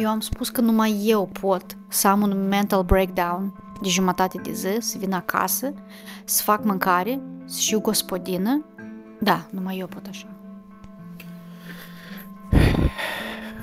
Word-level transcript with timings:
eu 0.00 0.08
am 0.08 0.20
spus 0.20 0.48
că 0.48 0.60
numai 0.60 1.02
eu 1.04 1.28
pot 1.40 1.76
să 1.88 2.08
am 2.08 2.22
un 2.22 2.48
mental 2.48 2.82
breakdown 2.82 3.52
de 3.82 3.88
jumătate 3.88 4.40
de 4.42 4.52
zi, 4.52 4.76
să 4.78 4.98
vin 4.98 5.12
acasă, 5.12 5.72
să 6.24 6.42
fac 6.42 6.64
mâncare, 6.64 7.20
să 7.44 7.58
știu 7.60 7.80
gospodină. 7.80 8.64
Da, 9.18 9.46
numai 9.50 9.78
eu 9.78 9.86
pot 9.86 10.06
așa. 10.08 10.26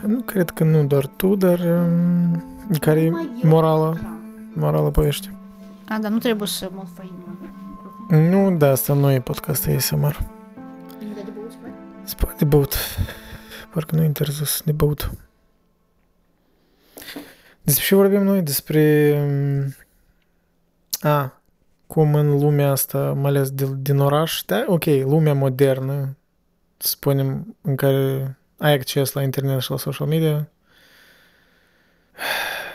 Nu 0.05 0.21
cred 0.21 0.49
că 0.49 0.63
nu 0.63 0.83
doar 0.83 1.07
tu, 1.07 1.35
dar 1.35 1.59
um, 1.59 2.43
care 2.79 2.99
e 2.99 3.11
morala, 3.41 3.93
morala 4.53 4.89
povești. 4.89 5.31
A, 5.87 5.97
dar 5.99 6.11
nu 6.11 6.17
trebuie 6.17 6.47
să 6.47 6.69
mă 6.75 6.83
făină. 6.93 7.27
Nu, 8.29 8.57
da, 8.57 8.69
asta 8.69 8.93
nu 8.93 9.11
e 9.11 9.19
podcast 9.19 9.67
ASMR. 9.67 10.19
Spune 12.03 12.33
de 12.37 12.45
băut. 12.45 12.75
Parcă 13.73 13.95
nu 13.95 14.01
e 14.01 14.05
interzis 14.05 14.61
de 14.65 14.71
băut. 14.71 15.11
Despre 17.67 17.85
ce 17.85 17.95
vorbim 17.95 18.23
noi? 18.23 18.41
Despre... 18.41 19.13
um, 19.21 19.75
A, 21.01 21.41
cum 21.87 22.15
în 22.15 22.39
lumea 22.39 22.71
asta, 22.71 23.13
mai 23.13 23.29
ales 23.29 23.51
de, 23.51 23.67
din 23.77 23.99
oraș, 23.99 24.41
da, 24.45 24.65
ok, 24.67 24.85
lumea 24.85 25.33
modernă, 25.33 26.17
să 26.77 26.87
spunem, 26.87 27.55
în 27.61 27.75
care 27.75 28.37
ai 28.57 28.73
acces 28.73 29.11
la 29.11 29.21
internet 29.21 29.61
și 29.61 29.71
la 29.71 29.77
social 29.77 30.07
media, 30.07 30.49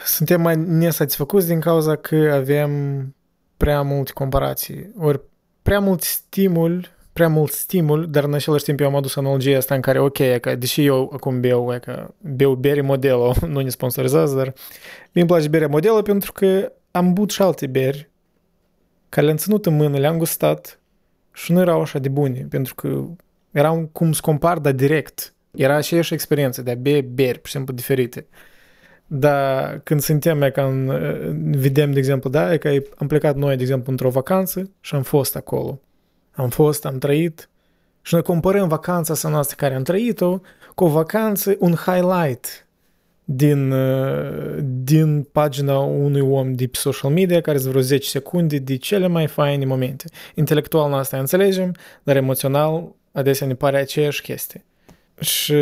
suntem 0.04 0.40
mai 0.40 0.56
nesatisfăcuți 0.56 1.46
din 1.46 1.60
cauza 1.60 1.96
că 1.96 2.30
avem 2.32 2.70
prea 3.56 3.82
multe 3.82 4.12
comparații, 4.12 4.92
ori 4.98 5.20
prea 5.62 5.80
mult 5.80 6.02
stimul, 6.02 6.90
prea 7.12 7.28
mult 7.28 7.52
stimul, 7.52 8.10
dar 8.10 8.24
în 8.24 8.34
același 8.34 8.64
timp 8.64 8.80
eu 8.80 8.86
am 8.86 8.96
adus 8.96 9.16
analogia 9.16 9.56
asta 9.56 9.74
în 9.74 9.80
care, 9.80 9.98
ok, 9.98 10.18
e 10.18 10.38
că, 10.38 10.54
deși 10.54 10.84
eu 10.84 11.10
acum 11.12 11.40
beau, 11.40 11.74
e 11.74 11.78
că 11.78 12.14
beau 12.20 12.54
bere 12.54 12.80
Modelo, 12.80 13.34
nu 13.46 13.60
ne 13.60 13.68
sponsorizează, 13.68 14.36
dar 14.36 14.52
mi-mi 15.12 15.26
place 15.26 15.48
berea 15.48 15.68
Modelo 15.68 16.02
pentru 16.02 16.32
că 16.32 16.72
am 16.90 17.12
băut 17.12 17.30
și 17.30 17.42
alte 17.42 17.66
beri 17.66 18.10
care 19.08 19.26
le-am 19.26 19.38
ținut 19.38 19.66
în 19.66 19.76
mână, 19.76 19.98
le-am 19.98 20.18
gustat 20.18 20.80
și 21.32 21.52
nu 21.52 21.60
erau 21.60 21.80
așa 21.80 21.98
de 21.98 22.08
bune, 22.08 22.46
pentru 22.50 22.74
că 22.74 23.04
erau 23.50 23.88
cum 23.92 24.12
să 24.12 24.20
compar, 24.22 24.58
dar 24.58 24.72
direct. 24.72 25.34
Era 25.50 25.74
aceeași 25.74 26.14
experiență 26.14 26.62
de 26.62 26.70
a 26.70 26.74
bea 26.74 27.00
beri, 27.00 27.38
pur 27.38 27.46
și 27.46 27.52
simplu, 27.52 27.74
diferite. 27.74 28.26
Dar 29.06 29.80
când 29.84 30.00
suntem, 30.00 30.42
e 30.42 30.50
ca 30.50 30.64
în, 30.64 30.86
vedem, 31.56 31.92
de 31.92 31.98
exemplu, 31.98 32.30
da, 32.30 32.52
e 32.52 32.56
că 32.56 32.70
am 32.96 33.06
plecat 33.06 33.36
noi, 33.36 33.56
de 33.56 33.62
exemplu, 33.62 33.90
într-o 33.90 34.10
vacanță 34.10 34.70
și 34.80 34.94
am 34.94 35.02
fost 35.02 35.36
acolo. 35.36 35.80
Am 36.32 36.48
fost, 36.48 36.84
am 36.84 36.98
trăit 36.98 37.48
și 38.02 38.14
noi 38.14 38.22
comparăm 38.22 38.68
vacanța 38.68 39.12
asta 39.12 39.28
noastră 39.28 39.56
care 39.58 39.74
am 39.74 39.82
trăit-o 39.82 40.40
cu 40.74 40.84
o 40.84 40.88
vacanță, 40.88 41.56
un 41.58 41.74
highlight 41.74 42.66
din, 43.24 43.70
uh, 43.70 44.58
din 44.62 45.22
pagina 45.22 45.78
unui 45.78 46.20
om 46.20 46.52
de 46.52 46.66
pe 46.66 46.78
social 46.78 47.12
media 47.12 47.40
care 47.40 47.56
îți 47.56 47.68
vreo 47.68 47.80
10 47.80 48.08
secunde 48.08 48.58
de 48.58 48.76
cele 48.76 49.06
mai 49.06 49.26
faine 49.26 49.64
momente. 49.64 50.04
Intelectual 50.34 50.90
noi 50.90 50.98
asta 50.98 51.18
înțelegem, 51.18 51.74
dar 52.02 52.16
emoțional 52.16 52.94
adesea 53.12 53.46
ne 53.46 53.54
pare 53.54 53.78
aceeași 53.78 54.22
chestie. 54.22 54.64
Și 55.20 55.54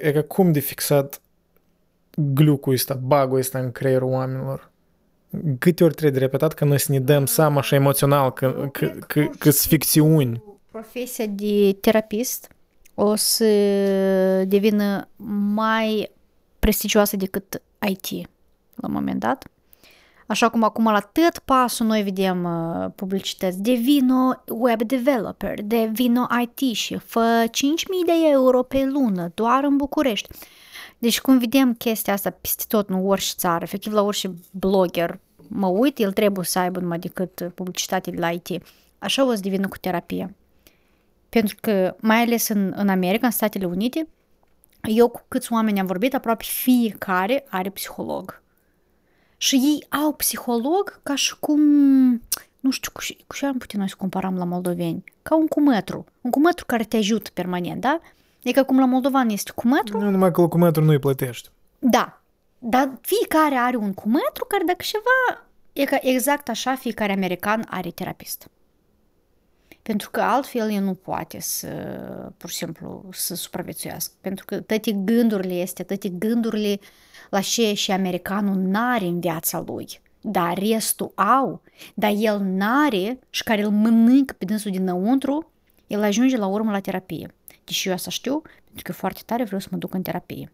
e 0.00 0.10
ca 0.14 0.22
cum 0.22 0.52
de 0.52 0.58
fixat 0.60 1.20
glucul 2.16 2.72
ăsta, 2.72 2.94
bagul 2.94 3.38
ăsta 3.38 3.58
în 3.58 3.72
creierul 3.72 4.08
oamenilor. 4.08 4.70
Câte 5.58 5.84
ori 5.84 5.92
trebuie 5.94 6.18
de 6.18 6.24
repetat 6.24 6.54
că 6.54 6.64
noi 6.64 6.80
să 6.80 6.92
ne 6.92 7.00
dăm 7.00 7.26
seama 7.26 7.58
așa 7.58 7.76
emoțional 7.76 8.32
că, 8.32 8.68
că, 8.72 8.86
că, 9.06 9.24
că 9.38 9.50
sunt 9.50 9.68
ficțiuni. 9.68 10.42
Profesia 10.70 11.26
de 11.26 11.76
terapist 11.80 12.54
o 12.94 13.14
să 13.14 13.44
devină 14.44 15.08
mai 15.54 16.10
prestigioasă 16.58 17.16
decât 17.16 17.62
IT 17.88 18.28
la 18.74 18.88
un 18.88 18.92
moment 18.92 19.20
dat. 19.20 19.44
Așa 20.26 20.48
cum 20.48 20.62
acum 20.62 20.84
la 20.84 21.00
tot 21.00 21.38
pasul 21.38 21.86
noi 21.86 22.02
vedem 22.02 22.44
uh, 22.44 22.90
publicități, 22.94 23.62
devino 23.62 24.42
web 24.48 24.82
developer, 24.82 25.62
devino 25.62 26.26
IT 26.42 26.76
și 26.76 26.98
fă 26.98 27.44
5.000 27.46 27.50
de 28.06 28.12
euro 28.30 28.62
pe 28.62 28.84
lună 28.84 29.30
doar 29.34 29.64
în 29.64 29.76
București. 29.76 30.28
Deci 30.98 31.20
cum 31.20 31.38
vedem 31.38 31.74
chestia 31.74 32.12
asta 32.12 32.30
peste 32.30 32.64
tot 32.68 32.88
în 32.88 33.06
orice 33.06 33.32
țară, 33.36 33.58
efectiv 33.62 33.92
la 33.92 34.02
orice 34.02 34.34
blogger 34.50 35.18
mă 35.48 35.66
uit, 35.66 35.98
el 35.98 36.12
trebuie 36.12 36.44
să 36.44 36.58
aibă 36.58 36.80
numai 36.80 36.98
decât 36.98 37.50
publicitate 37.54 38.10
de 38.10 38.20
la 38.20 38.30
IT. 38.30 38.48
Așa 38.98 39.26
o 39.26 39.34
să 39.34 39.40
devină 39.40 39.68
cu 39.68 39.76
terapia. 39.78 40.30
Pentru 41.28 41.56
că, 41.60 41.94
mai 42.00 42.16
ales 42.22 42.48
în, 42.48 42.72
în 42.76 42.88
America, 42.88 43.26
în 43.26 43.32
Statele 43.32 43.64
Unite, 43.64 44.08
eu 44.82 45.08
cu 45.08 45.22
câți 45.28 45.52
oameni 45.52 45.80
am 45.80 45.86
vorbit, 45.86 46.14
aproape 46.14 46.44
fiecare 46.46 47.44
are 47.48 47.70
psiholog. 47.70 48.42
Și 49.36 49.54
ei 49.54 49.86
au 50.02 50.12
psiholog 50.12 51.00
ca 51.02 51.14
și 51.14 51.34
cum, 51.40 51.60
nu 52.60 52.70
știu, 52.70 52.90
cu, 52.92 53.02
ce- 53.02 53.16
cu 53.26 53.34
ce 53.36 53.46
am 53.46 53.58
putea 53.58 53.78
noi 53.78 53.88
să 53.88 53.94
comparăm 53.98 54.36
la 54.36 54.44
moldoveni? 54.44 55.04
Ca 55.22 55.36
un 55.36 55.46
cumetru. 55.46 56.04
Un 56.20 56.30
cumetru 56.30 56.64
care 56.66 56.84
te 56.84 56.96
ajută 56.96 57.30
permanent, 57.34 57.80
da? 57.80 58.00
E 58.42 58.52
ca 58.52 58.64
cum 58.64 58.78
la 58.78 58.84
moldovan 58.84 59.28
este 59.28 59.52
cumetru, 59.54 60.00
Nu 60.00 60.10
numai 60.10 60.30
că 60.30 60.48
cu 60.48 60.58
nu 60.58 60.88
îi 60.88 60.98
plătești. 60.98 61.48
da. 61.78 62.18
Dar 62.66 62.98
fiecare 63.00 63.54
are 63.54 63.76
un 63.76 63.92
cumetru 63.92 64.44
care 64.48 64.64
dacă 64.64 64.82
ceva, 64.82 65.48
e 65.72 65.84
ca 65.84 65.98
exact 66.00 66.48
așa 66.48 66.74
fiecare 66.74 67.12
american 67.12 67.66
are 67.68 67.90
terapist. 67.90 68.48
Pentru 69.82 70.10
că 70.10 70.20
altfel 70.20 70.70
el 70.70 70.82
nu 70.82 70.94
poate 70.94 71.40
să, 71.40 71.68
pur 72.36 72.50
și 72.50 72.56
simplu, 72.56 73.04
să 73.12 73.34
supraviețuiască. 73.34 74.12
Pentru 74.20 74.44
că 74.44 74.60
toate 74.60 74.92
gândurile 74.92 75.54
este, 75.54 75.82
toate 75.82 76.08
gândurile 76.08 76.78
la 77.30 77.40
ce 77.40 77.74
și 77.74 77.90
americanul 77.90 78.56
n-are 78.56 79.04
în 79.04 79.20
viața 79.20 79.64
lui. 79.66 80.00
Dar 80.20 80.58
restul 80.58 81.12
au. 81.14 81.62
Dar 81.94 82.12
el 82.16 82.40
n-are 82.40 83.18
și 83.30 83.42
care 83.42 83.62
îl 83.62 83.70
mănâncă 83.70 84.34
pe 84.38 84.44
dânsul 84.44 84.70
dinăuntru, 84.70 85.52
el 85.86 86.02
ajunge 86.02 86.36
la 86.36 86.46
urmă 86.46 86.70
la 86.70 86.80
terapie. 86.80 87.34
Deși 87.64 87.88
eu 87.88 87.94
asta 87.94 88.10
știu, 88.10 88.42
pentru 88.64 88.82
că 88.82 88.92
foarte 88.92 89.20
tare 89.26 89.44
vreau 89.44 89.60
să 89.60 89.68
mă 89.70 89.76
duc 89.76 89.94
în 89.94 90.02
terapie. 90.02 90.52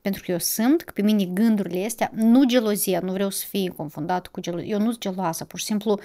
Pentru 0.00 0.22
că 0.24 0.30
eu 0.30 0.38
simt 0.38 0.82
că 0.82 0.92
pe 0.94 1.02
mine 1.02 1.24
gândurile 1.24 1.84
astea, 1.84 2.10
nu 2.14 2.44
gelozie, 2.44 3.00
nu 3.02 3.12
vreau 3.12 3.30
să 3.30 3.44
fie 3.48 3.68
confundat 3.68 4.26
cu 4.26 4.40
gelozie, 4.40 4.68
eu 4.68 4.78
nu 4.78 4.90
sunt 4.90 5.00
geloasă, 5.00 5.44
pur 5.44 5.58
și 5.58 5.64
simplu 5.64 5.98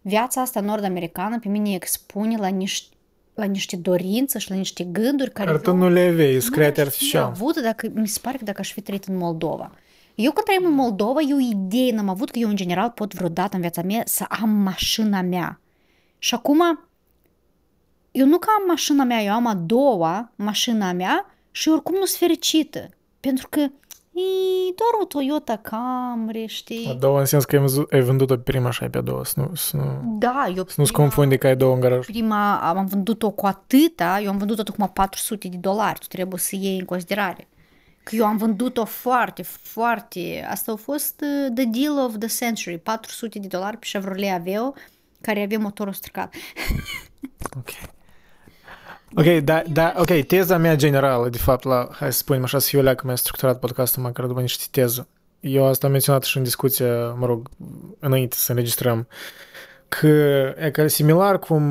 viața 0.00 0.40
asta 0.40 0.60
nord-americană 0.60 1.38
pe 1.38 1.48
mine 1.48 1.74
expune 1.74 2.36
la 2.36 2.46
niște, 2.46 2.96
la 3.34 3.44
niște 3.44 3.76
dorințe 3.76 4.38
și 4.38 4.50
la 4.50 4.56
niște 4.56 4.84
gânduri 4.84 5.30
care 5.30 5.50
Dar 5.50 5.60
tu 5.60 5.70
eu 5.70 5.76
nu 5.76 5.88
le 5.88 6.00
aveai, 6.00 6.34
nu 6.34 6.40
sunt 6.40 6.52
create 6.52 6.80
aș 6.80 6.86
fi 6.86 6.92
artificial. 6.92 7.22
avut 7.22 7.60
dacă, 7.60 7.88
mi 7.94 8.08
se 8.08 8.18
pare 8.22 8.36
că 8.36 8.44
dacă 8.44 8.60
aș 8.60 8.72
fi 8.72 8.80
trăit 8.80 9.04
în 9.04 9.16
Moldova. 9.16 9.72
Eu 10.14 10.32
când 10.32 10.46
trăim 10.46 10.64
în 10.64 10.74
Moldova, 10.74 11.20
eu 11.20 11.38
idee 11.38 11.92
n-am 11.92 12.08
avut 12.08 12.30
că 12.30 12.38
eu 12.38 12.48
în 12.48 12.56
general 12.56 12.90
pot 12.90 13.14
vreodată 13.14 13.54
în 13.54 13.60
viața 13.60 13.82
mea 13.82 14.02
să 14.04 14.24
am 14.28 14.48
mașina 14.48 15.22
mea. 15.22 15.60
Și 16.18 16.34
acum, 16.34 16.88
eu 18.10 18.26
nu 18.26 18.38
că 18.38 18.48
am 18.60 18.66
mașina 18.66 19.04
mea, 19.04 19.22
eu 19.22 19.32
am 19.32 19.46
a 19.46 19.54
doua 19.54 20.32
mașina 20.36 20.92
mea 20.92 21.26
și 21.50 21.68
oricum 21.68 21.94
nu 21.94 22.04
sunt 22.04 22.18
fericită. 22.18 22.88
Pentru 23.26 23.48
că 23.48 23.60
e 23.60 24.72
doar 24.76 24.90
o 25.02 25.04
Toyota 25.04 25.56
Camry, 25.56 26.46
știi? 26.46 26.88
A 26.90 26.92
doua 26.94 27.18
în 27.18 27.24
sens 27.24 27.44
că 27.44 27.56
ai 27.56 27.60
văzut- 27.62 27.92
ai 27.92 28.00
vândut-o 28.00 28.34
pe 28.34 28.40
prima 28.50 28.70
și 28.70 28.82
ai 28.82 28.90
pe 28.90 28.98
a 28.98 29.00
doua, 29.00 29.24
să 29.24 29.40
nu, 29.40 29.54
să 29.54 29.76
nu, 29.76 30.16
Da, 30.18 30.52
eu 30.56 30.64
să 30.66 30.74
nu-ți 30.76 30.92
prima- 30.92 30.96
confunde 30.96 31.36
că 31.36 31.46
ai 31.46 31.56
două 31.56 31.74
în 31.74 31.80
garaj. 31.80 32.06
prima 32.06 32.58
am 32.60 32.86
vândut-o 32.86 33.30
cu 33.30 33.46
atâta, 33.46 34.20
eu 34.20 34.30
am 34.30 34.38
vândut-o 34.38 34.72
cu 34.72 34.90
400 34.92 35.48
de 35.48 35.56
dolari, 35.56 35.98
tu 35.98 36.06
trebuie 36.06 36.38
să 36.38 36.56
iei 36.56 36.78
în 36.78 36.84
considerare. 36.84 37.48
Că 38.02 38.14
eu 38.16 38.24
am 38.26 38.36
vândut-o 38.36 38.84
foarte, 38.84 39.42
foarte, 39.42 40.46
asta 40.50 40.72
a 40.72 40.76
fost 40.76 41.20
uh, 41.20 41.52
the 41.54 41.64
deal 41.64 41.98
of 42.04 42.14
the 42.18 42.28
century, 42.28 42.78
400 42.78 43.38
de 43.38 43.46
dolari 43.46 43.76
pe 43.76 43.86
Chevrolet 43.90 44.32
Aveo, 44.32 44.74
care 45.20 45.42
avea 45.42 45.58
motorul 45.58 45.92
stricat. 45.92 46.34
Ok. 47.56 47.68
Ok, 49.18 49.26
da, 49.44 49.62
da, 49.68 49.94
ok, 49.96 50.26
teza 50.26 50.56
mea 50.56 50.76
generală, 50.76 51.28
de 51.28 51.38
fapt, 51.38 51.64
la, 51.64 51.88
hai 51.92 52.12
să 52.12 52.18
spunem 52.18 52.42
așa, 52.42 52.58
să 52.58 52.68
fiu 52.68 52.82
leacă 52.82 53.06
mai 53.06 53.18
structurat 53.18 53.58
podcastul, 53.58 54.02
măcar 54.02 54.26
după 54.26 54.40
niște 54.40 54.64
teză. 54.70 55.08
Eu 55.40 55.66
asta 55.66 55.86
am 55.86 55.92
menționat 55.92 56.22
și 56.22 56.36
în 56.36 56.42
discuția, 56.42 57.08
mă 57.08 57.26
rog, 57.26 57.48
înainte 57.98 58.36
să 58.36 58.50
înregistrăm, 58.52 59.08
că 59.88 60.06
e 60.58 60.70
că 60.70 60.86
similar 60.86 61.38
cum 61.38 61.62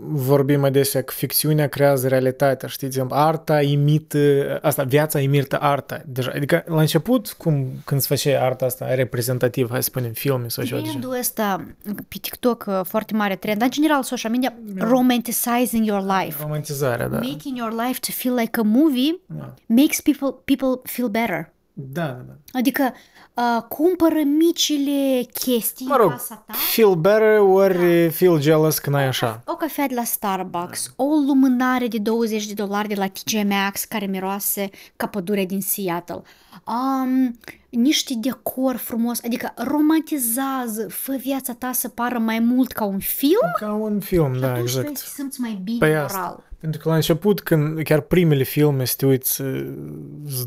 vorbim 0.00 0.64
adesea 0.64 1.02
că 1.02 1.12
ficțiunea 1.16 1.68
creează 1.68 2.08
realitatea, 2.08 2.68
știi, 2.68 2.80
de 2.80 2.86
exemplu, 2.86 3.16
arta 3.16 3.62
imită, 3.62 4.18
asta, 4.62 4.82
viața 4.82 5.20
imită 5.20 5.58
arta. 5.60 6.02
Deja, 6.06 6.32
adică 6.34 6.64
la 6.66 6.80
început, 6.80 7.32
cum 7.38 7.66
când 7.84 8.00
se 8.00 8.06
face 8.08 8.36
arta 8.36 8.64
asta 8.64 8.94
reprezentativ, 8.94 9.70
hai 9.70 9.82
să 9.82 9.88
spunem, 9.88 10.12
filme 10.12 10.48
sau 10.48 10.64
ceva 10.64 10.80
de 10.80 10.86
genul. 10.86 11.00
Trendul 11.00 11.18
ăsta 11.20 11.64
pe 12.08 12.16
TikTok 12.20 12.64
uh, 12.68 12.80
foarte 12.84 13.14
mare 13.14 13.36
trend, 13.36 13.58
dar 13.58 13.66
în 13.66 13.72
general 13.72 14.02
social 14.02 14.32
media, 14.32 14.52
romanticizing 14.78 15.86
your 15.86 16.02
life. 16.20 16.36
Romantizarea, 16.42 17.08
da. 17.08 17.16
Making 17.16 17.56
your 17.56 17.72
life 17.86 17.98
to 18.00 18.10
feel 18.12 18.34
like 18.34 18.60
a 18.60 18.62
movie 18.62 19.20
Da. 19.26 19.54
makes 19.66 20.00
people 20.00 20.34
people 20.44 20.80
feel 20.82 21.08
better. 21.08 21.52
Da, 21.76 22.06
da, 22.06 22.22
da. 22.26 22.32
Adică 22.52 22.92
uh, 23.34 23.62
cumpără 23.68 24.18
micile 24.38 25.22
chestii 25.32 25.86
Mă 25.86 25.94
în 25.94 26.00
rog, 26.00 26.10
casa 26.10 26.44
ta. 26.46 26.52
feel 26.52 26.94
better 26.94 27.38
ori 27.38 28.10
feel 28.10 28.40
jealous 28.40 28.78
că 28.78 28.90
n-ai 28.90 29.06
așa. 29.06 29.42
O 29.46 29.54
cafea 29.54 29.86
de 29.86 29.94
la 29.94 30.04
Starbucks, 30.04 30.92
o 30.96 31.04
lumânare 31.04 31.88
de 31.88 31.98
20 31.98 32.46
de 32.46 32.52
dolari 32.54 32.88
de 32.88 32.94
la 32.94 33.06
TJ 33.08 33.42
Maxx 33.48 33.84
care 33.84 34.06
miroase 34.06 34.70
ca 34.96 35.06
pădurea 35.06 35.44
din 35.44 35.60
Seattle, 35.60 36.22
um, 36.66 37.38
niște 37.74 38.14
decor 38.20 38.76
frumos, 38.76 39.20
adică 39.24 39.52
romantizează, 39.56 40.86
fă 40.88 41.16
viața 41.20 41.52
ta 41.58 41.70
să 41.72 41.88
pară 41.88 42.18
mai 42.18 42.38
mult 42.38 42.72
ca 42.72 42.84
un 42.84 42.98
film, 42.98 43.50
Ca 43.58 43.72
un 43.72 44.00
film, 44.00 44.38
da, 44.40 44.52
atunci 44.52 44.72
tu 44.72 44.78
exact. 44.78 44.98
te 44.98 45.06
simți 45.14 45.40
mai 45.40 45.60
bine 45.62 45.78
Păi 45.78 45.88
moral. 45.88 46.04
asta. 46.04 46.42
Pentru 46.60 46.82
că 46.82 46.88
la 46.88 46.94
început, 46.94 47.40
când 47.40 47.82
chiar 47.82 48.00
primele 48.00 48.42
filme, 48.42 48.84
să 48.84 48.94
te 48.96 49.06
uiți, 49.06 49.32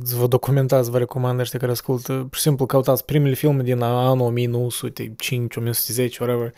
să 0.04 0.16
vă 0.18 0.28
documentați, 0.28 0.90
vă 0.90 0.98
recomand 0.98 1.40
ăștia 1.40 1.60
care 1.60 1.72
ascultă, 1.72 2.14
pur 2.14 2.36
și 2.36 2.42
simplu 2.42 2.66
căutați 2.66 3.06
primele 3.06 3.34
filme 3.34 3.64
din 3.64 3.82
anul 3.82 4.26
1905, 4.26 5.56
1910, 5.56 6.24
whatever. 6.24 6.54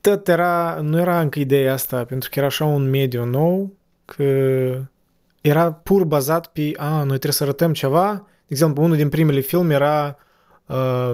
Tot 0.00 0.28
era, 0.28 0.78
nu 0.82 0.98
era 0.98 1.20
încă 1.20 1.38
ideea 1.38 1.72
asta, 1.72 2.04
pentru 2.04 2.28
că 2.32 2.38
era 2.38 2.48
așa 2.48 2.64
un 2.64 2.90
mediu 2.90 3.24
nou, 3.24 3.72
că 4.04 4.24
era 5.40 5.72
pur 5.72 6.04
bazat 6.04 6.46
pe, 6.46 6.72
a, 6.76 6.96
noi 6.96 7.06
trebuie 7.06 7.32
să 7.32 7.42
arătăm 7.42 7.72
ceva. 7.72 8.26
De 8.54 8.60
exemplu, 8.60 8.82
unul 8.84 8.96
din 8.96 9.08
primele 9.08 9.40
filme 9.40 9.74
era 9.74 10.16
uh, 10.66 11.10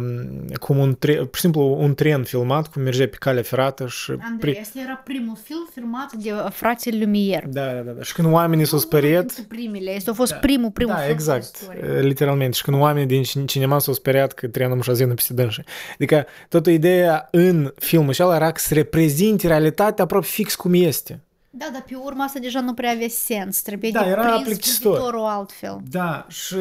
cum 0.61 0.79
un, 0.79 0.95
tre- 0.99 1.15
pur 1.17 1.35
și 1.35 1.41
simplu 1.41 1.77
un 1.81 1.95
tren 1.95 2.23
filmat, 2.25 2.67
cum 2.69 2.83
mergea 2.83 3.05
pe 3.07 3.17
calea 3.19 3.43
ferată 3.43 3.87
și... 3.87 4.13
Andrei, 4.31 4.59
asta 4.61 4.79
era 4.85 5.03
primul 5.05 5.37
film 5.43 5.69
filmat 5.73 6.13
de 6.13 6.31
frații 6.51 6.93
Lumière. 7.05 7.45
Da, 7.49 7.65
da, 7.67 7.81
da, 7.81 7.91
da. 7.91 8.03
Și 8.03 8.13
când 8.13 8.33
oamenii 8.33 8.65
s-au 8.65 8.79
speriat... 8.79 9.25
Dintre 9.25 9.45
primele, 9.49 9.91
este 9.91 10.11
a 10.11 10.13
fost 10.13 10.33
primul, 10.35 10.71
primul 10.71 10.93
Da, 10.95 11.01
film 11.01 11.13
exact, 11.13 11.59
din 11.61 11.69
istorie. 11.79 12.01
literalmente. 12.01 12.57
Și 12.57 12.63
când 12.63 12.81
oamenii 12.81 13.09
din 13.09 13.23
cin- 13.23 13.47
cinema 13.47 13.79
s-au 13.79 13.95
speriat 13.95 14.33
că 14.33 14.47
trenul 14.49 14.77
mușazină 14.77 15.15
peste 15.15 15.33
dânșii. 15.35 15.65
Adică 15.95 16.27
toată 16.49 16.71
ideea 16.71 17.29
în 17.31 17.73
filmul 17.77 18.09
ăsta 18.09 18.35
era 18.35 18.51
că 18.53 18.59
să 18.61 18.75
reprezinte 18.75 19.47
realitatea 19.47 20.05
aproape 20.05 20.27
fix 20.27 20.55
cum 20.55 20.73
este. 20.75 21.21
Da, 21.53 21.69
dar 21.73 21.83
pe 21.89 21.95
urmă 21.95 22.23
asta 22.23 22.39
deja 22.39 22.61
nu 22.61 22.75
prea 22.75 22.91
avea 22.91 23.07
sens. 23.09 23.61
Trebuie 23.63 23.91
Da, 23.91 24.03
de 24.03 24.09
era 24.09 24.23
prins 24.31 24.43
plictisitor. 24.45 24.93
viitorul 24.93 25.25
altfel. 25.25 25.79
Da, 25.91 26.27
și 26.29 26.57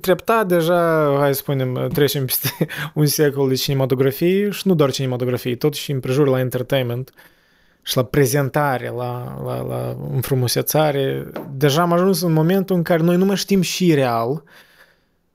treptat 0.00 0.46
deja, 0.46 1.14
hai 1.18 1.34
să 1.34 1.40
spunem, 1.40 1.88
trecem 1.92 2.24
peste 2.24 2.50
un 2.94 3.06
secol 3.06 3.48
de 3.48 3.54
cinematografie 3.54 4.50
și 4.50 4.68
nu 4.68 4.74
doar 4.74 4.90
cinematografie, 4.90 5.56
tot 5.56 5.74
și 5.74 5.90
împrejur 5.90 6.28
la 6.28 6.38
entertainment 6.38 7.12
și 7.82 7.96
la 7.96 8.02
prezentare, 8.04 8.88
la, 8.96 9.40
la, 9.44 9.60
la 9.62 9.96
înfrumusețare. 10.12 11.26
Deja 11.56 11.82
am 11.82 11.92
ajuns 11.92 12.22
în 12.22 12.32
momentul 12.32 12.76
în 12.76 12.82
care 12.82 13.02
noi 13.02 13.16
nu 13.16 13.24
mai 13.24 13.36
știm 13.36 13.60
și 13.60 13.94
real 13.94 14.42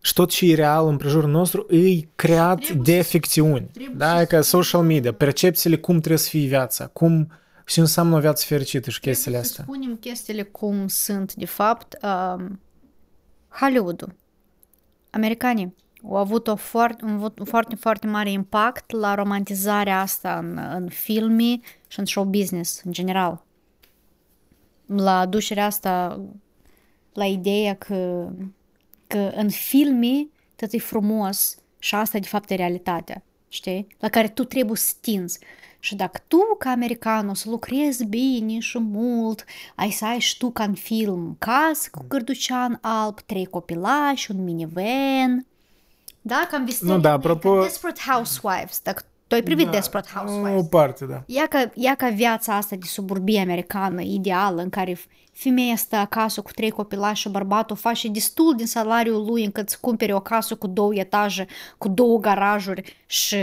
și 0.01 0.13
tot 0.13 0.31
și 0.31 0.55
real 0.55 0.87
împrejurul 0.87 1.29
nostru 1.29 1.65
îi 1.69 2.09
creat 2.15 2.59
Trebuie 2.59 2.95
de 2.95 3.01
să- 3.01 3.09
ficțiuni. 3.09 3.69
trebuie 3.73 3.95
Da, 3.97 4.17
să 4.17 4.25
ca 4.25 4.37
spun- 4.37 4.41
social 4.43 4.81
media, 4.81 5.13
percepțiile 5.13 5.77
cum 5.77 5.97
trebuie 5.97 6.17
să 6.17 6.29
fie 6.29 6.47
viața, 6.47 6.89
cum 6.93 7.27
și 7.65 7.79
înseamnă 7.79 8.15
o 8.15 8.19
viață 8.19 8.45
fericită 8.47 8.89
și 8.89 8.99
chestiile 8.99 9.37
Trebuie 9.37 9.43
să 9.43 9.61
astea. 9.61 9.63
spunem 9.63 9.97
chestiile 9.97 10.43
cum 10.43 10.87
sunt, 10.87 11.33
de 11.33 11.45
fapt. 11.45 11.97
Um, 12.03 12.59
Hollywood-ul. 13.49 14.15
Americanii 15.09 15.75
au 16.03 16.15
avut 16.15 16.47
o 16.47 16.55
foarte, 16.55 17.05
un, 17.05 17.17
vo- 17.19 17.33
un 17.39 17.45
foarte, 17.45 17.75
foarte 17.75 18.07
mare 18.07 18.31
impact 18.31 18.91
la 18.91 19.15
romantizarea 19.15 19.99
asta 19.99 20.37
în, 20.37 20.57
în 20.57 20.89
filme 20.89 21.59
și 21.87 21.99
în 21.99 22.05
show 22.05 22.23
business, 22.23 22.81
în 22.83 22.91
general. 22.91 23.43
La 24.85 25.19
aducerea 25.19 25.65
asta, 25.65 26.21
la 27.13 27.25
ideea 27.25 27.75
că, 27.75 28.29
că 29.07 29.31
în 29.35 29.49
filme 29.49 30.27
tot 30.55 30.71
e 30.71 30.77
frumos 30.77 31.57
și 31.79 31.95
asta 31.95 32.19
de 32.19 32.27
fapt 32.27 32.49
e 32.49 32.55
realitatea, 32.55 33.23
știi? 33.49 33.87
La 33.99 34.09
care 34.09 34.27
tu 34.27 34.43
trebuie 34.43 34.77
să 34.77 34.93
tinzi. 35.01 35.39
Și 35.79 35.95
dacă 35.95 36.21
tu, 36.27 36.37
ca 36.59 36.69
american, 36.69 37.29
o 37.29 37.33
să 37.33 37.49
lucrezi 37.49 38.05
bine 38.05 38.59
și 38.59 38.77
mult, 38.79 39.45
ai 39.75 39.89
să 39.91 40.05
ai 40.05 40.19
și 40.19 40.37
tu 40.37 40.49
ca 40.51 40.63
în 40.63 40.73
film 40.73 41.35
casă 41.39 41.89
cu 41.91 42.05
gărducean 42.07 42.77
alb, 42.81 43.19
trei 43.19 43.45
copilași, 43.45 44.31
un 44.31 44.43
minivan, 44.43 45.45
da? 46.21 46.47
Cam 46.51 46.65
visele 46.65 46.91
Nu, 46.91 46.99
da, 46.99 47.11
American 47.13 47.37
apropo- 47.39 47.63
Desperate 47.63 48.01
Housewives, 48.07 48.79
dacă 48.83 49.03
tu 49.27 49.35
ai 49.35 49.41
privit 49.43 49.67
Desperate 49.67 50.09
Housewives. 50.13 50.61
O 50.61 50.63
parte, 50.63 51.05
da. 51.05 51.23
Ia 51.25 51.47
ca, 51.47 51.71
ia 51.73 51.95
ca 51.95 52.09
viața 52.09 52.55
asta 52.55 52.75
de 52.75 52.85
suburbie 52.85 53.39
americană, 53.41 54.01
ideală, 54.01 54.61
în 54.61 54.69
care 54.69 54.97
femeia 55.35 55.75
stă 55.75 55.95
acasă 55.95 56.41
cu 56.41 56.51
trei 56.51 56.69
copilași 56.69 57.21
și 57.21 57.29
bărbatul 57.29 57.75
face 57.75 58.07
destul 58.07 58.55
din 58.55 58.65
salariul 58.65 59.25
lui 59.25 59.43
încât 59.43 59.69
să 59.69 59.77
cumpere 59.81 60.13
o 60.13 60.19
casă 60.19 60.55
cu 60.55 60.67
două 60.67 60.95
etaje, 60.95 61.45
cu 61.77 61.87
două 61.87 62.19
garajuri 62.19 63.03
și 63.05 63.35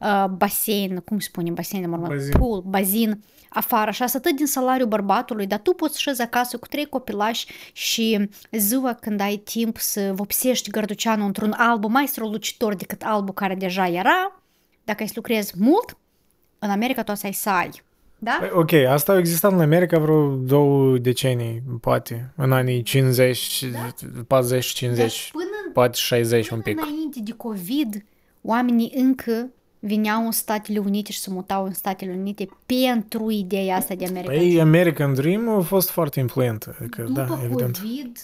uh, 0.00 0.24
basen, 0.26 0.96
cum 0.96 1.18
se 1.18 1.28
spune 1.28 1.50
basen, 1.50 1.88
mă 1.88 1.96
rog, 1.96 2.06
Bazin. 2.06 2.38
pool, 2.38 2.60
bazin 2.60 3.22
afară 3.48 3.90
și 3.90 4.02
asta 4.02 4.18
tot 4.18 4.36
din 4.36 4.46
salariul 4.46 4.88
bărbatului, 4.88 5.46
dar 5.46 5.58
tu 5.58 5.72
poți 5.72 6.00
șezi 6.00 6.22
acasă 6.22 6.58
cu 6.58 6.66
trei 6.66 6.86
copilași 6.86 7.46
și 7.72 8.28
ziua 8.50 8.92
când 8.92 9.20
ai 9.20 9.36
timp 9.36 9.76
să 9.76 10.12
vopsești 10.14 10.70
gărduceanul 10.70 11.26
într-un 11.26 11.54
album 11.56 11.92
mai 11.92 12.06
strălucitor 12.06 12.74
decât 12.74 13.02
albul 13.02 13.34
care 13.34 13.54
deja 13.54 13.88
era, 13.88 14.42
dacă 14.84 15.02
ai 15.02 15.08
să 15.08 15.14
lucrezi 15.16 15.52
mult, 15.58 15.96
în 16.58 16.70
America 16.70 17.02
tu 17.02 17.12
o 17.12 17.14
să 17.14 17.26
ai 17.26 17.32
să 17.32 17.50
ai. 17.50 17.82
Da? 18.22 18.36
Păi, 18.40 18.50
Ok, 18.52 18.72
asta 18.72 19.12
a 19.12 19.18
existat 19.18 19.52
în 19.52 19.60
America 19.60 19.98
vreo 19.98 20.34
două 20.34 20.98
decenii, 20.98 21.62
poate, 21.80 22.32
în 22.36 22.52
anii 22.52 22.82
50, 22.82 23.64
40, 24.26 24.66
50, 24.66 25.30
până, 25.32 25.44
poate 25.72 25.96
60 25.96 26.48
un 26.48 26.60
până 26.60 26.74
pic. 26.76 26.86
înainte 26.86 27.20
de 27.24 27.32
COVID, 27.32 28.04
oamenii 28.42 28.92
încă 28.94 29.50
veneau 29.78 30.24
în 30.24 30.30
Statele 30.30 30.78
Unite 30.78 31.12
și 31.12 31.18
se 31.18 31.30
mutau 31.30 31.64
în 31.64 31.72
Statele 31.72 32.12
Unite 32.12 32.48
pentru 32.66 33.30
ideea 33.30 33.76
asta 33.76 33.94
de 33.94 34.06
America. 34.06 34.32
Păi 34.32 34.60
American 34.60 35.14
Dream 35.14 35.48
a 35.48 35.60
fost 35.60 35.90
foarte 35.90 36.20
influentă, 36.20 36.76
adică, 36.80 37.02
după 37.02 37.26
da, 37.28 37.40
evident. 37.44 37.78
COVID, 37.78 38.18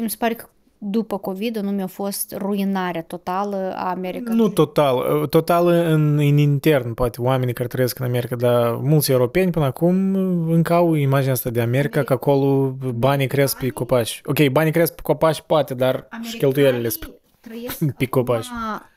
îmi 0.00 0.10
se 0.10 0.16
pare 0.18 0.34
că 0.34 0.48
după 0.82 1.18
COVID 1.18 1.56
nu 1.56 1.70
mi-a 1.70 1.86
fost 1.86 2.34
ruinarea 2.36 3.02
totală 3.02 3.72
a 3.76 3.90
America. 3.90 4.32
Nu 4.32 4.48
total, 4.48 5.26
total 5.26 5.66
în, 5.66 6.18
în 6.18 6.36
intern, 6.36 6.94
poate, 6.94 7.20
oamenii 7.20 7.54
care 7.54 7.68
trăiesc 7.68 7.98
în 7.98 8.06
America, 8.06 8.36
dar 8.36 8.74
mulți 8.74 9.10
europeni 9.10 9.50
până 9.50 9.64
acum 9.64 10.14
încă 10.50 10.72
au 10.72 10.94
imaginea 10.94 11.32
asta 11.32 11.50
de 11.50 11.60
America, 11.60 12.02
că 12.02 12.12
acolo 12.12 12.76
banii 12.94 13.26
cresc 13.26 13.58
pe 13.58 13.68
copaci. 13.68 14.20
Ok, 14.24 14.48
banii 14.48 14.72
cresc 14.72 14.94
pe 14.94 15.02
copaci, 15.02 15.40
poate, 15.40 15.74
dar 15.74 16.08
și 16.22 16.36
cheltuielile 16.36 16.88
sunt 16.88 17.10
trăiesc 17.40 17.84
pe 17.98 18.06
copaci. 18.06 18.46
acum 18.46 18.88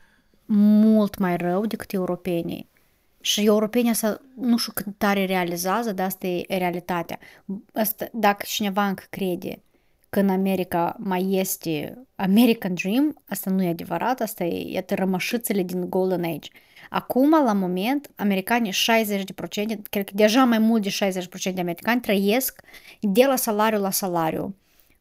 mult 0.56 1.18
mai 1.18 1.36
rău 1.36 1.66
decât 1.66 1.92
europenii. 1.92 2.68
Și 3.20 3.44
europenii 3.44 3.90
asta 3.90 4.20
nu 4.40 4.56
știu 4.56 4.72
cât 4.74 4.86
tare 4.98 5.24
realizează, 5.24 5.92
dar 5.92 6.06
asta 6.06 6.26
e 6.26 6.44
realitatea. 6.58 7.18
Asta, 7.72 8.06
dacă 8.12 8.44
cineva 8.48 8.86
încă 8.86 9.02
crede 9.10 9.62
că 10.14 10.20
în 10.20 10.28
America 10.28 10.96
mai 10.98 11.26
este 11.30 11.98
American 12.16 12.74
Dream, 12.74 13.22
asta 13.28 13.50
nu 13.50 13.62
e 13.62 13.68
adevărat, 13.68 14.20
asta 14.20 14.44
e, 14.44 14.72
iată, 14.72 14.94
rămășițele 14.94 15.62
din 15.62 15.90
Golden 15.90 16.24
Age. 16.24 16.48
Acum, 16.90 17.30
la 17.30 17.52
moment, 17.52 18.10
americanii 18.16 18.72
60%, 18.72 18.74
cred 19.90 20.04
că 20.04 20.12
deja 20.14 20.44
mai 20.44 20.58
mult 20.58 20.82
de 20.82 20.96
60% 21.50 21.54
de 21.54 21.60
americani 21.60 22.00
trăiesc 22.00 22.62
de 23.00 23.24
la 23.26 23.36
salariu 23.36 23.80
la 23.80 23.90
salariu 23.90 24.54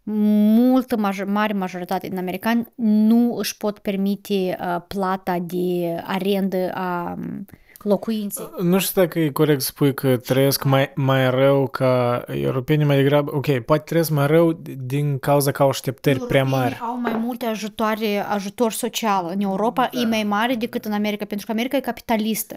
multă 0.04 0.98
major, 0.98 1.26
mare 1.26 1.54
majoritate 1.54 2.08
din 2.08 2.18
americani 2.18 2.68
nu 2.76 3.36
își 3.36 3.58
pot 3.58 3.80
permite 3.80 4.58
uh, 4.60 4.82
plata 4.88 5.40
de 5.40 5.98
arendă 6.04 6.72
a 6.74 7.18
um, 7.18 7.46
locuinței. 7.84 8.50
Nu 8.62 8.80
știu 8.80 9.02
dacă 9.02 9.20
e 9.20 9.30
corect 9.30 9.62
să 9.62 9.68
spui 9.68 9.94
că 9.94 10.18
trăiesc 10.18 10.64
mai, 10.64 10.92
mai 10.96 11.30
rău 11.30 11.68
ca 11.68 12.24
europenii 12.28 12.86
mai 12.86 12.96
degrabă. 12.96 13.36
Ok, 13.36 13.60
poate 13.60 13.84
trăiesc 13.86 14.10
mai 14.10 14.28
rău 14.28 14.62
din 14.78 15.20
cauza 15.20 15.52
că 15.52 15.64
au 15.64 15.70
așteptări 15.70 16.20
prea 16.20 16.40
Europenii 16.40 16.70
mari. 16.70 16.80
au 16.82 17.00
mai 17.02 17.22
multe 17.26 17.46
ajutoare, 17.46 18.26
ajutor 18.30 18.72
social. 18.72 19.30
În 19.34 19.42
Europa 19.42 19.90
da. 19.94 20.00
e 20.00 20.06
mai 20.06 20.24
mare 20.24 20.56
decât 20.56 20.86
în 20.86 20.92
America, 20.92 21.26
pentru 21.26 21.46
că 21.46 21.52
America 21.52 21.78
e 21.78 21.80
capitalistă. 21.80 22.56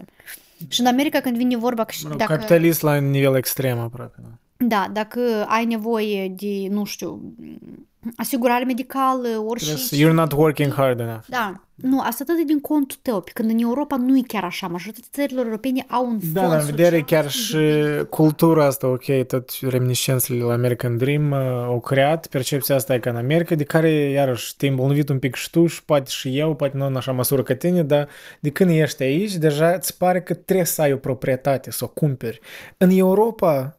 Și 0.67 0.79
în 0.79 0.85
America 0.85 1.19
când 1.19 1.37
vine 1.37 1.57
vorba 1.57 1.83
că 1.83 1.93
Mă 2.03 2.09
rog, 2.09 2.17
dacă, 2.17 2.33
Capitalist 2.33 2.81
la 2.81 2.95
nivel 2.95 3.35
extrem 3.35 3.79
aproape. 3.79 4.15
Da. 4.21 4.65
da, 4.67 4.89
dacă 4.93 5.19
ai 5.47 5.65
nevoie 5.65 6.27
de, 6.27 6.67
nu 6.69 6.83
știu, 6.83 7.33
asigurare 8.15 8.63
medicală, 8.63 9.27
orice... 9.45 9.73
You're 9.95 10.13
not 10.13 10.31
working 10.31 10.73
hard 10.73 10.99
enough. 10.99 11.23
Da, 11.27 11.61
nu, 11.81 11.99
asta 11.99 12.23
tot 12.23 12.35
e 12.39 12.43
din 12.43 12.59
contul 12.59 12.97
tău, 13.01 13.21
pe 13.21 13.31
când 13.33 13.49
în 13.49 13.57
Europa 13.59 13.95
nu 13.95 14.17
e 14.17 14.21
chiar 14.27 14.43
așa. 14.43 14.67
Majoritatea 14.67 15.09
țărilor 15.11 15.45
europene 15.45 15.85
au 15.87 16.05
un 16.05 16.19
Da, 16.33 16.39
fond 16.39 16.51
dar 16.51 16.61
în 16.61 16.65
vedere 16.65 16.97
social 16.99 17.21
chiar 17.21 17.31
și 17.31 17.57
cultura 18.09 18.65
asta, 18.65 18.87
ok, 18.87 19.25
tot 19.27 19.49
reminiscențele 19.61 20.43
la 20.43 20.53
American 20.53 20.97
Dream 20.97 21.31
uh, 21.31 21.37
au 21.65 21.79
creat 21.79 22.27
percepția 22.27 22.75
asta 22.75 22.93
e 22.93 22.99
ca 22.99 23.09
în 23.09 23.15
America, 23.15 23.55
de 23.55 23.63
care, 23.63 23.89
iarăși, 23.89 24.55
te-ai 24.55 24.71
îmbolnăvit 24.71 25.09
un 25.09 25.19
pic 25.19 25.35
și 25.35 25.49
tu 25.49 25.65
și 25.65 25.83
poate 25.83 26.09
și 26.09 26.37
eu, 26.37 26.55
poate 26.55 26.77
nu 26.77 26.85
în 26.85 26.95
așa 26.95 27.11
măsură 27.11 27.43
ca 27.43 27.55
tine, 27.55 27.83
dar 27.83 28.07
de 28.39 28.49
când 28.49 28.69
ești 28.69 29.03
aici, 29.03 29.35
deja 29.35 29.69
îți 29.69 29.97
pare 29.97 30.21
că 30.21 30.33
trebuie 30.33 30.65
să 30.65 30.81
ai 30.81 30.93
o 30.93 30.97
proprietate, 30.97 31.71
să 31.71 31.83
o 31.83 31.87
cumperi. 31.87 32.39
În 32.77 32.89
Europa, 32.89 33.76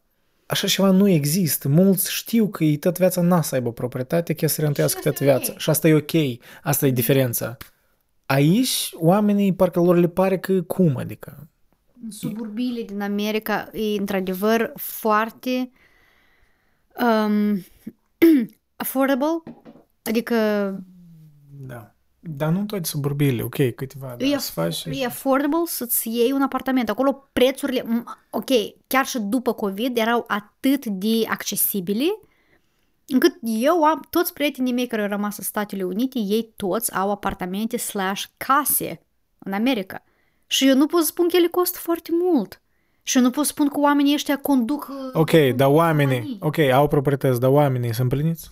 așa 0.49 0.67
ceva 0.67 0.91
nu 0.91 1.07
există. 1.07 1.67
Mulți 1.67 2.11
știu 2.11 2.47
că 2.47 2.63
ei 2.63 2.77
tot 2.77 2.97
viața 2.97 3.21
n 3.21 3.41
să 3.41 3.55
aibă 3.55 3.71
proprietate, 3.71 4.33
că 4.33 4.47
să 4.47 4.61
rentuiască 4.61 4.99
tot 5.03 5.19
viața. 5.19 5.53
Și 5.57 5.69
asta 5.69 5.87
e 5.87 5.93
ok. 5.93 6.39
Asta 6.63 6.87
e 6.87 6.91
diferența. 6.91 7.57
Aici, 8.25 8.89
oamenii, 8.93 9.53
parcă 9.53 9.79
lor 9.79 9.97
le 9.97 10.07
pare 10.07 10.37
că 10.39 10.61
cum, 10.61 10.97
adică... 10.97 11.49
În 12.03 12.11
suburbiile 12.11 12.83
din 12.83 13.01
America 13.01 13.69
e 13.73 13.97
într-adevăr 13.99 14.71
foarte 14.75 15.71
um, 17.01 17.65
affordable, 18.75 19.43
adică... 20.03 20.35
Da. 21.67 21.95
Dar 22.35 22.49
nu 22.49 22.63
toate 22.63 22.85
suburbiile, 22.85 23.41
ok, 23.41 23.75
câteva, 23.75 24.15
e, 24.17 24.29
da, 24.31 24.37
faci... 24.37 24.83
e 24.83 25.05
affordable 25.05 25.63
să-ți 25.65 26.09
iei 26.09 26.31
un 26.31 26.41
apartament. 26.41 26.89
Acolo 26.89 27.29
prețurile, 27.33 27.85
ok, 28.29 28.49
chiar 28.87 29.05
și 29.05 29.19
după 29.19 29.53
COVID 29.53 29.97
erau 29.97 30.23
atât 30.27 30.85
de 30.85 31.25
accesibile 31.27 32.19
încât 33.07 33.37
eu 33.41 33.83
am, 33.83 34.07
toți 34.09 34.33
prietenii 34.33 34.73
mei 34.73 34.87
care 34.87 35.01
au 35.01 35.07
rămas 35.07 35.37
în 35.37 35.43
Statele 35.43 35.83
Unite, 35.83 36.19
ei 36.19 36.53
toți 36.55 36.95
au 36.95 37.11
apartamente 37.11 37.77
slash 37.77 38.23
case 38.37 39.01
în 39.37 39.53
America. 39.53 40.03
Și 40.47 40.67
eu 40.67 40.75
nu 40.75 40.85
pot 40.85 41.01
să 41.01 41.05
spun 41.05 41.27
că 41.27 41.35
ele 41.35 41.47
costă 41.47 41.77
foarte 41.81 42.09
mult. 42.11 42.61
Și 43.03 43.17
eu 43.17 43.23
nu 43.23 43.29
pot 43.29 43.45
să 43.45 43.51
spun 43.51 43.67
că 43.67 43.79
oamenii 43.79 44.13
ăștia 44.13 44.37
conduc... 44.37 44.87
Uh, 44.89 44.95
ok, 45.13 45.31
dar 45.55 45.67
oamenii, 45.67 46.37
ok, 46.39 46.57
au 46.57 46.87
proprietăți, 46.87 47.39
dar 47.39 47.49
oamenii 47.49 47.93
sunt 47.93 48.09
pliniți? 48.09 48.51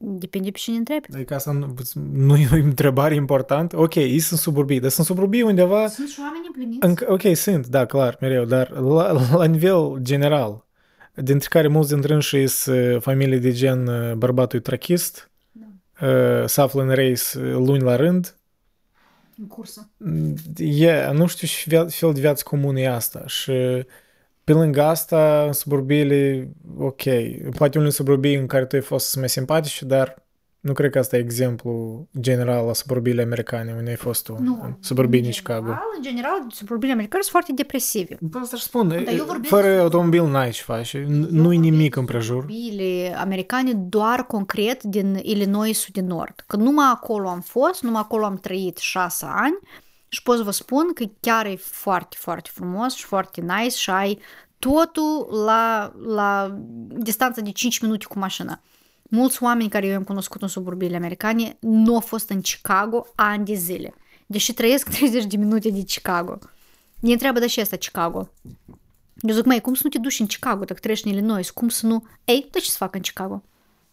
Depinde 0.00 0.50
pe 0.50 0.58
cine 0.58 0.76
întrebi. 0.76 1.06
Adică 1.14 1.34
asta 1.34 1.52
nu, 1.52 1.74
nu 2.12 2.36
e 2.36 2.48
o 2.52 2.54
întrebare 2.54 3.14
importantă? 3.14 3.78
Ok, 3.78 3.94
ei 3.94 4.18
sunt 4.18 4.40
suburbii, 4.40 4.80
dar 4.80 4.90
sunt 4.90 5.06
suburbii 5.06 5.42
undeva... 5.42 5.88
Sunt 5.88 6.08
și 6.08 6.20
oameni 6.20 6.44
împliniți. 6.46 6.86
În, 6.86 7.14
ok, 7.14 7.36
sunt, 7.36 7.66
da, 7.66 7.86
clar, 7.86 8.16
mereu, 8.20 8.44
dar 8.44 8.70
la, 8.70 9.12
la 9.36 9.44
nivel 9.44 9.96
general, 10.00 10.66
dintre 11.14 11.48
care 11.50 11.68
mulți 11.68 11.92
dintre 11.92 12.14
înși 12.14 12.46
sunt 12.46 12.76
uh, 12.76 13.00
familii 13.00 13.38
de 13.38 13.52
gen 13.52 13.86
uh, 13.86 14.12
bărbatul 14.12 14.60
trachist, 14.60 15.30
da. 15.52 15.66
uh, 16.06 16.46
se 16.46 16.60
află 16.60 16.82
în 16.82 16.90
reis 16.90 17.34
luni 17.34 17.82
la 17.82 17.96
rând. 17.96 18.36
În 19.38 19.46
cursă. 19.46 19.90
E, 20.56 21.10
nu 21.12 21.26
știu 21.26 21.46
și 21.46 21.68
fel 21.88 22.12
de 22.12 22.20
viață 22.20 22.42
comună 22.46 22.80
e 22.80 22.88
asta 22.88 23.22
și 23.26 23.52
pe 24.48 24.54
lângă 24.54 24.82
asta, 24.82 25.44
în 25.46 25.52
suburbiile, 25.52 26.50
ok, 26.78 27.02
poate 27.56 27.78
unele 27.78 27.92
suburbii 27.92 28.36
în 28.36 28.46
care 28.46 28.64
tu 28.64 28.76
ai 28.76 28.82
fost 28.82 29.16
mai 29.16 29.28
simpatici, 29.28 29.82
dar 29.82 30.26
nu 30.60 30.72
cred 30.72 30.90
că 30.90 30.98
asta 30.98 31.16
e 31.16 31.20
exemplu 31.20 32.06
general 32.20 32.66
la 32.66 32.72
suburbiile 32.72 33.22
americane, 33.22 33.74
unde 33.78 33.90
ai 33.90 33.96
fost 33.96 34.24
tu, 34.24 34.36
nu, 34.40 34.60
în 34.62 34.76
suburbii 34.80 35.24
în 35.24 35.30
Chicago. 35.30 35.68
În 35.68 36.02
general, 36.02 36.46
suburbiile 36.50 36.92
americane 36.92 37.22
sunt 37.22 37.32
foarte 37.32 37.52
depresive. 37.52 38.16
Da, 38.20 38.38
asta 38.38 38.56
spun, 38.56 39.04
fără 39.42 39.80
automobil 39.80 40.24
n-ai 40.24 40.50
ce 40.50 40.62
faci, 40.62 40.96
nu 41.30 41.52
e 41.52 41.56
nimic 41.56 41.96
împrejur. 41.96 42.40
Suburbiile 42.40 43.16
americane 43.18 43.72
doar 43.72 44.26
concret 44.26 44.82
din 44.82 45.20
Illinois 45.22 45.86
de 45.92 46.00
Nord, 46.00 46.44
că 46.46 46.56
numai 46.56 46.86
acolo 46.92 47.28
am 47.28 47.40
fost, 47.40 47.82
numai 47.82 48.00
acolo 48.04 48.24
am 48.24 48.36
trăit 48.36 48.76
șase 48.76 49.26
ani 49.28 49.58
și 50.08 50.22
pot 50.22 50.36
să 50.36 50.42
vă 50.42 50.50
spun 50.50 50.92
că 50.92 51.04
chiar 51.20 51.46
e 51.46 51.56
foarte, 51.56 52.16
foarte 52.18 52.50
frumos 52.52 52.94
și 52.94 53.04
foarte 53.04 53.40
nice 53.40 53.76
și 53.76 53.90
ai 53.90 54.18
totul 54.58 55.28
la, 55.44 55.92
la 56.06 56.58
distanță 56.88 57.40
de 57.40 57.52
5 57.52 57.78
minute 57.78 58.04
cu 58.04 58.18
mașina. 58.18 58.60
Mulți 59.02 59.42
oameni 59.42 59.68
care 59.68 59.86
eu 59.86 59.96
am 59.96 60.04
cunoscut 60.04 60.42
în 60.42 60.48
suburbiile 60.48 60.96
americane 60.96 61.56
nu 61.60 61.94
au 61.94 62.00
fost 62.00 62.30
în 62.30 62.40
Chicago 62.40 63.06
ani 63.14 63.44
de 63.44 63.54
zile. 63.54 63.94
Deși 64.26 64.52
trăiesc 64.52 64.88
30 64.98 65.24
de 65.24 65.36
minute 65.36 65.70
de 65.70 65.82
Chicago. 65.82 66.38
Ne 67.00 67.12
întreabă 67.12 67.38
de 67.38 67.46
ce 67.46 67.60
asta 67.60 67.76
Chicago. 67.76 68.30
Eu 69.20 69.34
zic, 69.34 69.44
mai 69.44 69.60
cum 69.60 69.74
să 69.74 69.80
nu 69.84 69.90
te 69.90 69.98
duci 69.98 70.20
în 70.20 70.26
Chicago 70.26 70.64
dacă 70.64 70.80
trăiești 70.80 71.06
în 71.06 71.12
Illinois? 71.12 71.50
Cum 71.50 71.68
să 71.68 71.86
nu... 71.86 72.06
Ei, 72.24 72.48
de 72.50 72.58
ce 72.58 72.70
să 72.70 72.76
fac 72.76 72.94
în 72.94 73.00
Chicago? 73.00 73.42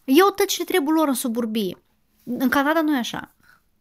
Eu 0.04 0.26
tot 0.26 0.46
ce 0.46 0.64
trebuie 0.64 0.94
lor 0.94 1.08
în 1.08 1.14
suburbii. 1.14 1.76
În 2.24 2.48
Canada 2.48 2.80
nu 2.80 2.94
e 2.94 2.98
așa. 2.98 3.34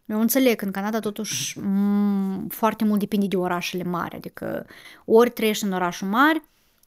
Eu 0.06 0.20
înțeleg 0.20 0.56
că 0.56 0.66
în 0.66 0.72
Canada 0.72 1.00
totuși 1.00 1.60
m- 1.60 2.48
foarte 2.48 2.84
mult 2.86 3.00
depinde 3.00 3.28
de 3.28 3.38
orașele 3.38 3.84
mari, 3.84 4.16
adică 4.16 4.66
ori 5.06 5.30
trăiești 5.30 5.64
în 5.64 5.72
orașul 5.72 6.08
mare, 6.08 6.44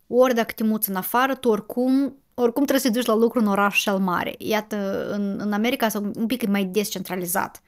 ori 0.07 0.35
dacă 0.35 0.53
te 0.53 0.65
muți 0.65 0.91
în 0.91 0.97
afară, 0.97 1.35
tu 1.35 1.49
oricum, 1.49 2.17
oricum 2.35 2.65
trebuie 2.65 2.81
să 2.81 2.87
te 2.91 2.99
duci 2.99 3.07
la 3.07 3.15
lucru 3.15 3.39
în 3.39 3.47
orașul 3.47 3.93
cel 3.93 4.05
mare. 4.05 4.35
Iată, 4.39 5.09
în, 5.13 5.39
în 5.41 5.53
America 5.53 5.89
sunt 5.89 6.17
un 6.17 6.27
pic 6.27 6.47
mai 6.47 6.65
descentralizat. 6.65 7.63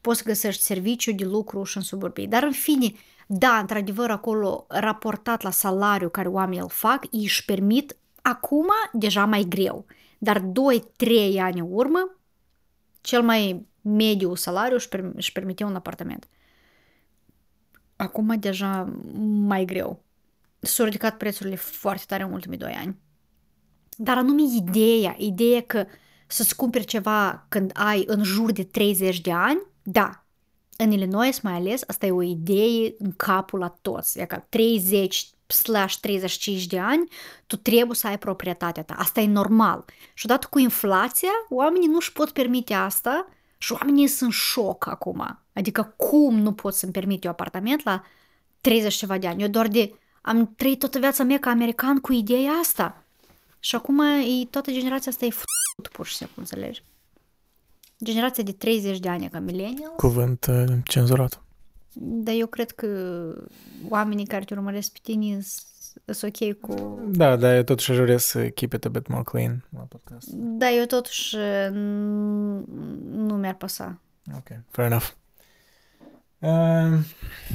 Poți 0.00 0.18
să 0.18 0.24
găsești 0.24 0.62
serviciu 0.62 1.12
de 1.12 1.24
lucru 1.24 1.62
și 1.62 1.76
în 1.76 1.82
suburbii. 1.82 2.26
Dar 2.26 2.42
în 2.42 2.52
fine, 2.52 2.92
da, 3.26 3.58
într-adevăr, 3.58 4.10
acolo, 4.10 4.64
raportat 4.68 5.42
la 5.42 5.50
salariu 5.50 6.08
care 6.08 6.28
oamenii 6.28 6.60
îl 6.60 6.68
fac, 6.68 7.04
ei 7.10 7.22
își 7.22 7.44
permit 7.44 7.96
acum 8.22 8.66
deja 8.92 9.24
mai 9.24 9.46
greu. 9.48 9.84
Dar 10.18 10.38
2-3 10.38 10.42
ani 11.38 11.60
în 11.60 11.66
urmă, 11.70 12.16
cel 13.00 13.22
mai 13.22 13.66
mediu 13.82 14.34
salariu 14.34 14.74
își, 14.76 14.88
per- 14.88 15.10
își 15.14 15.32
permitea 15.32 15.66
un 15.66 15.74
apartament. 15.74 16.28
Acum 17.96 18.36
deja 18.38 18.92
mai 19.22 19.64
greu. 19.64 20.02
S-au 20.58 20.84
ridicat 20.84 21.16
prețurile 21.16 21.56
foarte 21.56 22.04
tare 22.06 22.22
în 22.22 22.32
ultimii 22.32 22.58
doi 22.58 22.72
ani. 22.72 22.98
Dar 23.96 24.16
anume 24.16 24.42
ideea, 24.56 25.14
ideea 25.18 25.62
că 25.62 25.86
să-ți 26.26 26.56
cumperi 26.56 26.84
ceva 26.84 27.46
când 27.48 27.70
ai 27.74 28.04
în 28.06 28.22
jur 28.22 28.52
de 28.52 28.64
30 28.64 29.20
de 29.20 29.32
ani, 29.32 29.60
da, 29.82 30.24
în 30.76 30.90
Illinois 30.90 31.40
mai 31.40 31.52
ales, 31.52 31.82
asta 31.86 32.06
e 32.06 32.10
o 32.10 32.22
idee 32.22 32.94
în 32.98 33.12
capul 33.16 33.58
la 33.58 33.68
toți. 33.68 34.18
E 34.18 34.24
ca 34.24 34.38
30 34.48 35.30
slash 35.46 35.96
35 35.96 36.66
de 36.66 36.78
ani, 36.78 37.08
tu 37.46 37.56
trebuie 37.56 37.96
să 37.96 38.06
ai 38.06 38.18
proprietatea 38.18 38.82
ta. 38.82 38.94
Asta 38.94 39.20
e 39.20 39.26
normal. 39.26 39.84
Și 40.14 40.26
odată 40.26 40.46
cu 40.50 40.58
inflația, 40.58 41.32
oamenii 41.48 41.88
nu 41.88 41.96
își 41.96 42.12
pot 42.12 42.30
permite 42.30 42.74
asta 42.74 43.26
și 43.62 43.72
oamenii 43.72 44.06
sunt 44.06 44.20
în 44.20 44.36
șoc 44.36 44.86
acum. 44.86 45.38
Adică 45.52 45.94
cum 45.96 46.38
nu 46.38 46.52
pot 46.52 46.74
să-mi 46.74 46.92
permit 46.92 47.24
eu 47.24 47.30
apartament 47.30 47.84
la 47.84 48.02
30 48.60 48.94
ceva 48.94 49.18
de 49.18 49.26
ani? 49.26 49.42
Eu 49.42 49.48
doar 49.48 49.68
de... 49.68 49.94
Am 50.20 50.54
trăit 50.56 50.78
toată 50.78 50.98
viața 50.98 51.22
mea 51.22 51.38
ca 51.38 51.50
american 51.50 51.98
cu 51.98 52.12
ideea 52.12 52.52
asta. 52.52 53.04
Și 53.58 53.74
acum 53.74 54.00
e, 54.00 54.46
toată 54.50 54.70
generația 54.70 55.10
asta 55.10 55.24
e 55.24 55.30
f***ut, 55.30 55.88
pur 55.88 56.06
și 56.06 56.16
simplu, 56.16 56.34
înțelegi? 56.36 56.82
Generația 58.04 58.44
de 58.44 58.52
30 58.52 58.98
de 58.98 59.08
ani 59.08 59.28
ca 59.28 59.38
millennial. 59.38 59.92
Cuvânt 59.96 60.46
uh, 60.50 60.64
cenzurat. 60.84 61.42
Dar 61.92 62.34
eu 62.34 62.46
cred 62.46 62.70
că 62.70 62.88
oamenii 63.88 64.26
care 64.26 64.44
te 64.44 64.54
urmăresc 64.54 64.92
pe 64.92 64.98
tine 65.02 65.40
sunt 66.06 66.36
ok 66.40 66.60
cu... 66.60 67.00
Da, 67.10 67.36
dar 67.36 67.54
eu 67.54 67.62
totuși 67.62 67.90
aș 67.90 67.96
vrea 67.96 68.18
să 68.18 68.48
keep 68.48 68.72
it 68.72 68.84
a 68.84 68.88
bit 68.88 69.06
more 69.06 69.22
clean 69.22 69.64
la 69.76 69.80
podcast. 69.80 70.28
Da, 70.32 70.70
eu 70.70 70.84
totuși 70.84 71.36
nu 73.10 73.34
mi-ar 73.34 73.54
păsa. 73.54 74.00
Ok, 74.36 74.46
fair 74.68 74.86
enough. 74.86 75.08
Uh, 76.38 76.98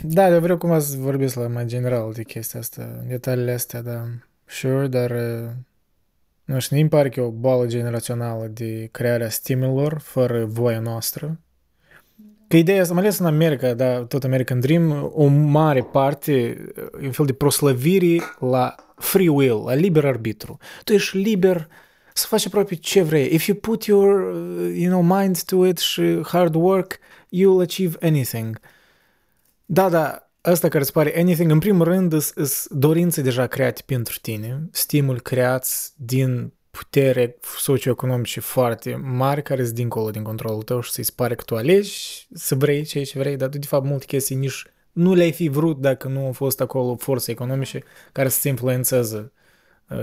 da, 0.04 0.27
eu 0.27 0.39
vreau 0.39 0.58
cumva 0.58 0.80
să 0.80 0.98
vorbesc 0.98 1.36
la 1.36 1.48
mai 1.48 1.65
general 1.65 2.13
de 2.13 2.24
chestia 2.24 2.60
asta, 2.60 3.04
detaliile 3.08 3.51
astea, 3.51 3.82
da, 3.82 4.04
sure, 4.46 4.88
dar 4.88 5.12
uh, 5.12 5.50
nu 6.44 6.60
știu, 6.60 6.75
mi 6.77 6.89
pare 6.89 7.10
că 7.10 7.20
e 7.20 7.24
o 7.24 7.32
boală 7.32 7.65
generațională 7.65 8.46
de 8.46 8.88
crearea 8.92 9.30
stimulor 9.30 10.00
fără 10.00 10.46
voia 10.46 10.80
noastră 10.80 11.39
Că 12.56 12.62
ideea 12.62 12.82
asta, 12.82 12.94
mai 12.94 13.04
ales 13.04 13.18
în 13.18 13.26
America, 13.26 13.74
da, 13.74 14.04
tot 14.04 14.24
American 14.24 14.60
Dream, 14.60 15.12
o 15.14 15.26
mare 15.28 15.82
parte, 15.82 16.32
e 17.02 17.06
un 17.06 17.12
fel 17.12 17.26
de 17.26 17.34
proslăvire 17.34 18.22
la 18.40 18.76
free 18.96 19.30
will, 19.30 19.64
la 19.66 19.74
liber 19.74 20.06
arbitru. 20.06 20.58
Tu 20.84 20.94
ești 20.94 21.18
liber 21.18 21.68
să 22.14 22.28
faci 22.28 22.46
aproape 22.46 22.76
ce 22.76 23.02
vrei. 23.02 23.34
If 23.34 23.46
you 23.46 23.58
put 23.58 23.84
your, 23.84 24.36
you 24.74 25.02
know, 25.02 25.02
mind 25.02 25.44
to 25.44 25.66
it 25.66 25.78
și 25.78 26.22
hard 26.24 26.56
work, 26.56 26.98
you'll 27.26 27.62
achieve 27.62 27.98
anything. 28.02 28.60
Da, 29.66 29.90
da, 29.90 30.30
asta 30.42 30.68
care 30.68 30.84
îți 30.84 30.92
pare 30.92 31.14
anything, 31.18 31.52
în 31.52 31.60
primul 31.60 31.84
rând, 31.84 32.22
sunt 32.22 32.66
dorințe 32.70 33.22
deja 33.22 33.48
create 33.48 33.82
pentru 33.86 34.18
tine, 34.22 34.68
stimul 34.72 35.22
creați 35.22 35.94
din 35.96 36.54
putere 36.77 37.36
socioeconomice 37.58 38.39
foarte 38.39 38.96
mari 38.96 39.41
care 39.41 39.63
sunt 39.63 39.75
dincolo 39.75 40.10
din 40.10 40.24
controlul 40.24 40.62
tău 40.62 40.82
și 40.82 40.91
să-i 40.91 41.05
pare 41.15 41.36
că 41.36 41.44
tu 41.44 41.55
alegi 41.55 42.27
să 42.34 42.55
vrei 42.55 42.84
ceea 42.84 43.03
ce 43.03 43.20
vrei, 43.20 43.36
dar 43.36 43.50
tu 43.50 43.58
de 43.58 43.65
fapt 43.65 43.86
multe 43.86 44.05
chestii 44.05 44.36
nici 44.36 44.63
nu 44.91 45.13
le-ai 45.13 45.32
fi 45.32 45.48
vrut 45.48 45.79
dacă 45.79 46.08
nu 46.08 46.25
au 46.25 46.32
fost 46.32 46.62
acolo 46.62 46.96
forțe 46.96 47.32
economice 47.32 47.84
care 48.12 48.29
să-ți 48.29 48.48
influențeze 48.48 49.32
uh, 49.89 49.98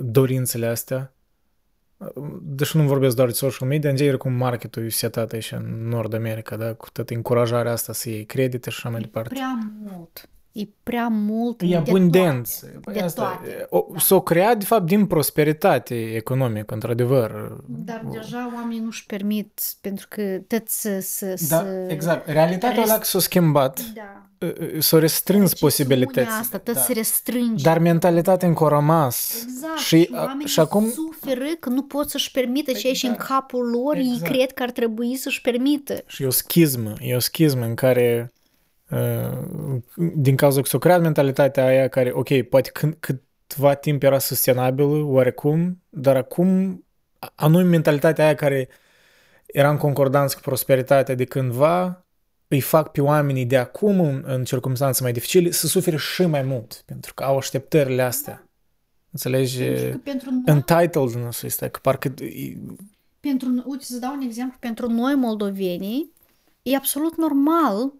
dorințele 0.00 0.66
astea. 0.66 1.14
Deși 2.42 2.76
nu 2.76 2.82
vorbesc 2.82 3.16
doar 3.16 3.28
de 3.28 3.34
social 3.34 3.68
media, 3.68 3.90
în 3.90 3.96
genere 3.96 4.16
cum 4.16 4.32
marketul 4.32 4.84
e 4.84 4.88
setat 4.88 5.32
aici 5.32 5.52
în 5.52 5.88
Nord 5.88 6.14
America, 6.14 6.56
da? 6.56 6.74
cu 6.74 6.90
toată 6.90 7.14
încurajarea 7.14 7.72
asta 7.72 7.92
să 7.92 8.08
iei 8.08 8.24
credite 8.24 8.70
și 8.70 8.76
așa 8.78 8.88
mai 8.88 9.00
departe. 9.00 9.34
Prea 9.34 9.72
mult. 9.82 10.28
E 10.52 10.62
prea 10.82 11.08
mult 11.08 11.60
E 11.62 11.66
de 11.66 11.76
abundență. 11.76 12.60
toate. 12.66 12.78
Păi 12.84 12.94
De 12.94 13.00
asta, 13.00 13.22
toate. 13.22 13.66
o, 13.70 13.86
Da. 13.92 13.98
S-o 13.98 14.20
creat, 14.20 14.58
de 14.58 14.64
fapt, 14.64 14.86
din 14.86 15.06
prosperitate 15.06 15.94
economică, 16.14 16.74
într-adevăr. 16.74 17.56
Dar 17.66 18.04
deja 18.12 18.50
oamenii 18.54 18.82
nu-și 18.84 19.06
permit 19.06 19.60
pentru 19.80 20.06
că 20.08 20.22
tot 20.46 20.68
să... 20.68 20.98
să, 21.00 21.26
Da, 21.26 21.34
să... 21.56 21.86
exact. 21.88 22.28
Realitatea 22.28 22.82
Rest- 22.82 22.90
ăla 22.90 23.02
s-a 23.02 23.18
schimbat, 23.18 23.80
Da. 23.94 24.22
s-a 24.78 24.98
restrâns 24.98 25.42
Recesiunea 25.50 25.50
posibilitățile. 25.60 26.32
asta, 26.40 26.58
tot 26.58 26.74
da. 26.74 26.80
se 26.80 26.92
restrânge. 26.92 27.62
Dar 27.62 27.78
mentalitatea 27.78 28.48
încă 28.48 28.64
a 28.64 28.68
rămas. 28.68 29.42
Exact. 29.46 29.78
Și, 29.78 29.86
Și, 30.02 30.10
oamenii 30.14 30.46
și 30.46 30.60
acum, 30.60 30.90
suferă 30.90 31.44
că 31.60 31.68
nu 31.68 31.82
pot 31.82 32.10
să-și 32.10 32.30
permită 32.30 32.72
ceea 32.72 32.92
ce 32.92 33.06
da. 33.06 33.12
în 33.12 33.18
capul 33.18 33.70
lor 33.70 33.96
ei 33.96 34.10
Exact. 34.14 34.32
cred 34.32 34.52
că 34.52 34.62
ar 34.62 34.70
trebui 34.70 35.16
să-și 35.16 35.40
permită. 35.40 36.02
și 36.06 36.22
e 36.22 36.26
o 36.26 36.30
schismă, 36.30 36.92
e 37.00 37.14
o 37.14 37.18
schismă 37.18 37.64
în 37.64 37.74
care 37.74 38.30
uh, 38.32 38.38
din 40.14 40.36
cauza 40.36 40.60
că 40.60 40.66
s-a 40.66 40.78
creat 40.78 41.00
mentalitatea 41.00 41.66
aia 41.66 41.88
care, 41.88 42.10
ok, 42.12 42.42
poate 42.42 42.70
când, 42.70 42.96
câtva 43.00 43.74
timp 43.74 44.02
era 44.02 44.18
sustenabilă, 44.18 45.02
oarecum, 45.04 45.82
dar 45.88 46.16
acum 46.16 46.84
anume 47.34 47.62
mentalitatea 47.62 48.24
aia 48.24 48.34
care 48.34 48.68
era 49.46 49.70
în 49.70 49.76
concordanță 49.76 50.34
cu 50.34 50.40
prosperitatea 50.40 51.14
de 51.14 51.24
cândva, 51.24 52.04
îi 52.48 52.60
fac 52.60 52.90
pe 52.92 53.00
oamenii 53.00 53.46
de 53.46 53.56
acum, 53.56 54.00
în, 54.00 54.22
în 54.26 54.44
circunstanțe 54.44 55.02
mai 55.02 55.12
dificile, 55.12 55.50
să 55.50 55.66
sufere 55.66 55.96
și 55.96 56.22
mai 56.22 56.42
mult, 56.42 56.82
pentru 56.86 57.14
că 57.14 57.24
au 57.24 57.36
așteptările 57.36 58.02
astea. 58.02 58.48
Înțelegi? 59.10 59.62
Pentru 59.64 59.90
că 59.90 59.98
pentru 60.02 60.30
noi, 60.30 60.42
Entitled-ness 60.46 61.42
este, 61.42 61.68
că 61.68 61.78
parcă 61.82 62.08
e- 62.24 62.56
pentru, 63.20 63.62
uite, 63.66 63.84
să 63.84 63.98
dau 63.98 64.14
un 64.14 64.20
exemplu, 64.20 64.56
pentru 64.60 64.90
noi 64.90 65.14
moldovenii, 65.14 66.12
e 66.62 66.76
absolut 66.76 67.16
normal 67.16 67.92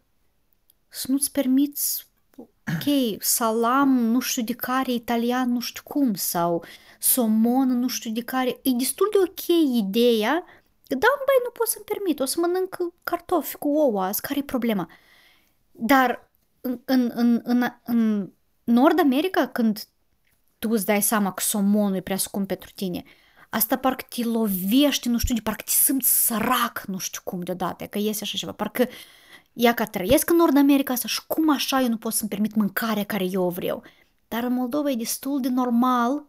să 0.90 1.10
nu-ți 1.10 1.32
permiți, 1.32 2.06
ok, 2.36 3.22
salam 3.22 3.88
nu 3.88 4.20
știu 4.20 4.42
de 4.42 4.52
care, 4.52 4.92
italian 4.92 5.52
nu 5.52 5.60
știu 5.60 5.82
cum, 5.84 6.14
sau 6.14 6.64
somon 6.98 7.78
nu 7.78 7.88
știu 7.88 8.10
de 8.10 8.22
care. 8.22 8.58
E 8.62 8.70
destul 8.70 9.08
de 9.12 9.18
ok 9.30 9.46
ideea 9.76 10.44
că 10.86 10.94
da, 10.94 11.06
băi, 11.16 11.40
nu 11.44 11.50
pot 11.50 11.68
să-mi 11.68 11.84
permit, 11.84 12.20
o 12.20 12.24
să 12.24 12.40
mănânc 12.40 12.76
cartofi 13.02 13.56
cu 13.56 13.68
ouă 13.68 14.02
azi, 14.02 14.20
care 14.20 14.38
e 14.38 14.42
problema? 14.42 14.88
Dar 15.70 16.30
în, 16.60 16.80
în, 16.84 17.10
în, 17.14 17.40
în, 17.44 17.64
în 17.84 18.30
Nord 18.64 18.98
America, 18.98 19.46
când 19.46 19.84
tu 20.58 20.68
îți 20.70 20.86
dai 20.86 21.02
seama 21.02 21.32
că 21.32 21.42
somonul 21.42 21.96
e 21.96 22.00
prea 22.00 22.16
scump 22.16 22.46
pentru 22.46 22.70
tine, 22.74 23.02
asta 23.50 23.78
parcă 23.78 24.04
te 24.08 24.24
lovește, 24.24 25.08
nu 25.08 25.18
știu, 25.18 25.34
de 25.34 25.40
parcă 25.40 25.62
te 25.62 25.70
simți 25.70 26.26
sărac, 26.26 26.82
nu 26.86 26.98
știu 26.98 27.20
cum 27.24 27.40
deodată, 27.40 27.84
că 27.84 27.98
iese 27.98 28.22
așa 28.22 28.36
ceva, 28.36 28.52
parcă 28.52 28.88
ia 29.52 29.74
ca 29.74 29.84
trăiesc 29.84 30.30
în 30.30 30.36
Nord 30.36 30.56
America 30.56 30.92
asta 30.92 31.08
și 31.08 31.26
cum 31.26 31.50
așa 31.50 31.80
eu 31.80 31.88
nu 31.88 31.96
pot 31.96 32.12
să-mi 32.12 32.30
permit 32.30 32.54
mâncarea 32.54 33.04
care 33.04 33.24
eu 33.24 33.44
o 33.44 33.48
vreau. 33.48 33.82
Dar 34.28 34.42
în 34.42 34.52
Moldova 34.52 34.90
e 34.90 34.94
destul 34.94 35.40
de 35.40 35.48
normal 35.48 36.28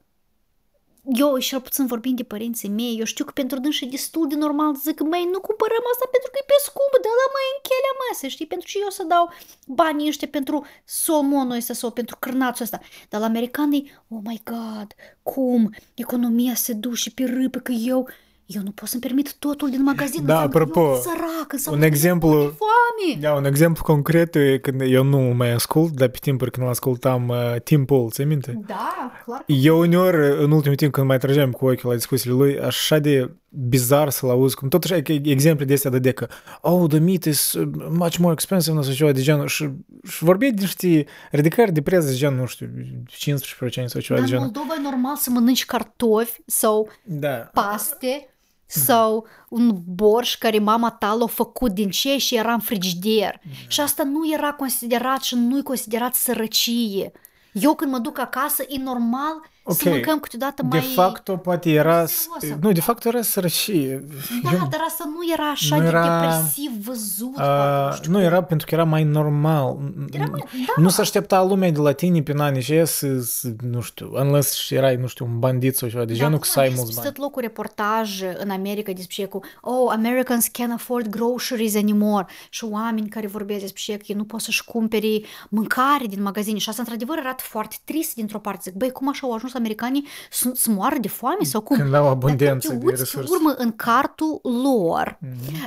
eu 1.04 1.38
și 1.38 1.56
puțin 1.56 1.86
vorbind 1.86 2.16
de 2.18 2.24
părinții 2.24 2.70
mei, 2.70 2.96
eu 3.00 3.06
știu 3.06 3.26
că 3.26 3.32
pentru 3.32 3.60
dânsi 3.60 3.84
e 3.84 3.88
destul 3.88 4.28
de 4.28 4.36
normal 4.36 4.76
să 4.76 4.82
zic 4.84 4.96
că 4.96 5.04
mai 5.04 5.24
nu 5.32 5.40
cumpărăm 5.40 5.84
asta 5.92 6.08
pentru 6.12 6.30
că 6.32 6.38
e 6.42 6.46
pe 6.48 6.54
scump, 6.68 6.94
dar 7.04 7.16
la 7.22 7.28
mai 7.36 7.48
în 7.56 7.62
chelea 7.68 7.96
masă, 8.04 8.28
știi? 8.28 8.48
Pentru 8.48 8.68
ce 8.68 8.78
eu 8.82 8.90
să 8.90 9.04
dau 9.04 9.30
banii 9.68 10.08
ăștia 10.08 10.28
pentru 10.32 10.66
somonul 10.86 11.56
ăsta 11.56 11.74
sau 11.74 11.92
pentru 11.92 12.16
cârnațul 12.20 12.64
ăsta. 12.64 12.80
Dar 13.10 13.20
la 13.20 13.26
americanii, 13.26 13.92
oh 14.08 14.20
my 14.24 14.42
god, 14.44 14.88
cum? 15.24 15.74
Economia 15.94 16.56
se 16.56 16.74
duce 16.74 17.12
pe 17.12 17.24
râpă 17.24 17.60
că 17.60 17.72
eu 17.72 18.10
eu 18.56 18.62
nu 18.64 18.72
pot 18.72 18.88
să-mi 18.88 19.02
permit 19.02 19.34
totul 19.34 19.70
din 19.70 19.84
magazin. 19.84 20.26
Da, 20.26 20.34
înseamnă 20.34 20.50
că 20.50 20.58
apropo, 20.58 20.80
eu 20.90 20.94
sunt 20.94 21.04
sărac, 21.04 21.54
înseamnă 21.54 21.72
un 21.72 21.80
că 21.80 21.86
eu 21.86 21.92
exemplu- 21.94 22.30
mor 22.30 22.50
de 22.50 22.56
foame. 22.58 23.20
Da, 23.22 23.34
un 23.34 23.46
exemplu 23.46 23.84
concret 23.84 24.36
e 24.36 24.58
când 24.62 24.82
eu 24.82 25.04
nu 25.04 25.18
mai 25.20 25.52
ascult, 25.52 25.94
dar 25.94 26.08
pe 26.08 26.18
timpuri 26.22 26.52
când 26.52 26.68
ascultam 26.68 27.28
uh, 27.28 27.56
Tim 27.64 27.86
Paul, 27.86 28.10
ți 28.12 28.24
minte? 28.24 28.60
Da, 28.68 29.12
clar. 29.26 29.44
Eu 29.46 29.80
uneori, 29.80 30.44
în 30.44 30.52
ultimul 30.52 30.76
timp, 30.78 30.92
când 30.92 31.08
mai 31.08 31.18
trăgeam 31.18 31.52
cu 31.52 31.66
ochiul 31.66 31.90
la 31.90 31.96
discuțiile 31.96 32.36
lui, 32.36 32.60
așa 32.60 33.00
de 33.00 33.32
bizar 33.54 34.10
să-l 34.10 34.30
auzi, 34.30 34.56
cum 34.56 34.68
tot 34.68 34.84
așa, 34.84 35.02
că 35.02 35.12
exemple 35.12 35.66
de 35.66 35.74
astea 35.74 35.90
de 35.90 36.00
decă, 36.00 36.30
oh, 36.62 36.90
the 36.90 37.00
meat 37.00 37.24
is 37.24 37.54
uh, 37.54 37.68
much 37.90 38.16
more 38.18 38.34
expensive, 38.34 38.76
nu 38.76 38.82
știu, 38.82 38.94
ceva 38.96 39.12
de 39.12 39.22
genul, 39.22 39.48
și, 39.48 39.70
și 40.10 40.24
vorbea 40.24 40.50
de 40.50 40.62
niște 40.62 41.06
ridicări 41.32 41.72
de 41.72 41.82
preț 41.82 42.06
de 42.06 42.14
genul, 42.14 42.40
nu 42.40 42.46
știu, 42.46 42.68
15% 42.68 43.86
sau 43.86 44.02
ceva 44.02 44.02
Dar 44.08 44.16
de 44.16 44.20
în 44.20 44.26
genul. 44.26 44.44
Moldova 44.44 44.74
e 44.78 44.82
normal 44.82 45.16
să 45.16 45.30
mănânci 45.30 45.66
cartofi 45.66 46.42
sau 46.46 46.90
Da. 47.04 47.50
paste 47.54 48.26
sau 48.72 49.28
un 49.50 49.78
borș 49.86 50.38
care 50.38 50.60
mama 50.60 50.92
ta 50.92 51.14
l-a 51.14 51.28
făcut 51.28 51.72
din 51.72 51.90
ce 51.90 52.18
și 52.18 52.36
era 52.36 52.54
în 52.54 52.60
frigider. 52.60 53.42
Și 53.68 53.82
asta 53.82 54.04
nu 54.04 54.32
era 54.34 54.54
considerat 54.54 55.22
și 55.22 55.36
nu 55.36 55.58
e 55.58 55.62
considerat 55.62 56.16
sărăcie. 56.16 57.12
Eu 57.54 57.76
când 57.76 57.92
mă 57.92 57.98
duc 57.98 58.20
acasă, 58.20 58.64
e 58.68 58.78
normal 58.78 59.50
să 59.68 59.82
Ok. 59.86 59.94
mâncăm 59.94 60.20
câteodată 60.20 60.62
De 60.62 60.68
mai... 60.78 60.92
facto, 60.96 61.38
poate 61.38 61.70
era... 61.72 62.06
serios 62.06 62.60
Nu, 62.62 62.72
de 62.72 62.82
fapt 62.82 63.06
era 63.06 63.22
sărăcie. 63.22 64.04
Da, 64.44 64.50
Eu- 64.52 64.58
dar 64.72 64.80
asta 64.88 65.04
nu 65.06 65.32
era 65.34 65.50
așa 65.50 65.76
Nu 65.76 65.82
de 65.82 65.88
era- 65.88 66.20
depresiv 66.22 66.72
văzut. 66.86 67.28
Uh, 67.28 67.34
poate, 67.36 67.88
nu 67.90 67.96
știu 67.96 68.12
nu 68.12 68.18
cum. 68.18 68.26
era 68.26 68.44
pentru 68.44 68.68
că 68.68 68.74
era 68.76 68.84
mai 68.84 69.04
normal. 69.04 69.78
Era 70.12 70.26
mai- 70.32 70.44
da. 70.68 70.82
Nu 70.82 70.90
se 70.90 71.02
aștepta 71.02 71.44
lumea 71.44 71.72
de 71.72 71.80
la 71.80 71.92
tine 71.92 72.22
pe 72.22 72.34
anii 72.38 72.60
aceia 72.60 72.86
să, 72.86 73.20
să, 73.20 73.48
nu 73.70 73.82
știu, 73.82 74.12
unless 74.14 74.54
și 74.54 74.74
erai, 74.76 74.96
nu 74.96 75.08
știu, 75.08 75.26
un 75.26 75.40
bandit 75.40 75.76
sau 75.78 75.90
ceva 75.90 76.06
de 76.06 76.14
genul, 76.14 76.40
că 76.40 76.48
să 76.48 76.60
ai 76.60 76.72
mulți 76.76 76.96
bani. 76.96 77.08
Tot 77.08 77.18
locul 77.18 77.42
reportaj 77.42 78.22
în 78.38 78.50
America 78.50 78.92
despre 78.92 79.26
cu 79.26 79.40
Oh, 79.62 79.92
Americans 79.92 80.48
can't 80.50 80.74
afford 80.74 81.08
groceries 81.08 81.76
anymore 81.76 82.26
și 82.50 82.64
oameni 82.64 83.10
care 83.10 83.28
vorbesc 83.28 83.60
despre 83.62 83.96
că 83.98 84.04
ei 84.08 84.16
nu 84.16 84.24
pot 84.24 84.42
să-și 84.42 84.64
cumpere 84.64 85.22
mâncare 85.50 86.06
din 86.06 86.22
magazine 86.22 86.58
și 86.58 86.70
asta 86.70 86.82
într-adevăr 86.82 87.18
arată 87.20 87.44
foarte 87.48 87.76
trist 87.84 88.16
dintr-o 88.16 88.40
parte. 88.40 88.60
Zic, 88.64 88.74
băi, 88.74 88.92
cum 88.92 89.10
așa 89.10 89.28
au 89.28 89.34
ajuns 89.34 89.51
americanii 89.56 90.08
să, 90.32 90.52
să 90.54 90.70
moară 90.72 90.96
de 91.02 91.08
foame 91.08 91.44
sau 91.44 91.62
cum? 91.62 91.76
Când 91.78 91.94
au 91.94 92.04
Dar 92.04 92.12
abundență 92.12 92.68
când 92.68 92.80
te 92.80 92.86
de 92.86 92.92
uiți 92.92 93.12
pe 93.12 93.18
resurse. 93.20 93.34
urmă 93.34 93.54
în 93.58 93.76
cartul 93.76 94.40
lor, 94.44 95.20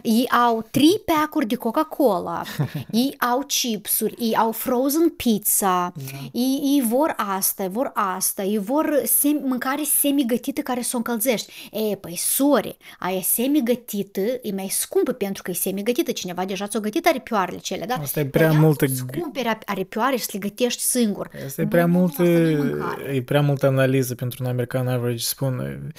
ei 0.03 0.29
au 0.47 0.67
trei 0.71 1.03
pack-uri 1.05 1.47
de 1.47 1.55
Coca-Cola, 1.55 2.43
ei 2.91 3.15
au 3.31 3.45
chipsuri, 3.47 4.15
ei 4.19 4.37
au 4.37 4.53
frozen 4.53 5.09
pizza, 5.09 5.93
ei, 6.33 6.61
ei 6.63 6.85
vor 6.89 7.15
asta, 7.37 7.69
vor 7.69 7.91
asta, 7.95 8.43
ei 8.43 8.59
vor 8.59 9.03
sem- 9.05 9.43
mâncare 9.45 9.83
semi-gătită 10.01 10.61
care 10.61 10.83
să 10.83 10.91
o 10.95 10.97
încălzești. 10.97 11.53
E, 11.91 11.97
păi, 11.97 12.17
sorry, 12.17 12.77
aia 12.99 13.21
semi-gătită 13.23 14.21
e 14.21 14.53
mai 14.55 14.69
scumpă 14.71 15.13
pentru 15.13 15.43
că 15.43 15.51
e 15.51 15.55
semi-gătită. 15.55 16.11
Cineva 16.13 16.45
deja 16.45 16.67
ți-o 16.67 16.81
gătit 16.81 17.07
aripioarele 17.07 17.59
cele, 17.59 17.85
da? 17.85 17.95
Asta 17.95 18.21
e 18.21 18.23
Dar 18.23 18.31
prea 18.33 18.51
ia 18.53 18.59
multă 18.59 18.87
să-ți 18.87 19.03
g- 19.05 19.21
cumperi 19.21 19.49
ap- 19.55 19.65
aripioare 19.65 20.17
și 20.17 20.23
să 20.25 20.31
le 20.33 20.39
gătești 20.39 20.83
singur. 20.83 21.31
Asta 21.47 21.61
e 21.61 21.65
Nu, 21.65 21.71
prea 21.71 21.87
nu, 21.87 21.93
nu, 21.93 21.99
multă, 21.99 22.23
asta 22.23 22.33
nu 22.33 22.49
e 22.49 22.57
mâncare. 22.57 23.15
e 23.15 23.23
prea 23.23 23.41
multă 23.41 23.67
analiză 23.79 24.15
pentru 24.15 24.45
un 24.45 24.51
american 24.51 24.89
average, 24.89 25.25
spun. 25.25 25.93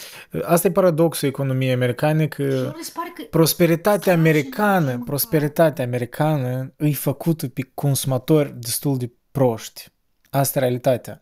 Asta 0.43 0.67
e 0.67 0.71
paradoxul 0.71 1.27
economiei 1.27 1.71
americane, 1.73 2.27
că 2.27 2.43
Și 2.43 2.49
lor 2.49 2.75
le 2.75 2.81
se 2.81 2.91
pare 2.95 3.11
că 3.15 3.23
prosperitatea 3.29 4.01
Săraci 4.01 4.17
nu 4.17 4.29
americană, 4.29 4.79
mâncare. 4.79 5.03
prosperitatea 5.05 5.85
americană 5.85 6.73
e 6.77 6.91
făcută 6.91 7.47
pe 7.47 7.71
consumatori 7.73 8.53
destul 8.59 8.97
de 8.97 9.11
proști. 9.31 9.87
Asta 10.29 10.59
e 10.59 10.61
realitatea. 10.61 11.21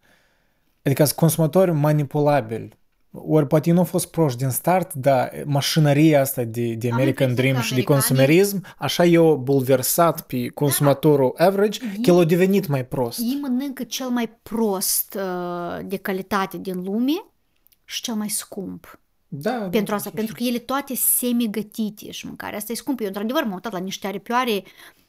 Adică 0.84 1.04
sunt 1.04 1.18
consumatori 1.18 1.72
manipulabili. 1.72 2.82
Ori 3.16 3.48
poate 3.48 3.68
ei 3.68 3.74
nu 3.74 3.80
au 3.82 3.86
fost 3.86 4.12
proști 4.12 4.38
din 4.38 4.50
start, 4.50 4.94
dar 4.94 5.44
mașinăria 5.46 6.22
asta 6.22 6.44
de, 6.44 6.74
de 6.74 6.88
Am 6.88 6.94
American 6.94 7.30
impresia 7.30 7.52
Dream 7.52 7.56
că 7.56 7.62
și 7.62 7.74
de 7.74 7.82
americanii- 7.82 7.86
consumerism, 7.86 8.64
așa 8.78 9.06
i-au 9.06 9.36
bulversat 9.36 10.22
pe 10.22 10.48
consumatorul 10.48 11.34
average, 11.38 11.80
că 11.80 12.10
el 12.10 12.20
a 12.20 12.24
devenit 12.24 12.68
mai 12.68 12.86
prost. 12.86 13.20
ei 13.20 13.38
mănâncă 13.42 13.84
cel 13.84 14.08
mai 14.08 14.30
prost 14.44 15.18
uh, 15.18 15.86
de 15.86 15.98
calitate 15.98 16.58
din 16.58 16.84
lume 16.84 17.26
și 17.86 18.02
cel 18.02 18.14
mai 18.14 18.30
scump. 18.30 19.00
Da, 19.28 19.52
pentru 19.52 19.96
asta, 19.96 20.10
pentru 20.14 20.36
că 20.36 20.44
ele 20.44 20.58
toate 20.58 20.96
semi-gătite 20.96 22.12
și 22.12 22.26
mâncarea 22.26 22.58
asta 22.58 22.72
e 22.72 22.76
scumpă. 22.76 23.02
Eu, 23.02 23.08
într-adevăr, 23.08 23.44
m-am 23.44 23.54
uitat 23.54 23.72
la 23.72 23.80
niște 23.80 24.08
aripioare 24.08 24.64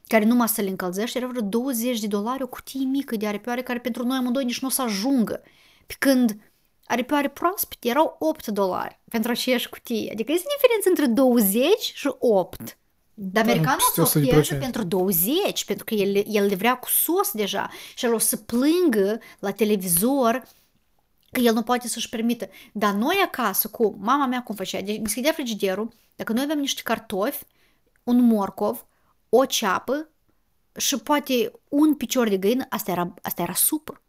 care 0.07 0.25
numai 0.25 0.49
să 0.49 0.61
le 0.63 0.69
încălzești, 0.69 1.17
era 1.17 1.27
vreo 1.27 1.41
20 1.43 2.01
de 2.01 2.07
dolari 2.07 2.43
o 2.43 2.47
cutie 2.47 2.85
mică 2.85 3.17
de 3.17 3.27
aripioare 3.27 3.63
care 3.63 3.79
pentru 3.79 4.07
noi 4.07 4.17
amândoi 4.17 4.45
nici 4.45 4.61
nu 4.61 4.69
o 4.69 4.71
să 4.71 4.83
ajungă. 4.83 5.41
Pe 5.87 5.95
când 5.99 6.37
aripioare 6.87 7.29
proaspete 7.29 7.89
erau 7.89 8.17
8 8.19 8.47
dolari 8.47 9.01
pentru 9.11 9.31
aceeași 9.31 9.69
cutie. 9.69 10.11
Adică 10.13 10.33
este 10.33 10.47
diferență 10.57 10.89
între 10.89 11.07
20 11.07 11.93
și 11.95 12.15
8. 12.19 12.79
Dar 13.15 13.43
americanul 13.43 13.81
o 13.97 14.05
să 14.05 14.19
peste 14.19 14.19
o 14.19 14.23
100%. 14.23 14.29
pierde 14.29 14.55
pentru 14.55 14.83
20, 14.83 15.65
pentru 15.65 15.85
că 15.85 15.95
el, 15.95 16.25
el 16.27 16.47
le 16.47 16.55
vrea 16.55 16.77
cu 16.79 16.89
sos 16.89 17.31
deja 17.33 17.71
și 17.95 18.05
el 18.05 18.15
o 18.15 18.19
să 18.19 18.37
plângă 18.37 19.19
la 19.39 19.51
televizor 19.51 20.43
că 21.33 21.41
el 21.41 21.55
nu 21.55 21.63
poate 21.63 21.89
să-și 21.89 22.09
permită. 22.09 22.49
Dar 22.73 22.93
noi 22.93 23.23
acasă, 23.25 23.69
cu 23.69 23.97
mama 24.01 24.27
mea 24.27 24.43
cum 24.43 24.55
făcea, 24.55 24.81
deci 24.81 24.99
deschidea 24.99 25.33
frigiderul, 25.33 25.93
dacă 26.17 26.33
noi 26.33 26.43
aveam 26.43 26.59
niște 26.59 26.83
cartofi, 26.83 27.45
un 28.05 28.21
morcov, 28.21 28.87
o 29.29 29.45
ceapă 29.45 30.09
și 30.77 30.99
poate 30.99 31.53
un 31.69 31.95
picior 31.95 32.29
de 32.29 32.37
găină, 32.37 32.67
asta 32.69 32.91
era, 32.91 33.15
asta 33.23 33.43
era 33.43 33.55
supă. 33.55 34.03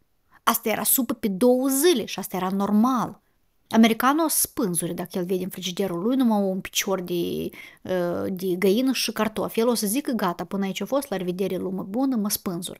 Asta 0.48 0.68
era 0.68 0.82
supă 0.82 1.14
pe 1.14 1.28
două 1.28 1.68
zile 1.68 2.04
și 2.04 2.18
asta 2.18 2.36
era 2.36 2.48
normal. 2.50 3.20
Americanul 3.68 4.24
o 4.24 4.28
spânzure 4.28 4.92
dacă 4.92 5.10
el 5.12 5.24
vede 5.24 5.42
în 5.42 5.48
frigiderul 5.48 6.02
lui 6.02 6.16
numai 6.16 6.40
un 6.40 6.60
picior 6.60 7.00
de, 7.00 7.48
uh, 7.82 8.26
de 8.30 8.46
găină 8.46 8.92
și 8.92 9.12
cartofi. 9.12 9.60
El 9.60 9.68
o 9.68 9.74
să 9.74 9.86
zică 9.86 10.12
gata, 10.12 10.44
până 10.44 10.64
aici 10.64 10.80
a 10.80 10.84
fost, 10.84 11.10
la 11.10 11.16
revedere 11.16 11.56
lume 11.56 11.82
bună, 11.82 12.16
mă 12.16 12.30
spânzur. 12.30 12.78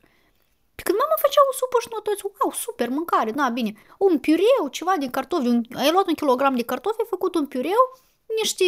Pe 0.75 0.81
când 0.83 0.97
mama 0.97 1.15
făcea 1.21 1.41
o 1.49 1.53
supă 1.53 1.77
și 1.81 1.87
noi 1.91 1.99
toți, 2.03 2.23
wow, 2.23 2.51
super, 2.53 2.89
mâncare, 2.89 3.31
na, 3.31 3.49
bine. 3.49 3.73
Un 3.97 4.19
piureu, 4.19 4.67
ceva 4.71 4.93
din 4.99 5.09
cartofi, 5.09 5.47
un, 5.47 5.65
ai 5.73 5.91
luat 5.91 6.07
un 6.07 6.13
kilogram 6.13 6.55
de 6.55 6.63
cartofi, 6.63 6.99
ai 6.99 7.05
făcut 7.09 7.35
un 7.35 7.45
piureu, 7.45 7.83
niște 8.41 8.65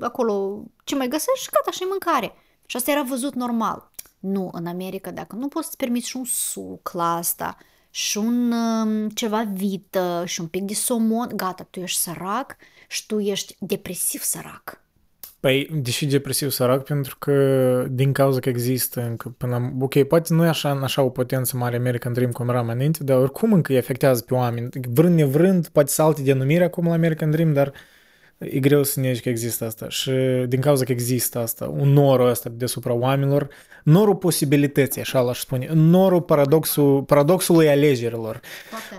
acolo 0.00 0.62
ce 0.84 0.94
mai 0.94 1.08
găsești 1.08 1.44
și 1.44 1.50
gata, 1.52 1.70
și 1.70 1.82
mâncare. 1.82 2.34
Și 2.66 2.76
asta 2.76 2.90
era 2.90 3.02
văzut 3.02 3.34
normal. 3.34 3.90
Nu, 4.18 4.50
în 4.52 4.66
America, 4.66 5.10
dacă 5.10 5.36
nu 5.36 5.48
poți 5.48 5.68
să 5.68 5.74
permiți 5.76 6.08
și 6.08 6.16
un 6.16 6.24
suc 6.24 6.90
la 6.92 7.16
asta, 7.16 7.56
și 7.90 8.18
un 8.18 8.52
um, 8.52 9.08
ceva 9.08 9.48
vită, 9.52 10.22
și 10.26 10.40
un 10.40 10.46
pic 10.46 10.62
de 10.62 10.74
somon, 10.74 11.28
gata, 11.36 11.66
tu 11.70 11.80
ești 11.80 12.00
sărac 12.00 12.56
și 12.88 13.06
tu 13.06 13.18
ești 13.18 13.56
depresiv 13.58 14.20
sărac. 14.20 14.80
Păi, 15.40 15.68
deși 15.82 16.06
depresiv 16.06 16.50
sărac, 16.50 16.84
pentru 16.84 17.16
că 17.18 17.86
din 17.90 18.12
cauza 18.12 18.40
că 18.40 18.48
există 18.48 19.00
încă 19.00 19.34
până 19.36 19.56
la... 19.56 19.84
Ok, 19.84 20.02
poate 20.02 20.34
nu 20.34 20.44
e 20.44 20.48
așa, 20.48 20.70
în 20.70 20.82
așa 20.82 21.02
o 21.02 21.08
potență 21.08 21.56
mare 21.56 21.76
American 21.76 22.12
Dream 22.12 22.30
cum 22.30 22.48
era 22.48 22.62
mai 22.62 22.74
înainte, 22.74 23.04
dar 23.04 23.18
oricum 23.18 23.52
încă 23.52 23.72
îi 23.72 23.78
afectează 23.78 24.22
pe 24.22 24.34
oameni. 24.34 24.68
Vrând 24.88 25.14
nevrând, 25.14 25.68
poate 25.68 25.90
să 25.90 26.02
alte 26.02 26.22
denumiri 26.22 26.64
acum 26.64 26.86
la 26.86 26.92
American 26.92 27.30
Dream, 27.30 27.52
dar 27.52 27.72
e 28.38 28.58
greu 28.58 28.82
să 28.82 29.00
negi 29.00 29.20
că 29.20 29.28
există 29.28 29.64
asta. 29.64 29.88
Și 29.88 30.10
din 30.48 30.60
cauza 30.60 30.84
că 30.84 30.92
există 30.92 31.38
asta, 31.38 31.74
un 31.78 31.88
norul 31.88 32.28
ăsta 32.28 32.50
deasupra 32.52 32.92
oamenilor, 32.92 33.48
norul 33.82 34.16
posibilității, 34.16 35.00
așa 35.00 35.20
l-aș 35.20 35.38
spune, 35.38 35.68
norul 35.72 36.22
paradoxul, 36.22 37.02
paradoxului 37.02 37.68
alegerilor. 37.68 38.40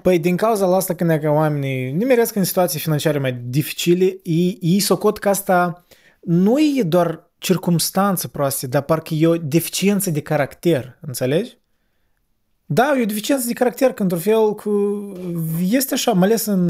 Păi 0.01 0.19
din 0.19 0.35
cauza 0.35 0.65
la 0.65 0.75
asta 0.75 0.93
când 0.93 1.09
e 1.09 1.17
că 1.17 1.29
oamenii 1.29 1.91
nimeresc 1.91 2.35
în 2.35 2.43
situații 2.43 2.79
financiare 2.79 3.19
mai 3.19 3.41
dificile, 3.45 4.17
ei, 4.23 4.57
ei 4.61 4.79
socot 4.79 5.17
că 5.17 5.29
asta 5.29 5.85
nu 6.19 6.59
e 6.59 6.83
doar 6.83 7.31
circumstanță 7.37 8.27
proaste, 8.27 8.67
dar 8.67 8.81
parcă 8.81 9.13
e 9.13 9.27
o 9.27 9.37
deficiență 9.37 10.09
de 10.09 10.21
caracter, 10.21 10.97
înțelegi? 11.01 11.57
Da, 12.65 12.93
e 12.97 13.01
o 13.01 13.05
deficiență 13.05 13.47
de 13.47 13.53
caracter, 13.53 13.91
că 13.93 14.01
într-un 14.01 14.21
fel 14.21 14.53
cu... 14.53 14.69
este 15.69 15.93
așa, 15.93 16.11
mai 16.11 16.27
ales 16.27 16.45
în, 16.45 16.69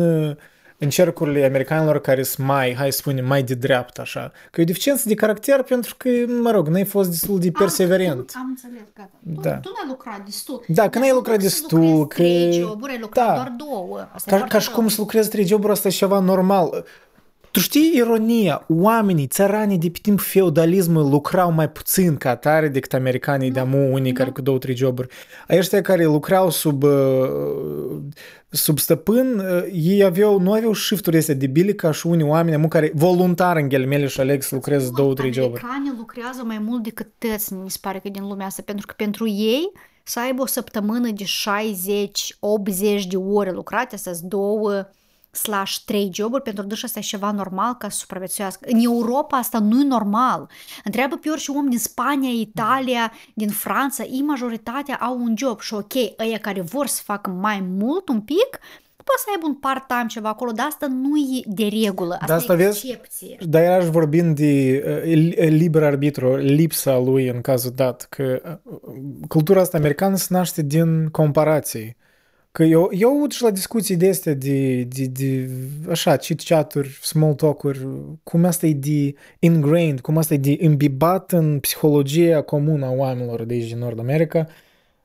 în 0.81 0.89
cercurile 0.89 1.45
americanilor 1.45 2.01
care 2.01 2.23
sunt 2.23 2.47
mai, 2.47 2.75
hai 2.75 2.91
să 2.91 2.97
spunem, 2.97 3.25
mai 3.25 3.43
de 3.43 3.53
dreapta, 3.53 4.01
așa, 4.01 4.31
că 4.51 4.59
e 4.59 4.63
o 4.63 4.67
deficiență 4.67 5.07
de 5.07 5.13
caracter 5.13 5.61
pentru 5.61 5.95
că, 5.97 6.09
mă 6.41 6.51
rog, 6.51 6.67
n-ai 6.67 6.85
fost 6.85 7.09
destul 7.09 7.39
de 7.39 7.51
perseverent. 7.51 8.31
Am, 8.35 8.41
am 8.41 8.47
înțeles, 8.49 8.87
gata. 8.95 9.09
Tu, 9.35 9.41
Da. 9.41 9.55
tu 9.55 9.69
n-ai 9.69 9.87
lucrat 9.89 10.25
destul. 10.25 10.63
Da, 10.67 10.89
că 10.89 10.99
n-ai 10.99 11.11
lucrat 11.13 11.39
destul, 11.39 12.07
că... 12.07 12.15
Trei 12.15 12.51
joburi, 12.51 12.91
ai 12.91 12.99
lucrat 12.99 13.27
Da. 13.27 13.33
doar 13.33 13.53
două. 13.57 13.97
Asta 14.13 14.23
e 14.25 14.31
Ca, 14.31 14.37
foarte 14.37 14.53
ca 14.53 14.59
și 14.59 14.67
rău. 14.69 14.77
cum 14.79 14.87
să 14.87 14.95
lucrezi 14.99 15.29
trei 15.29 15.45
joburi, 15.45 15.71
asta 15.71 15.87
e 15.87 15.91
ceva 15.91 16.19
normal. 16.19 16.85
Tu 17.51 17.59
știi 17.59 17.91
ironia? 17.95 18.65
Oamenii, 18.67 19.27
țăranii 19.27 19.77
de 19.77 19.89
pe 19.89 19.99
timp 20.01 20.19
feudalismului 20.19 21.09
lucrau 21.09 21.51
mai 21.51 21.69
puțin 21.69 22.17
ca 22.17 22.29
atare 22.29 22.67
decât 22.67 22.93
americanii 22.93 23.51
de 23.51 23.59
amu, 23.59 23.93
unii 23.93 24.11
care 24.11 24.29
cu 24.29 24.41
două, 24.41 24.57
trei 24.57 24.75
joburi. 24.75 25.07
Ăștia 25.49 25.81
care 25.81 26.05
lucrau 26.05 26.49
sub, 26.49 26.83
uh, 26.83 26.91
sub 28.49 28.77
stăpân, 28.79 29.39
uh, 29.39 29.63
ei 29.73 30.03
aveau, 30.03 30.39
nu 30.39 30.53
aveau 30.53 30.73
shifturi 30.73 31.17
astea 31.17 31.35
debile 31.35 31.73
ca 31.73 31.91
și 31.91 32.07
unii 32.07 32.25
oameni 32.25 32.55
amu 32.55 32.67
care 32.67 32.91
voluntar 32.95 33.57
în 33.57 33.67
ghelimele 33.67 34.07
și 34.07 34.19
aleg 34.19 34.41
să 34.41 34.55
lucreze 34.55 34.89
două, 34.95 35.13
trei 35.13 35.33
joburi. 35.33 35.61
Americanii 35.63 35.93
lucrează 35.97 36.43
mai 36.45 36.59
mult 36.59 36.83
decât 36.83 37.07
tăți, 37.17 37.53
mi 37.53 37.69
se 37.69 37.77
pare 37.81 37.99
că 37.99 38.09
din 38.09 38.27
lumea 38.27 38.45
asta, 38.45 38.61
pentru 38.65 38.85
că 38.85 38.93
pentru 38.97 39.27
ei 39.27 39.71
să 40.03 40.19
aibă 40.19 40.41
o 40.41 40.45
săptămână 40.45 41.09
de 41.11 41.23
60-80 41.23 43.07
de 43.09 43.17
ore 43.17 43.51
lucrate, 43.51 43.95
astea 43.95 44.13
sunt 44.13 44.29
două 44.29 44.87
slash 45.31 45.77
trei 45.85 46.09
joburi, 46.13 46.41
pentru 46.41 46.63
dâși 46.63 46.85
asta 46.85 46.99
e 46.99 47.01
ceva 47.01 47.31
normal 47.31 47.73
ca 47.73 47.89
să 47.89 47.97
supraviețuiască. 47.97 48.69
În 48.71 48.79
Europa 48.79 49.37
asta 49.37 49.59
nu 49.59 49.81
e 49.81 49.83
normal. 49.83 50.49
Întreabă 50.83 51.15
pe 51.15 51.29
orice 51.29 51.51
om 51.51 51.69
din 51.69 51.79
Spania, 51.79 52.29
Italia, 52.29 53.11
din 53.33 53.49
Franța, 53.49 54.03
ei 54.03 54.21
majoritatea 54.21 54.95
au 54.95 55.19
un 55.19 55.33
job 55.37 55.59
și 55.59 55.73
ok, 55.73 55.93
ăia 56.19 56.37
care 56.37 56.61
vor 56.61 56.87
să 56.87 57.01
facă 57.03 57.29
mai 57.29 57.59
mult 57.59 58.09
un 58.09 58.21
pic, 58.21 58.59
poate 59.09 59.21
să 59.23 59.29
aibă 59.33 59.45
un 59.47 59.55
part-time 59.55 60.05
ceva 60.07 60.29
acolo, 60.29 60.51
dar 60.51 60.65
asta 60.65 60.87
nu 60.87 61.17
e 61.17 61.41
de 61.45 61.67
regulă, 61.83 62.17
asta, 62.19 62.33
asta 62.33 62.53
e 62.53 62.55
vezi? 62.55 62.87
excepție. 62.87 63.37
Dar 63.41 63.61
iarăși 63.61 63.89
vorbind 63.89 64.35
de 64.35 64.83
uh, 65.05 65.47
liber 65.49 65.83
arbitru, 65.83 66.35
lipsa 66.35 66.97
lui 66.97 67.27
în 67.27 67.41
cazul 67.41 67.71
dat, 67.75 68.07
că 68.09 68.41
uh, 68.63 68.73
cultura 69.27 69.61
asta 69.61 69.77
americană 69.77 70.15
se 70.15 70.27
naște 70.29 70.61
din 70.61 71.07
comparații. 71.07 71.97
Că 72.59 72.65
eu, 72.65 72.89
eu 72.91 73.09
aud 73.09 73.31
și 73.31 73.43
la 73.43 73.51
discuții 73.51 73.95
de 73.95 74.09
astea 74.09 74.33
de, 74.33 74.83
de, 74.83 75.05
de 75.05 75.49
așa, 75.89 76.15
chit-chat-uri, 76.15 76.99
small 77.01 77.33
talk-uri, 77.33 77.87
cum 78.23 78.45
asta 78.45 78.65
e 78.65 78.73
de 78.73 79.15
ingrained, 79.39 79.99
cum 79.99 80.17
asta 80.17 80.33
e 80.33 80.37
de 80.37 80.57
imbibat 80.59 81.31
în 81.31 81.59
psihologia 81.59 82.41
comună 82.41 82.85
a 82.85 82.91
oamenilor 82.91 83.43
de 83.43 83.53
aici 83.53 83.67
din 83.67 83.77
Nord 83.77 83.99
America. 83.99 84.47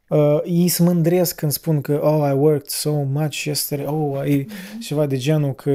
Uh, 0.09 0.41
ei 0.45 0.69
se 0.69 0.83
mândresc 0.83 1.35
când 1.35 1.53
spun 1.53 1.81
că 1.81 2.01
oh, 2.03 2.31
I 2.31 2.37
worked 2.37 2.69
so 2.69 2.93
much 2.93 3.45
yesterday, 3.45 3.87
oh, 3.87 4.29
I, 4.29 4.47
ceva 4.81 5.07
de 5.07 5.17
genul 5.17 5.55
că 5.55 5.71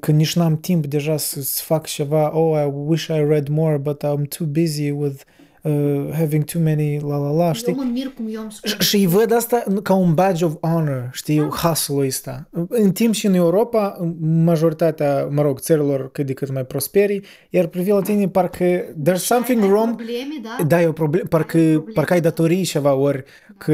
că 0.00 0.10
nici 0.10 0.36
n-am 0.36 0.60
timp 0.60 0.86
deja 0.86 1.16
să, 1.16 1.42
să 1.42 1.62
fac 1.64 1.86
ceva, 1.86 2.36
oh, 2.36 2.62
I 2.66 2.72
wish 2.86 3.06
I 3.06 3.24
read 3.28 3.48
more, 3.48 3.76
but 3.76 4.04
I'm 4.04 4.28
too 4.28 4.46
busy 4.46 4.90
with 4.90 5.22
uh, 5.62 6.08
having 6.12 6.44
too 6.44 6.62
many 6.62 7.00
la 7.00 7.16
la 7.16 7.30
la, 7.30 7.52
știi? 7.52 7.72
Eu 7.72 7.84
mă 7.84 7.90
mir 7.92 8.12
cum 8.16 8.26
eu 8.32 8.40
am 8.40 8.48
Și- 8.64 8.78
Și 8.78 8.96
îi 8.96 9.06
văd 9.06 9.32
asta 9.32 9.62
ca 9.82 9.94
un 9.94 10.14
badge 10.14 10.44
of 10.44 10.54
honor, 10.60 11.08
știi, 11.12 11.40
hustle-ul 11.40 12.04
ăsta. 12.06 12.48
În 12.68 12.92
timp 12.92 13.14
și 13.14 13.26
în 13.26 13.34
Europa, 13.34 14.12
majoritatea, 14.20 15.24
mă 15.30 15.42
rog, 15.42 15.58
țărilor 15.58 16.10
cât 16.12 16.26
de 16.26 16.32
cât 16.32 16.52
mai 16.52 16.64
prosperi, 16.64 17.20
iar 17.50 17.66
privi 17.66 17.90
la 17.90 18.00
tine 18.00 18.28
parcă 18.28 18.64
there's 18.84 19.14
something 19.14 19.62
wrong, 19.62 19.94
Probleme, 19.94 20.34
da? 20.42 20.64
da, 20.66 20.82
e 20.82 20.86
o 20.86 20.92
problemă, 20.92 21.26
parcă, 21.28 21.58
probleme, 21.58 21.92
parcă 21.94 22.12
ai 22.12 22.20
datorii 22.20 22.64
ceva, 22.64 22.94
ori 22.94 23.24
că, 23.58 23.72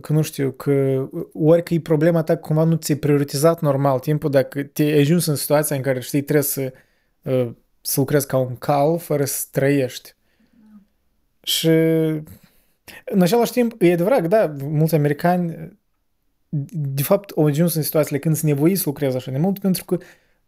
că 0.00 0.12
nu 0.12 0.22
știu, 0.22 0.50
că 0.50 1.04
ori 1.32 1.62
că 1.62 1.74
e 1.74 1.80
problema 1.80 2.22
ta 2.22 2.34
că 2.34 2.40
cumva 2.40 2.64
nu 2.64 2.74
ți-ai 2.74 2.98
prioritizat 2.98 3.60
normal 3.60 3.98
timpul, 3.98 4.30
dacă 4.30 4.62
te-ai 4.62 5.00
ajuns 5.00 5.26
în 5.26 5.34
situația 5.34 5.76
în 5.76 5.82
care, 5.82 6.00
știi, 6.00 6.22
trebuie 6.22 6.44
să, 6.44 6.72
uh, 7.22 7.48
să 7.80 7.94
lucrezi 8.00 8.26
ca 8.26 8.36
un 8.36 8.56
cal 8.58 8.98
fără 8.98 9.24
să 9.24 9.44
trăiești. 9.50 10.14
Și 11.42 11.68
în 13.04 13.22
același 13.22 13.52
timp, 13.52 13.74
e 13.78 13.92
adevărat, 13.92 14.26
da, 14.26 14.54
mulți 14.62 14.94
americani 14.94 15.72
de 16.72 17.02
fapt 17.02 17.30
au 17.30 17.46
ajuns 17.46 17.74
în 17.74 17.82
situațiile 17.82 18.18
când 18.18 18.36
sunt 18.36 18.50
nevoiți 18.50 18.80
să 18.80 18.88
lucreze 18.88 19.16
așa 19.16 19.30
de 19.30 19.38
mult 19.38 19.58
pentru 19.58 19.84
că 19.84 19.98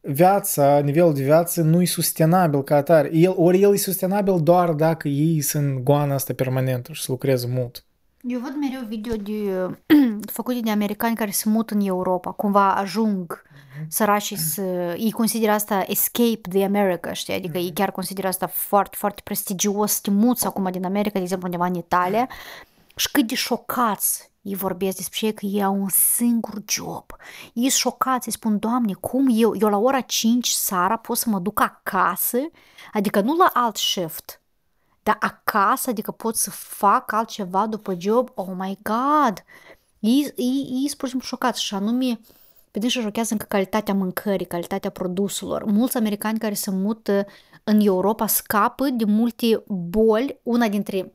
viața, 0.01 0.79
nivelul 0.79 1.15
de 1.15 1.23
viață 1.23 1.63
nu 1.63 1.83
e 1.83 1.87
sustenabil 1.87 2.63
ca 2.63 2.77
atare. 2.77 3.11
El, 3.13 3.35
ori 3.37 3.63
el 3.63 3.73
e 3.73 3.77
sustenabil 3.77 4.41
doar 4.43 4.73
dacă 4.73 5.09
ei 5.09 5.41
sunt 5.41 5.79
goana 5.79 6.15
asta 6.15 6.35
permanentă 6.35 6.93
și 6.93 7.03
să 7.03 7.11
lucreze 7.11 7.47
mult. 7.47 7.85
Eu 8.23 8.39
văd 8.39 8.55
mereu 8.61 8.87
video 8.89 9.17
de, 9.17 9.77
făcute 10.33 10.61
de 10.61 10.71
americani 10.71 11.17
care 11.17 11.31
se 11.31 11.49
mută 11.49 11.75
în 11.75 11.87
Europa, 11.87 12.31
cumva 12.31 12.75
ajung 12.75 13.43
săracii 13.89 14.37
să... 14.37 14.63
Ei 14.99 15.11
consideră 15.11 15.53
asta 15.53 15.85
escape 15.87 16.49
the 16.49 16.65
America, 16.65 17.13
știi? 17.13 17.35
Adică 17.35 17.59
ei 17.59 17.73
chiar 17.73 17.91
consideră 17.91 18.27
asta 18.27 18.47
foarte, 18.47 18.97
foarte 18.97 19.21
prestigios 19.25 19.93
să 19.93 19.99
te 20.03 20.11
muți 20.11 20.47
acum 20.47 20.71
din 20.71 20.85
America, 20.85 21.15
de 21.15 21.23
exemplu, 21.23 21.47
undeva 21.47 21.67
în 21.67 21.75
Italia. 21.75 22.29
Și 22.97 23.11
cât 23.11 23.27
de 23.27 23.35
șocați 23.35 24.33
ei 24.45 24.55
vorbesc 24.55 24.97
despre 24.97 25.27
ei 25.27 25.35
că 25.35 25.47
ei 25.47 25.63
au 25.63 25.81
un 25.81 25.89
singur 25.89 26.63
job. 26.69 27.05
Ei 27.53 27.71
sunt 27.71 27.71
șocați, 27.71 28.27
îi 28.29 28.33
spun, 28.33 28.59
Doamne, 28.59 28.93
cum 28.93 29.27
eu, 29.31 29.57
eu 29.59 29.69
la 29.69 29.77
ora 29.77 30.01
5 30.01 30.49
seara 30.49 30.97
pot 30.97 31.17
să 31.17 31.29
mă 31.29 31.39
duc 31.39 31.61
acasă, 31.61 32.39
adică 32.93 33.21
nu 33.21 33.37
la 33.37 33.51
alt 33.53 33.77
shift, 33.77 34.41
dar 35.03 35.17
acasă, 35.21 35.91
adică 35.91 36.11
pot 36.11 36.37
să 36.37 36.51
fac 36.51 37.13
altceva 37.13 37.67
după 37.67 37.95
job, 37.99 38.31
oh 38.35 38.53
my 38.57 38.79
god! 38.83 39.45
Ei, 39.99 40.33
ei, 40.37 40.69
ei 40.71 40.87
sunt 40.87 40.95
pur 40.97 41.09
și 41.09 41.11
simplu 41.11 41.29
șocați 41.29 41.63
și 41.63 41.75
anume, 41.75 42.21
pe 42.75 42.81
dânsi 42.81 42.99
șochează 42.99 43.33
încă 43.33 43.47
calitatea 43.49 43.95
mâncării, 43.95 44.47
calitatea 44.47 44.91
produselor. 44.91 45.65
Mulți 45.65 45.97
americani 45.97 46.39
care 46.39 46.55
se 46.55 46.71
mută 46.71 47.27
în 47.65 47.81
Europa 47.81 48.27
scapă 48.27 48.89
de 48.89 49.05
multe 49.05 49.63
boli, 49.67 50.41
una 50.43 50.69
dintre 50.69 51.15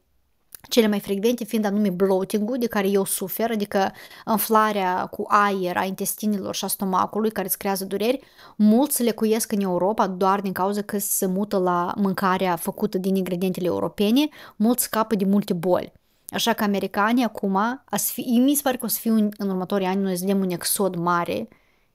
cele 0.70 0.88
mai 0.88 1.00
frecvente 1.00 1.44
fiind 1.44 1.66
anume 1.66 1.90
bloating-ul, 1.90 2.58
de 2.58 2.68
care 2.68 2.88
eu 2.88 3.06
sufer, 3.06 3.52
adică 3.52 3.92
înflarea 4.26 5.06
cu 5.06 5.26
aer 5.28 5.78
a 5.78 5.84
intestinilor 5.84 6.56
și 6.56 6.64
a 6.64 6.68
stomacului 6.68 7.32
care 7.32 7.48
îți 7.48 7.58
creează 7.58 7.86
dureri, 7.86 8.20
mulți 8.56 9.04
le 9.04 9.12
cuiesc 9.12 9.52
în 9.52 9.62
Europa 9.62 10.08
doar 10.08 10.42
din 10.42 10.52
cauza 10.52 10.82
că 10.82 10.98
se 10.98 11.26
mută 11.26 11.58
la 11.58 11.94
mâncarea 11.96 12.56
făcută 12.56 12.98
din 12.98 13.16
ingredientele 13.16 13.66
europene, 13.66 14.28
mulți 14.56 14.84
scapă 14.84 15.16
de 15.16 15.26
multe 15.26 15.54
boli. 15.54 15.99
Așa 16.32 16.54
că 16.54 16.64
americanii 16.64 17.24
acum, 17.24 17.56
a 17.56 17.98
să 17.98 18.12
fi, 18.14 18.22
mi 18.22 18.56
se 18.56 18.62
pare 18.62 18.78
că 18.78 18.86
o 18.86 18.88
să 18.88 19.00
fie 19.00 19.12
un, 19.12 19.30
în 19.38 19.50
următorii 19.50 19.88
ani, 19.88 20.02
noi 20.02 20.18
să 20.18 20.26
vedem 20.26 20.42
un 20.42 20.50
exod 20.50 20.96
mare 20.96 21.48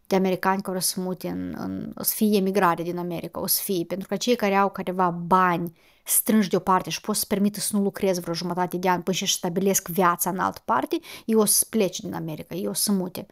de 0.06 0.16
americani 0.16 0.62
care 0.62 0.76
o 0.76 0.80
să 0.80 1.00
mute 1.00 1.28
în, 1.28 1.54
în, 1.58 1.92
o 1.96 2.02
să 2.02 2.14
fie 2.14 2.36
emigrare 2.36 2.82
din 2.82 2.98
America, 2.98 3.40
o 3.40 3.46
să 3.46 3.60
fie, 3.62 3.84
pentru 3.84 4.08
că 4.08 4.16
cei 4.16 4.36
care 4.36 4.54
au 4.54 4.70
careva 4.70 5.10
bani 5.10 5.72
strângi 6.04 6.48
deoparte 6.48 6.90
și 6.90 7.00
pot 7.00 7.16
să 7.16 7.24
permită 7.28 7.60
să 7.60 7.76
nu 7.76 7.82
lucreze 7.82 8.20
vreo 8.20 8.34
jumătate 8.34 8.76
de 8.76 8.88
an 8.88 9.02
până 9.02 9.16
și 9.16 9.26
stabilesc 9.26 9.88
viața 9.88 10.30
în 10.30 10.38
altă 10.38 10.60
parte, 10.64 10.98
ei 11.24 11.34
o 11.34 11.44
să 11.44 11.66
plece 11.70 12.02
din 12.02 12.14
America, 12.14 12.54
ei 12.54 12.66
o 12.66 12.72
să 12.72 12.92
mute. 12.92 13.26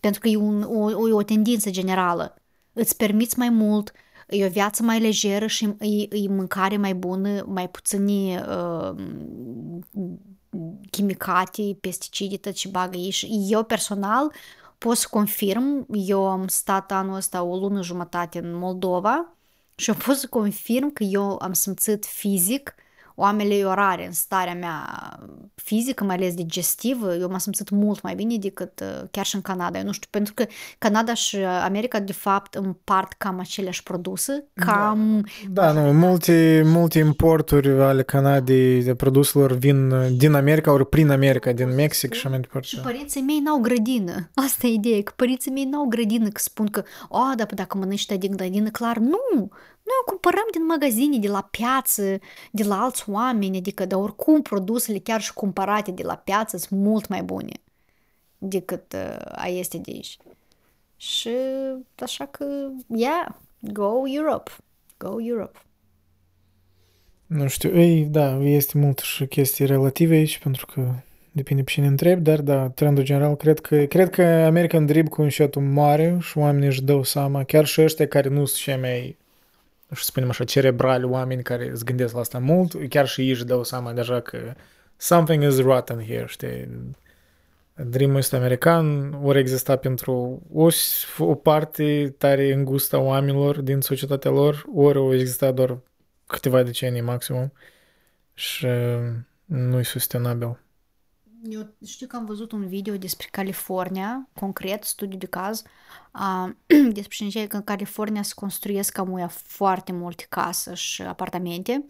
Pentru 0.00 0.20
că 0.20 0.28
e, 0.28 0.36
un, 0.36 0.62
o, 0.62 1.00
o, 1.00 1.08
e 1.08 1.12
o 1.12 1.22
tendință 1.22 1.70
generală. 1.70 2.34
Îți 2.72 2.96
permiți 2.96 3.38
mai 3.38 3.48
mult, 3.48 3.92
e 4.28 4.46
o 4.46 4.48
viață 4.48 4.82
mai 4.82 5.00
lejeră 5.00 5.46
și 5.46 5.74
e, 5.78 6.16
e 6.16 6.28
mâncare 6.28 6.76
mai 6.76 6.94
bună, 6.94 7.44
mai 7.46 7.68
puțini 7.68 8.36
uh, 8.36 8.94
chimicate, 10.90 11.76
pesticide, 11.80 12.36
tot 12.36 12.52
ce 12.52 12.68
bagă 12.68 12.96
ei 12.96 13.10
și 13.10 13.46
eu 13.48 13.62
personal 13.62 14.32
pot 14.78 14.96
să 14.96 15.06
confirm, 15.10 15.86
eu 15.90 16.28
am 16.28 16.48
stat 16.48 16.92
anul 16.92 17.14
ăsta 17.14 17.42
o 17.42 17.56
lună 17.56 17.82
jumătate 17.82 18.38
în 18.38 18.54
Moldova 18.54 19.34
și 19.74 19.90
eu 19.90 19.96
pot 20.06 20.16
să 20.16 20.26
confirm 20.26 20.92
că 20.92 21.02
eu 21.02 21.38
am 21.40 21.52
simțit 21.52 22.04
fizic 22.04 22.74
o 23.14 23.24
ameliorare 23.24 24.06
în 24.06 24.12
starea 24.12 24.54
mea 24.54 25.18
fizică, 25.54 26.04
mai 26.04 26.14
ales 26.16 26.34
digestivă, 26.34 27.14
eu 27.14 27.28
m-am 27.28 27.38
simțit 27.38 27.70
mult 27.70 28.02
mai 28.02 28.14
bine 28.14 28.36
decât 28.36 28.80
uh, 28.80 29.08
chiar 29.10 29.24
și 29.24 29.34
în 29.34 29.40
Canada. 29.40 29.78
Eu 29.78 29.84
nu 29.84 29.92
știu, 29.92 30.08
pentru 30.10 30.34
că 30.34 30.46
Canada 30.78 31.14
și 31.14 31.36
America, 31.36 32.00
de 32.00 32.12
fapt, 32.12 32.54
împart 32.54 33.12
cam 33.12 33.38
aceleași 33.38 33.82
produse, 33.82 34.44
cam... 34.54 35.26
Da, 35.50 35.72
da 35.72 35.80
nu, 35.80 35.92
multe, 35.92 36.62
multe 36.64 36.98
importuri 36.98 37.82
ale 37.82 38.02
Canadei 38.02 38.82
de 38.82 38.94
produselor 38.94 39.52
vin 39.52 39.92
din 40.16 40.34
America 40.34 40.72
ori 40.72 40.88
prin 40.88 41.10
America, 41.10 41.52
din 41.52 41.74
Mexic 41.74 42.12
și 42.12 42.28
mai 42.28 42.40
departe. 42.40 42.66
Și 42.66 42.80
părinții 42.80 43.20
mei 43.20 43.38
n-au 43.38 43.58
grădină. 43.58 44.30
Asta 44.34 44.66
e 44.66 44.72
ideea, 44.72 45.02
că 45.02 45.12
părinții 45.16 45.50
mei 45.50 45.64
n-au 45.64 45.84
grădină, 45.84 46.28
că 46.28 46.40
spun 46.40 46.66
că, 46.66 46.82
o, 47.08 47.18
dar 47.36 47.46
dacă 47.54 47.78
mănânci 47.78 48.06
din 48.06 48.36
grădină, 48.36 48.70
clar, 48.70 48.96
nu! 48.96 49.50
Noi 49.84 50.02
cumpărăm 50.06 50.46
din 50.52 50.64
magazine, 50.64 51.18
de 51.18 51.28
la 51.28 51.48
piață, 51.50 52.18
de 52.50 52.62
la 52.62 52.82
alți 52.82 53.10
oameni, 53.10 53.56
adică, 53.56 53.86
dar 53.86 53.98
oricum 53.98 54.42
produsele 54.42 54.98
chiar 54.98 55.20
și 55.20 55.32
cumpărate 55.32 55.90
de 55.90 56.02
la 56.02 56.16
piață 56.16 56.56
sunt 56.56 56.80
mult 56.80 57.08
mai 57.08 57.22
bune 57.22 57.52
decât 58.38 58.92
uh, 58.92 59.16
a 59.32 59.46
este 59.46 59.78
de 59.78 59.90
aici. 59.94 60.16
Și 60.96 61.30
așa 61.98 62.26
că, 62.26 62.46
yeah, 62.86 63.26
go 63.58 64.02
Europe, 64.06 64.50
go 64.96 65.16
Europe. 65.20 65.58
Nu 67.26 67.48
știu, 67.48 67.80
ei, 67.80 68.04
da, 68.04 68.36
este 68.36 68.78
mult 68.78 68.98
și 68.98 69.26
chestii 69.26 69.66
relative 69.66 70.14
aici, 70.14 70.38
pentru 70.38 70.66
că 70.66 70.92
depinde 71.32 71.62
pe 71.62 71.70
cine 71.70 71.86
întreb, 71.86 72.22
dar 72.22 72.40
da, 72.40 72.68
trendul 72.68 73.04
general, 73.04 73.36
cred 73.36 73.60
că, 73.60 73.84
cred 73.84 74.10
că 74.10 74.22
American 74.22 74.86
Drip 74.86 75.08
cu 75.08 75.22
înșetul 75.22 75.62
mare 75.62 76.18
și 76.20 76.38
oamenii 76.38 76.68
își 76.68 76.82
dau 76.82 77.02
seama, 77.02 77.44
chiar 77.44 77.64
și 77.64 77.80
ăștia 77.80 78.08
care 78.08 78.28
nu 78.28 78.44
sunt 78.44 78.60
cei 78.60 78.76
mai 78.80 79.16
să 80.02 80.04
spunem 80.04 80.28
așa, 80.28 80.44
cerebrali 80.44 81.04
oameni 81.04 81.42
care 81.42 81.70
îți 81.70 81.84
gândesc 81.84 82.14
la 82.14 82.20
asta 82.20 82.38
mult, 82.38 82.88
chiar 82.88 83.06
și 83.06 83.20
ei 83.20 83.30
își 83.30 83.44
dau 83.44 83.64
seama 83.64 83.92
deja 83.92 84.20
că 84.20 84.38
something 84.96 85.42
is 85.42 85.60
rotten 85.60 86.04
here, 86.04 86.24
știi? 86.26 86.68
Dreamul 87.76 88.16
ăsta 88.16 88.36
american 88.36 89.18
ori 89.22 89.38
exista 89.38 89.76
pentru 89.76 90.42
o, 90.52 90.68
o 91.18 91.34
parte 91.34 92.14
tare 92.18 92.52
îngustă 92.52 92.96
a 92.96 92.98
oamenilor 92.98 93.60
din 93.60 93.80
societatea 93.80 94.30
lor, 94.30 94.64
ori 94.74 94.98
o 94.98 95.14
exista 95.14 95.50
doar 95.50 95.78
câteva 96.26 96.62
decenii 96.62 97.00
maximum 97.00 97.52
și 98.34 98.66
nu 99.44 99.78
e 99.78 99.82
sustenabil. 99.82 100.58
Eu 101.48 101.74
știu 101.84 102.06
că 102.06 102.16
am 102.16 102.24
văzut 102.24 102.52
un 102.52 102.66
video 102.66 102.96
despre 102.96 103.28
California, 103.30 104.28
concret, 104.32 104.84
studiu 104.84 105.18
de 105.18 105.26
caz, 105.26 105.62
uh, 106.14 106.50
despre 106.92 107.28
ce 107.28 107.46
că 107.46 107.56
în 107.56 107.64
California 107.64 108.22
se 108.22 108.32
construiesc 108.34 108.92
cam 108.92 109.30
foarte 109.32 109.92
multe 109.92 110.26
case 110.28 110.74
și 110.74 111.02
apartamente, 111.02 111.84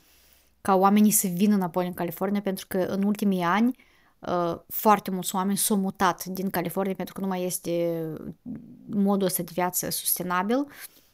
ca 0.61 0.75
oamenii 0.75 1.11
să 1.11 1.27
vină 1.27 1.55
înapoi 1.55 1.87
în 1.87 1.95
California, 1.95 2.41
pentru 2.41 2.67
că 2.69 2.79
în 2.79 3.03
ultimii 3.03 3.43
ani 3.43 3.77
uh, 4.19 4.59
foarte 4.69 5.11
mulți 5.11 5.35
oameni 5.35 5.57
s-au 5.57 5.77
mutat 5.77 6.25
din 6.25 6.51
California 6.51 6.95
pentru 6.95 7.15
că 7.15 7.21
nu 7.21 7.27
mai 7.27 7.45
este 7.45 8.03
modul 8.87 9.27
ăsta 9.27 9.43
de 9.43 9.51
viață 9.55 9.91
sustenabil. 9.91 10.67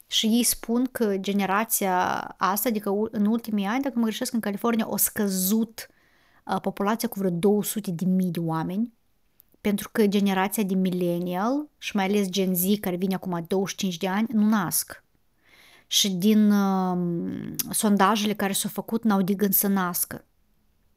Și 0.07 0.27
ei 0.27 0.43
spun 0.43 0.89
că 0.93 1.17
generația 1.17 2.19
asta, 2.39 2.69
adică 2.69 2.93
în 3.11 3.27
ultimii 3.27 3.67
ani, 3.67 3.83
dacă 3.83 3.99
mă 3.99 4.05
greșesc, 4.05 4.33
în 4.33 4.41
California 4.41 4.89
o 4.89 4.97
scăzut 4.97 5.89
uh, 5.89 6.00
populația 6.59 7.09
cu 7.09 7.19
vreo 7.19 7.31
200 7.31 7.91
de 7.91 8.05
mii 8.05 8.31
de 8.31 8.41
oameni, 8.41 8.93
pentru 9.61 9.89
că 9.93 10.07
generația 10.07 10.63
de 10.63 10.75
millennial 10.75 11.69
și 11.79 11.97
mai 11.97 12.05
ales 12.05 12.29
Gen 12.29 12.55
Z 12.55 12.65
care 12.81 12.97
vine 12.97 13.15
acum 13.15 13.45
25 13.49 13.97
de 13.97 14.09
ani 14.09 14.27
nu 14.33 14.49
nasc. 14.49 15.05
Și 15.87 16.11
din 16.11 16.51
uh, 16.51 16.99
sondajele 17.71 18.33
care 18.33 18.53
s-au 18.53 18.71
făcut 18.73 19.05
n-au 19.05 19.23
de 19.23 19.35
gând 19.35 19.53
să 19.53 19.67
nască 19.67 20.25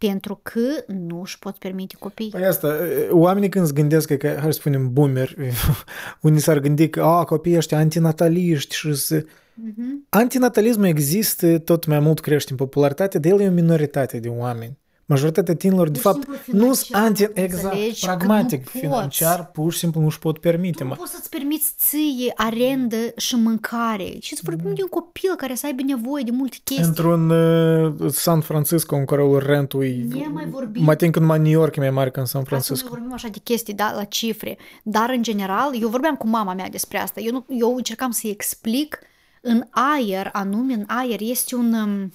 pentru 0.07 0.39
că 0.41 0.93
nu 0.93 1.21
își 1.21 1.39
pot 1.39 1.55
permite 1.55 1.95
copii. 1.99 2.29
Păi 2.29 2.45
asta, 2.45 2.77
oamenii 3.09 3.49
când 3.49 3.65
se 3.65 3.73
gândesc 3.73 4.13
că, 4.13 4.27
hai 4.27 4.53
să 4.53 4.59
spunem, 4.59 4.93
boomer, 4.93 5.35
unii 6.21 6.39
s-ar 6.39 6.59
gândi 6.59 6.89
că 6.89 7.01
a, 7.01 7.23
copiii 7.23 7.57
ăștia 7.57 7.77
antinataliști 7.77 8.75
și 8.75 8.93
să... 8.93 9.21
Uh-huh. 9.21 10.09
Antinatalismul 10.09 10.85
există, 10.85 11.57
tot 11.59 11.85
mai 11.85 11.99
mult 11.99 12.19
crește 12.19 12.51
în 12.51 12.57
popularitate, 12.57 13.19
dar 13.19 13.31
el 13.31 13.39
e 13.39 13.47
o 13.47 13.51
minoritate 13.51 14.19
de 14.19 14.27
oameni. 14.27 14.77
Majoritatea 15.13 15.55
tinerilor, 15.55 15.89
de 15.89 15.99
fapt, 15.99 16.27
nu 16.45 16.73
sunt 16.73 16.95
anti... 16.95 17.27
Exact, 17.33 17.99
pragmatic, 17.99 18.69
financiar, 18.69 19.45
pur 19.45 19.73
și 19.73 19.79
simplu 19.79 19.99
nu 19.99 20.05
își 20.05 20.19
pot 20.19 20.37
permite. 20.37 20.83
Tu 20.83 20.89
nu 20.89 20.95
poți 20.95 21.11
să-ți 21.11 21.29
permiți 21.29 21.73
ție 21.77 22.33
arendă 22.35 22.97
și 23.17 23.35
mâncare. 23.35 24.15
Și 24.19 24.35
să 24.35 24.41
vorbim 24.43 24.67
mm. 24.67 24.73
de 24.73 24.81
un 24.81 24.87
copil 24.87 25.35
care 25.37 25.55
să 25.55 25.65
aibă 25.65 25.81
nevoie 25.85 26.23
de 26.23 26.31
multe 26.31 26.57
chestii. 26.63 26.85
Într-un 26.85 27.29
uh, 27.29 28.11
San 28.11 28.41
Francisco, 28.41 28.95
în 28.95 29.05
care 29.05 29.21
rentul 29.37 29.83
e... 29.83 30.27
mai 30.31 30.45
vorbim. 30.45 30.83
Mai 30.83 30.95
timp 30.95 31.13
când 31.13 31.29
New 31.29 31.51
York 31.51 31.75
e 31.75 31.79
mai 31.79 31.89
mare 31.89 32.09
ca 32.09 32.21
în 32.21 32.27
San 32.27 32.43
Francisco. 32.43 32.87
Nu 32.87 32.93
vorbim 32.93 33.13
așa 33.13 33.27
de 33.27 33.39
chestii, 33.43 33.73
da, 33.73 33.93
la 33.95 34.03
cifre. 34.03 34.57
Dar, 34.83 35.09
în 35.09 35.23
general, 35.23 35.81
eu 35.81 35.87
vorbeam 35.87 36.15
cu 36.15 36.27
mama 36.27 36.53
mea 36.53 36.69
despre 36.69 36.97
asta. 36.97 37.19
Eu, 37.19 37.31
nu, 37.31 37.45
eu 37.47 37.75
încercam 37.75 38.11
să-i 38.11 38.29
explic 38.29 38.99
în 39.41 39.63
aer, 39.69 40.29
anume 40.31 40.73
în 40.73 40.83
aer, 40.87 41.21
este 41.21 41.55
un... 41.55 41.73
Um, 41.73 42.11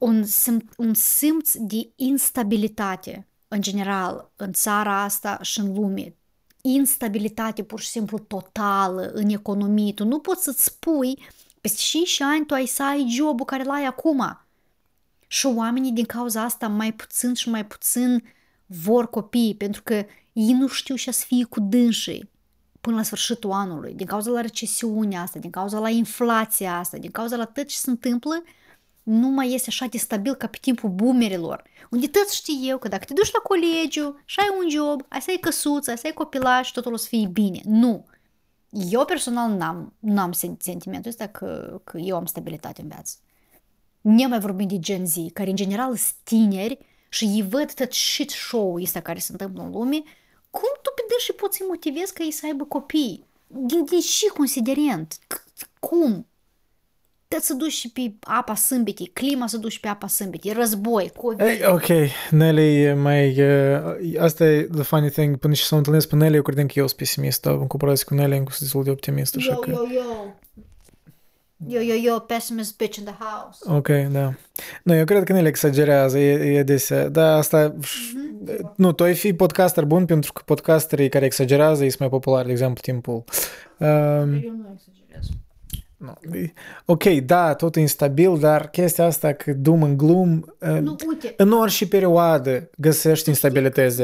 un, 0.00 0.24
simț, 0.24 0.64
un 0.76 0.94
simț 0.94 1.52
de 1.54 1.92
instabilitate 1.96 3.28
în 3.48 3.60
general 3.60 4.32
în 4.36 4.52
țara 4.52 5.02
asta 5.02 5.38
și 5.42 5.60
în 5.60 5.74
lume. 5.74 6.14
Instabilitate 6.60 7.62
pur 7.62 7.80
și 7.80 7.88
simplu 7.88 8.18
totală 8.18 9.10
în 9.14 9.28
economie. 9.28 9.92
Tu 9.92 10.04
nu 10.04 10.18
poți 10.18 10.44
să-ți 10.44 10.64
spui 10.64 11.18
peste 11.60 11.78
5 11.80 12.20
ani 12.20 12.46
tu 12.46 12.54
ai 12.54 12.66
să 12.66 12.82
ai 12.82 13.06
jobul 13.08 13.44
care 13.44 13.62
l-ai 13.62 13.84
acum. 13.84 14.40
Și 15.26 15.46
oamenii 15.46 15.92
din 15.92 16.04
cauza 16.04 16.42
asta 16.42 16.68
mai 16.68 16.92
puțin 16.92 17.34
și 17.34 17.48
mai 17.48 17.66
puțin 17.66 18.24
vor 18.66 19.10
copii 19.10 19.54
pentru 19.54 19.82
că 19.82 20.04
ei 20.32 20.52
nu 20.52 20.66
știu 20.68 20.96
ce 20.96 21.10
să 21.10 21.24
fie 21.26 21.44
cu 21.44 21.60
dânsii 21.60 22.30
până 22.80 22.96
la 22.96 23.02
sfârșitul 23.02 23.50
anului, 23.50 23.94
din 23.94 24.06
cauza 24.06 24.30
la 24.30 24.40
recesiunea 24.40 25.22
asta, 25.22 25.38
din 25.38 25.50
cauza 25.50 25.78
la 25.78 25.88
inflația 25.88 26.78
asta, 26.78 26.96
din 26.96 27.10
cauza 27.10 27.36
la 27.36 27.44
tot 27.44 27.66
ce 27.66 27.76
se 27.76 27.90
întâmplă, 27.90 28.42
nu 29.02 29.28
mai 29.28 29.54
este 29.54 29.68
așa 29.68 29.86
de 29.86 29.98
stabil 29.98 30.34
ca 30.34 30.46
pe 30.46 30.58
timpul 30.60 30.90
boomerilor, 30.90 31.62
unde 31.90 32.06
tot 32.06 32.28
știi 32.30 32.68
eu 32.68 32.78
că 32.78 32.88
dacă 32.88 33.04
te 33.04 33.12
duci 33.12 33.32
la 33.32 33.38
colegiu 33.38 34.20
și 34.24 34.40
ai 34.40 34.56
un 34.62 34.70
job, 34.70 35.06
ai 35.08 35.20
să 35.20 35.30
ai 35.30 35.36
căsuță, 35.36 35.90
ai 35.90 35.98
să 35.98 36.06
ai 36.06 36.12
copilaș, 36.12 36.70
totul 36.70 36.92
o 36.92 36.96
să 36.96 37.06
fie 37.06 37.26
bine. 37.32 37.60
Nu. 37.64 38.06
Eu 38.70 39.04
personal 39.04 39.50
n-am, 39.50 39.92
n-am 39.98 40.32
sentimentul 40.58 41.10
ăsta 41.10 41.26
că, 41.26 41.80
că 41.84 41.98
eu 41.98 42.16
am 42.16 42.26
stabilitate 42.26 42.80
în 42.82 42.88
viață. 42.88 43.16
Ne 44.00 44.26
mai 44.26 44.40
vorbim 44.40 44.68
de 44.68 44.78
Gen 44.78 45.06
Z, 45.06 45.14
care 45.32 45.50
în 45.50 45.56
general 45.56 45.96
sunt 45.96 46.14
tineri 46.22 46.78
și 47.08 47.24
ei 47.24 47.42
văd 47.42 47.72
tot 47.72 47.92
shit 47.92 48.30
show-ul 48.30 48.82
ăsta 48.82 49.00
care 49.00 49.18
se 49.18 49.32
întâmplă 49.32 49.62
în 49.62 49.70
lume, 49.70 50.02
cum 50.50 50.68
tu 50.82 50.90
pe 50.94 51.14
și 51.18 51.32
poți 51.32 51.56
să-i 51.56 51.66
motivezi 51.68 52.12
ca 52.12 52.24
ei 52.24 52.30
să 52.30 52.46
aibă 52.46 52.64
copii? 52.64 53.24
Din, 53.46 53.84
din 53.84 54.00
și 54.00 54.26
considerent? 54.26 55.18
Cum? 55.78 56.26
Te 57.34 57.40
să 57.40 57.54
duci 57.54 57.72
și 57.72 57.90
pe 57.90 58.12
apa 58.20 58.54
sâmbetii, 58.54 59.06
clima 59.06 59.46
să 59.46 59.56
duci 59.56 59.78
pe 59.78 59.88
apa 59.88 60.06
sâmbetii, 60.06 60.52
război, 60.52 61.12
COVID. 61.16 61.46
Hey, 61.46 61.60
ok, 61.66 61.86
Nelly 62.30 62.82
e 62.82 62.94
mai... 62.94 63.42
Uh, 63.42 64.20
asta 64.20 64.44
e 64.44 64.62
the 64.62 64.82
funny 64.82 65.10
thing, 65.10 65.36
până 65.36 65.54
și 65.54 65.64
să 65.64 65.74
o 65.74 65.76
întâlnesc 65.76 66.08
pe 66.08 66.16
Nelly, 66.16 66.36
eu 66.36 66.42
cred 66.42 66.66
că 66.66 66.72
eu 66.74 66.86
sunt 66.86 66.98
pesimist, 66.98 67.44
în 67.44 67.66
comparație 67.66 68.04
cu 68.04 68.14
Nelly, 68.14 68.36
încă 68.36 68.50
sunt 68.50 68.60
destul 68.60 68.84
de 68.84 68.90
optimist, 68.90 69.36
așa 69.36 69.52
yo, 69.52 69.58
că... 69.58 69.70
Yo, 69.70 69.76
yo, 69.76 70.34
Yo, 71.66 71.80
yo, 71.80 71.94
yo, 71.94 72.18
pessimist 72.18 72.76
bitch 72.76 72.96
in 72.96 73.04
the 73.04 73.14
house. 73.18 73.76
Ok, 73.76 73.88
da. 74.12 74.34
Nu, 74.82 74.94
eu 74.94 75.04
cred 75.04 75.24
că 75.24 75.32
Nelly 75.32 75.48
exagerează, 75.48 76.18
e, 76.18 76.54
e 76.54 76.58
adesea. 76.58 77.08
Da, 77.08 77.36
asta... 77.36 77.74
Mm-hmm. 77.74 78.74
Nu, 78.76 78.92
tu 78.92 79.02
ai 79.02 79.14
fi 79.14 79.32
podcaster 79.32 79.84
bun 79.84 80.04
pentru 80.04 80.32
că 80.32 80.42
podcasterii 80.44 81.08
care 81.08 81.24
exagerează 81.24 81.80
sunt 81.80 81.98
mai 81.98 82.08
populari, 82.08 82.46
de 82.46 82.52
exemplu, 82.52 82.80
timpul. 82.82 83.24
Um, 83.78 83.88
eu 83.88 84.54
nu 84.56 84.74
exagerez. 84.74 85.28
Nu. 86.00 86.12
Ok, 86.84 87.04
da, 87.04 87.54
tot 87.54 87.76
instabil, 87.76 88.38
dar 88.38 88.68
chestia 88.68 89.04
asta 89.04 89.32
că 89.32 89.52
dum 89.52 89.82
în 89.82 89.96
glum, 89.96 90.54
nu, 90.58 90.96
uite, 91.08 91.34
în 91.36 91.52
orice 91.52 91.88
perioadă 91.88 92.70
găsești 92.76 93.28
instabilități 93.28 94.02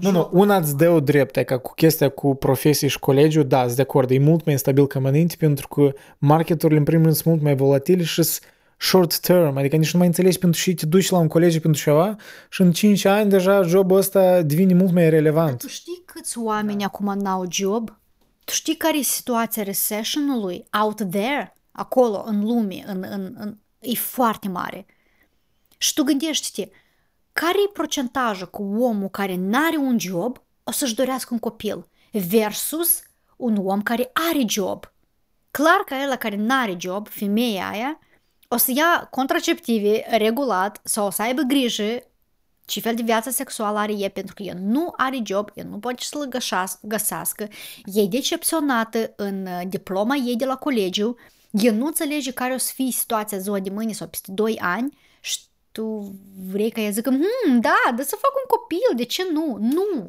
Nu, 0.00 0.10
nu, 0.10 0.28
una 0.32 0.56
îți 0.56 0.76
dă 0.76 0.90
o 0.90 1.00
drept, 1.00 1.36
ca 1.44 1.58
cu 1.58 1.72
chestia 1.74 2.08
cu 2.08 2.34
profesii 2.34 2.88
și 2.88 2.98
colegiu, 2.98 3.42
da, 3.42 3.62
sunt 3.62 3.76
de 3.76 3.82
acord, 3.82 4.10
e 4.10 4.18
mult 4.18 4.44
mai 4.44 4.54
instabil 4.54 4.86
ca 4.86 4.98
înainte, 4.98 5.34
pentru 5.38 5.68
că 5.68 5.92
marketurile 6.18 6.78
în 6.78 6.84
primul 6.84 7.02
rând 7.02 7.16
sunt 7.16 7.28
mult 7.28 7.42
mai 7.42 7.56
volatile 7.56 8.02
și 8.02 8.22
sunt 8.22 8.40
short 8.78 9.18
term, 9.18 9.56
adică 9.56 9.76
nici 9.76 9.92
nu 9.92 9.98
mai 9.98 10.08
înțelegi 10.08 10.38
pentru 10.38 10.60
și 10.60 10.74
te 10.74 10.86
duci 10.86 11.10
la 11.10 11.18
un 11.18 11.28
colegiu 11.28 11.60
pentru 11.60 11.80
ceva 11.80 12.16
și 12.50 12.60
în 12.60 12.72
5 12.72 13.04
ani 13.04 13.30
deja 13.30 13.62
jobul 13.62 13.96
ăsta 13.96 14.42
devine 14.42 14.74
mult 14.74 14.92
mai 14.92 15.10
relevant. 15.10 15.48
Dar 15.48 15.56
tu 15.56 15.68
știi 15.68 16.02
câți 16.04 16.38
oameni 16.38 16.84
acum 16.84 17.18
n-au 17.18 17.46
job? 17.50 17.98
Tu 18.46 18.52
știi 18.52 18.76
care 18.76 18.98
e 18.98 19.02
situația 19.02 19.62
recessionului 19.62 20.64
out 20.82 21.10
there, 21.10 21.56
acolo, 21.72 22.22
în 22.26 22.44
lume, 22.44 22.84
în, 22.86 23.04
în, 23.08 23.34
în, 23.38 23.58
e 23.80 23.94
foarte 23.94 24.48
mare. 24.48 24.86
Și 25.78 25.94
tu 25.94 26.02
gândești-te, 26.02 26.70
care 27.32 27.58
e 27.66 27.72
procentajul 27.72 28.50
cu 28.50 28.62
omul 28.62 29.08
care 29.08 29.36
n-are 29.36 29.76
un 29.76 29.98
job 29.98 30.42
o 30.64 30.70
să-și 30.70 30.94
dorească 30.94 31.28
un 31.32 31.38
copil 31.38 31.88
versus 32.12 33.02
un 33.36 33.56
om 33.56 33.82
care 33.82 34.10
are 34.30 34.44
job? 34.48 34.92
Clar 35.50 35.78
că 35.86 35.94
el 35.94 36.16
care 36.16 36.36
n-are 36.36 36.76
job, 36.78 37.08
femeia 37.08 37.68
aia, 37.68 37.98
o 38.48 38.56
să 38.56 38.72
ia 38.74 39.08
contraceptive 39.10 40.04
regulat 40.16 40.80
sau 40.84 41.06
o 41.06 41.10
să 41.10 41.22
aibă 41.22 41.42
grijă 41.42 42.02
ce 42.66 42.80
fel 42.80 42.94
de 42.94 43.02
viață 43.04 43.30
sexuală 43.30 43.78
are 43.78 43.92
ea, 43.92 44.08
pentru 44.08 44.34
că 44.34 44.42
ea 44.42 44.54
nu 44.60 44.92
are 44.96 45.18
job, 45.24 45.50
ea 45.54 45.64
nu 45.64 45.78
poate 45.78 46.02
să-l 46.02 46.28
găsească, 46.82 47.48
e 47.84 48.06
decepționată 48.06 49.12
în 49.16 49.46
uh, 49.46 49.62
diploma 49.68 50.14
ei 50.14 50.36
de 50.36 50.44
la 50.44 50.56
colegiu, 50.56 51.16
ea 51.50 51.72
nu 51.72 51.86
înțelege 51.86 52.32
care 52.32 52.54
o 52.54 52.58
să 52.58 52.72
fie 52.74 52.90
situația 52.90 53.38
ziua 53.38 53.58
de 53.58 53.70
mâine 53.70 53.92
sau 53.92 54.06
peste 54.06 54.32
2 54.32 54.58
ani 54.60 54.98
și 55.20 55.38
tu 55.72 56.14
vrei 56.50 56.70
ca 56.70 56.80
ea 56.80 56.90
zică, 56.90 57.10
hmm, 57.10 57.60
da, 57.60 57.94
da 57.96 58.02
să 58.02 58.16
fac 58.20 58.30
un 58.34 58.56
copil, 58.56 58.96
de 58.96 59.04
ce 59.04 59.22
nu? 59.32 59.58
Nu! 59.60 60.08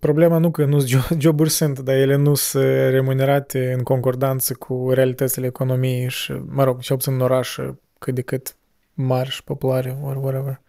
Problema 0.00 0.38
nu 0.38 0.50
că 0.50 0.64
nu 0.64 0.78
joburi 1.18 1.50
sunt, 1.50 1.78
dar 1.78 1.94
ele 1.94 2.16
nu 2.16 2.34
sunt 2.34 2.64
remunerate 2.90 3.72
în 3.76 3.82
concordanță 3.82 4.54
cu 4.54 4.90
realitățile 4.92 5.46
economiei 5.46 6.08
și, 6.08 6.32
mă 6.32 6.64
rog, 6.64 6.80
cel 6.80 6.96
puțin 6.96 7.12
în 7.12 7.20
oraș 7.20 7.56
cât 7.98 8.14
de 8.14 8.22
cât 8.22 8.56
mari 8.94 9.30
și 9.30 9.44
populare, 9.44 9.98
or 10.02 10.16
whatever. 10.16 10.60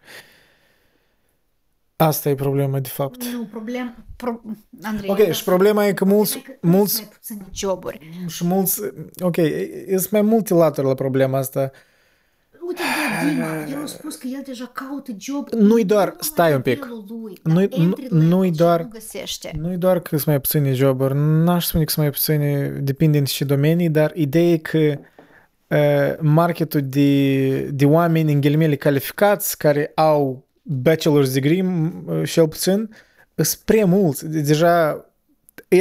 Asta 2.06 2.28
e 2.28 2.34
problema, 2.34 2.78
de 2.78 2.88
fapt. 2.88 3.24
Nu, 3.24 3.44
problem... 3.50 4.04
Pro, 4.16 4.40
Andrei, 4.82 5.10
ok, 5.10 5.30
și 5.30 5.44
problema 5.44 5.86
e 5.86 5.92
că 5.92 6.04
mulți... 6.04 6.38
Că 6.38 6.52
mulți 6.60 7.00
mai 7.00 7.08
puține 7.12 7.46
joburi. 7.52 7.98
Și 8.26 8.46
mulți... 8.46 8.80
Ok, 9.20 9.36
sunt 9.86 10.10
mai 10.10 10.22
multe 10.22 10.54
laturi 10.54 10.86
la 10.86 10.94
problema 10.94 11.38
asta. 11.38 11.70
Uite, 12.68 12.82
Dima, 13.28 13.76
el 13.76 13.82
a 13.82 13.86
spus 13.86 14.16
că 14.16 14.26
el 14.26 14.42
deja 14.44 14.70
caută 14.74 15.12
job. 15.18 15.48
Nu-i 15.48 15.84
doar... 15.84 16.14
Stai 16.18 16.54
un 16.54 16.60
pic. 16.60 16.86
Nu-i, 17.42 17.68
nu-i 18.10 18.50
doar... 18.50 18.88
Nu-i 19.58 19.76
doar 19.76 20.00
că 20.00 20.08
sunt 20.08 20.26
mai 20.26 20.40
puține 20.40 20.72
joburi. 20.72 21.14
N-aș 21.16 21.66
spune 21.66 21.84
că 21.84 21.90
sunt 21.90 22.04
mai 22.04 22.14
puține, 22.14 22.68
depinde 22.68 23.18
în 23.18 23.24
ce 23.24 23.44
domenii, 23.44 23.88
dar 23.88 24.12
ideea 24.14 24.52
e 24.52 24.56
că 24.56 24.98
uh, 25.66 26.18
marketul 26.20 26.80
de, 26.84 27.60
de 27.60 27.84
oameni, 27.84 28.32
în 28.32 28.40
ghilimele, 28.40 28.76
calificați, 28.76 29.58
care 29.58 29.92
au 29.94 30.46
bachelor's 30.82 31.32
degree, 31.32 31.92
cel 32.24 32.48
puțin, 32.48 32.90
sunt 33.34 33.62
prea 33.64 33.86
mulți. 33.86 34.28
Deja, 34.28 35.06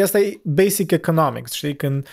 asta 0.04 0.20
e 0.20 0.40
basic 0.44 0.92
economics, 0.92 1.52
știi? 1.52 1.76
Când 1.76 2.08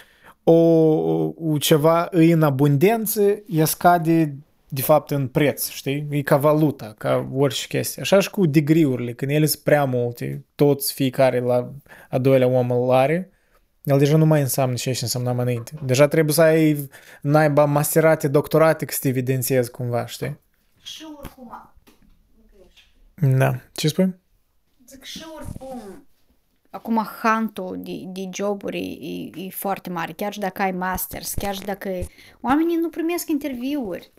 o, 0.45 0.53
o 0.53 1.59
ceva 1.59 2.09
e 2.13 2.33
în 2.33 2.43
abundență, 2.43 3.43
ea 3.47 3.65
scade 3.65 4.37
de 4.69 4.83
fapt 4.83 5.11
în 5.11 5.27
preț, 5.27 5.69
știi? 5.69 6.07
E 6.11 6.23
ca 6.23 6.37
valuta, 6.37 6.95
ca 6.99 7.29
orice 7.35 7.67
chestie. 7.67 8.03
Așa 8.03 8.21
și 8.21 8.31
cu 8.31 8.47
degree-urile, 8.47 9.13
când 9.13 9.31
ele 9.31 9.47
sunt 9.47 9.63
prea 9.63 9.85
multe, 9.85 10.45
toți 10.55 10.93
fiecare 10.93 11.41
la 11.41 11.73
a 12.11 12.19
doilea 12.19 12.47
om 12.47 12.71
îl 12.71 12.91
are, 12.91 13.31
el 13.85 13.99
deja 13.99 14.17
nu 14.17 14.27
mai 14.27 14.41
înseamnă 14.41 14.75
ce 14.75 14.89
înseamnă 14.89 15.33
mai 15.33 15.45
înainte. 15.45 15.73
Deja 15.85 16.09
trebuie 16.09 16.35
să 16.35 16.43
ai 16.43 16.89
naiba 17.21 17.65
masterate, 17.65 18.29
doctorate 18.29 18.85
ca 18.85 18.93
să 18.93 18.99
te 19.03 19.09
evidențiezi 19.09 19.71
cumva, 19.71 20.07
știi? 20.07 20.39
Și 20.83 21.07
oricum, 21.19 21.68
da. 23.21 23.61
Ce 23.73 23.89
spui? 23.89 24.15
Zic 24.87 25.03
și 25.03 25.25
oricum, 25.37 26.07
acum 26.71 27.09
hantul 27.23 27.79
de, 27.81 27.93
de 28.07 28.29
joburi 28.35 28.99
e, 29.35 29.41
e 29.41 29.49
foarte 29.51 29.91
mare, 29.91 30.13
chiar 30.13 30.33
și 30.33 30.39
dacă 30.39 30.63
ai 30.63 30.73
masters, 30.73 31.35
chiar 31.35 31.55
și 31.55 31.61
dacă 31.61 31.91
oamenii 32.41 32.77
nu 32.77 32.89
primesc 32.89 33.29
interviuri. 33.29 34.13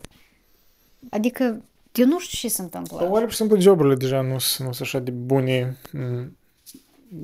Adică, 1.10 1.62
eu 1.92 2.06
nu 2.06 2.18
știu 2.18 2.48
ce 2.48 2.54
se 2.54 2.62
întâmplă. 2.62 3.08
Ori, 3.10 3.22
pur 3.22 3.30
și 3.30 3.36
simplu, 3.36 3.60
joburile 3.60 3.94
deja 3.94 4.20
nu 4.20 4.38
sunt 4.38 4.76
așa 4.80 4.98
de 4.98 5.10
bune. 5.10 5.76
Mm. 5.92 6.36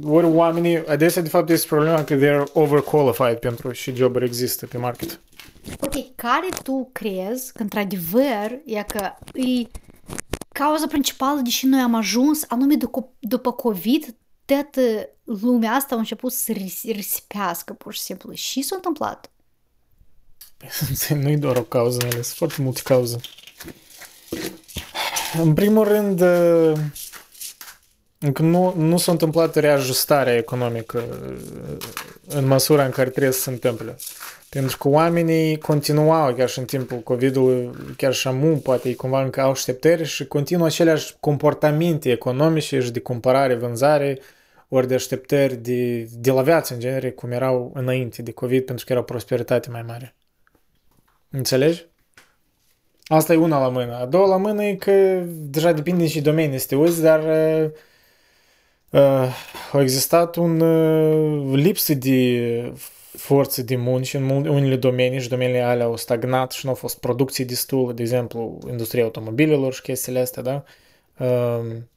Ori 0.04 0.26
oamenii, 0.26 0.86
adesea, 0.86 1.22
de 1.22 1.28
fapt, 1.28 1.50
este 1.50 1.66
problema 1.66 2.04
că 2.04 2.16
they 2.16 2.28
are 2.28 2.44
overqualified 2.52 3.38
pentru 3.38 3.72
și 3.72 3.94
joburi 3.94 4.24
există 4.24 4.66
pe 4.66 4.78
market. 4.78 5.20
Ok, 5.80 6.14
care 6.14 6.48
tu 6.62 6.88
crezi 6.92 7.52
că, 7.52 7.62
într-adevăr, 7.62 8.60
e 8.64 8.82
că 8.82 9.12
e 9.34 9.66
cauza 10.58 10.86
principală 10.86 11.40
de 11.40 11.48
ce 11.48 11.66
noi 11.66 11.80
am 11.80 11.94
ajuns, 11.94 12.44
anume 12.48 12.74
după, 12.74 13.08
după 13.18 13.52
COVID, 13.52 14.14
toată 14.44 14.80
lumea 15.24 15.72
asta 15.72 15.94
a 15.94 15.98
început 15.98 16.32
să 16.32 16.52
risipească 16.86 17.72
pur 17.72 17.94
și 17.94 18.00
simplu. 18.00 18.32
Și 18.32 18.62
s-a 18.62 18.74
întâmplat? 18.76 19.30
nu 21.22 21.28
e 21.28 21.36
doar 21.36 21.56
o 21.56 21.62
cauză, 21.62 21.98
sunt 22.10 22.24
foarte 22.24 22.62
multe 22.62 22.80
cauze. 22.84 23.16
În 25.32 25.54
primul 25.54 25.84
rând, 25.84 26.20
încă 28.18 28.42
nu, 28.42 28.74
nu 28.76 28.98
s-a 28.98 29.12
întâmplat 29.12 29.54
reajustarea 29.54 30.36
economică 30.36 31.04
în 32.26 32.46
măsura 32.46 32.84
în 32.84 32.90
care 32.90 33.10
trebuie 33.10 33.32
să 33.32 33.40
se 33.40 33.50
întâmple. 33.50 33.96
Pentru 34.48 34.76
că 34.78 34.88
oamenii 34.88 35.58
continuau 35.58 36.34
chiar 36.34 36.48
și 36.48 36.58
în 36.58 36.64
timpul 36.64 36.98
COVID-ului, 36.98 37.70
chiar 37.96 38.12
și 38.12 38.28
amu, 38.28 38.56
poate 38.56 38.94
cumva 38.94 39.22
încă 39.22 39.40
au 39.40 39.50
așteptări 39.50 40.04
și 40.04 40.26
continuă 40.26 40.66
aceleași 40.66 41.14
comportamente 41.20 42.10
economice 42.10 42.80
și 42.80 42.90
de 42.90 43.00
cumpărare, 43.00 43.54
vânzare, 43.54 44.18
ori 44.68 44.86
de 44.86 44.94
așteptări 44.94 45.56
de, 45.56 46.08
de 46.12 46.30
la 46.30 46.42
viață 46.42 46.74
în 46.74 46.80
genere, 46.80 47.10
cum 47.10 47.30
erau 47.30 47.70
înainte 47.74 48.22
de 48.22 48.32
COVID, 48.32 48.64
pentru 48.64 48.84
că 48.84 48.92
era 48.92 49.00
o 49.00 49.04
prosperitate 49.04 49.70
mai 49.70 49.82
mare. 49.82 50.14
Înțelegi? 51.30 51.86
Asta 53.04 53.32
e 53.32 53.36
una 53.36 53.60
la 53.60 53.68
mână. 53.68 53.96
A 53.96 54.06
doua 54.06 54.26
la 54.26 54.36
mână 54.36 54.64
e 54.64 54.74
că 54.74 55.22
deja 55.26 55.72
depinde 55.72 56.06
și 56.06 56.20
domenii 56.20 56.58
să 56.58 56.66
te 56.66 56.76
uiți, 56.76 57.02
dar 57.02 57.20
uh, 57.20 57.70
uh, 58.90 59.72
a 59.72 59.80
existat 59.80 60.36
un 60.36 60.60
uh, 60.60 61.58
lipsă 61.58 61.94
de 61.94 62.72
forță 63.16 63.62
de 63.62 63.76
munci 63.76 64.14
în 64.14 64.28
unele 64.30 64.76
domenii 64.76 65.20
și 65.20 65.28
domeniile 65.28 65.62
alea 65.62 65.84
au 65.84 65.96
stagnat 65.96 66.50
și 66.50 66.64
nu 66.64 66.70
au 66.70 66.76
fost 66.76 66.98
producții 66.98 67.44
destul, 67.44 67.94
de 67.94 68.02
exemplu, 68.02 68.58
industria 68.70 69.04
automobilelor 69.04 69.74
și 69.74 69.82
chestiile 69.82 70.18
astea, 70.18 70.42
da? 70.42 70.64
Um, 71.18 71.88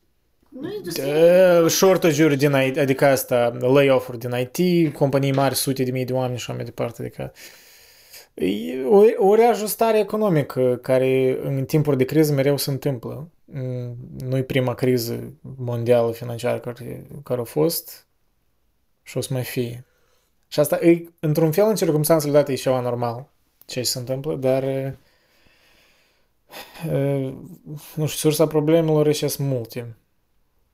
nu 0.50 1.68
shortage-uri 1.68 2.38
din 2.38 2.56
IT, 2.68 2.78
adică 2.78 3.06
asta, 3.06 3.58
lay-off-uri 3.60 4.18
din 4.18 4.50
IT, 4.52 4.94
companii 4.94 5.32
mari, 5.32 5.56
sute 5.56 5.84
de 5.84 5.92
mii 5.92 6.06
de 6.06 6.14
oameni 6.14 6.38
și 6.38 6.46
așa 6.48 6.54
mai 6.54 6.66
departe, 6.66 7.02
adică 7.02 7.32
o, 8.90 9.04
o 9.18 9.36
reajustare 9.36 10.00
economică 10.00 10.80
care 10.82 11.40
în 11.42 11.66
timpuri 11.66 11.98
de 11.98 12.06
criză 12.06 12.34
mereu 12.34 12.58
se 12.58 12.70
întâmplă. 12.70 13.30
Mm, 13.46 13.98
nu 14.18 14.38
e 14.38 14.44
prima 14.44 14.74
criză 14.74 15.34
mondială 15.58 16.12
financiară 16.12 16.60
care, 16.60 17.06
care 17.24 17.42
a 17.42 17.44
fost 17.44 18.08
și 19.04 19.18
o 19.18 19.22
să 19.22 19.34
mai 19.34 19.44
fie. 19.44 19.86
Și 20.52 20.60
asta 20.60 20.76
e, 20.76 21.10
într-un 21.20 21.52
fel, 21.52 21.66
în 21.66 21.76
circunstanțele 21.76 22.32
date, 22.32 22.52
e 22.52 22.56
ceva 22.56 22.80
normal 22.80 23.30
ce 23.66 23.84
se 23.84 24.00
întâmplă, 24.00 24.36
dar 24.36 24.64
nu 27.96 28.06
știu, 28.06 28.06
sursa 28.06 28.48
problemelor 28.48 29.08
e 29.08 29.12
sunt 29.12 29.48
multe. 29.48 29.96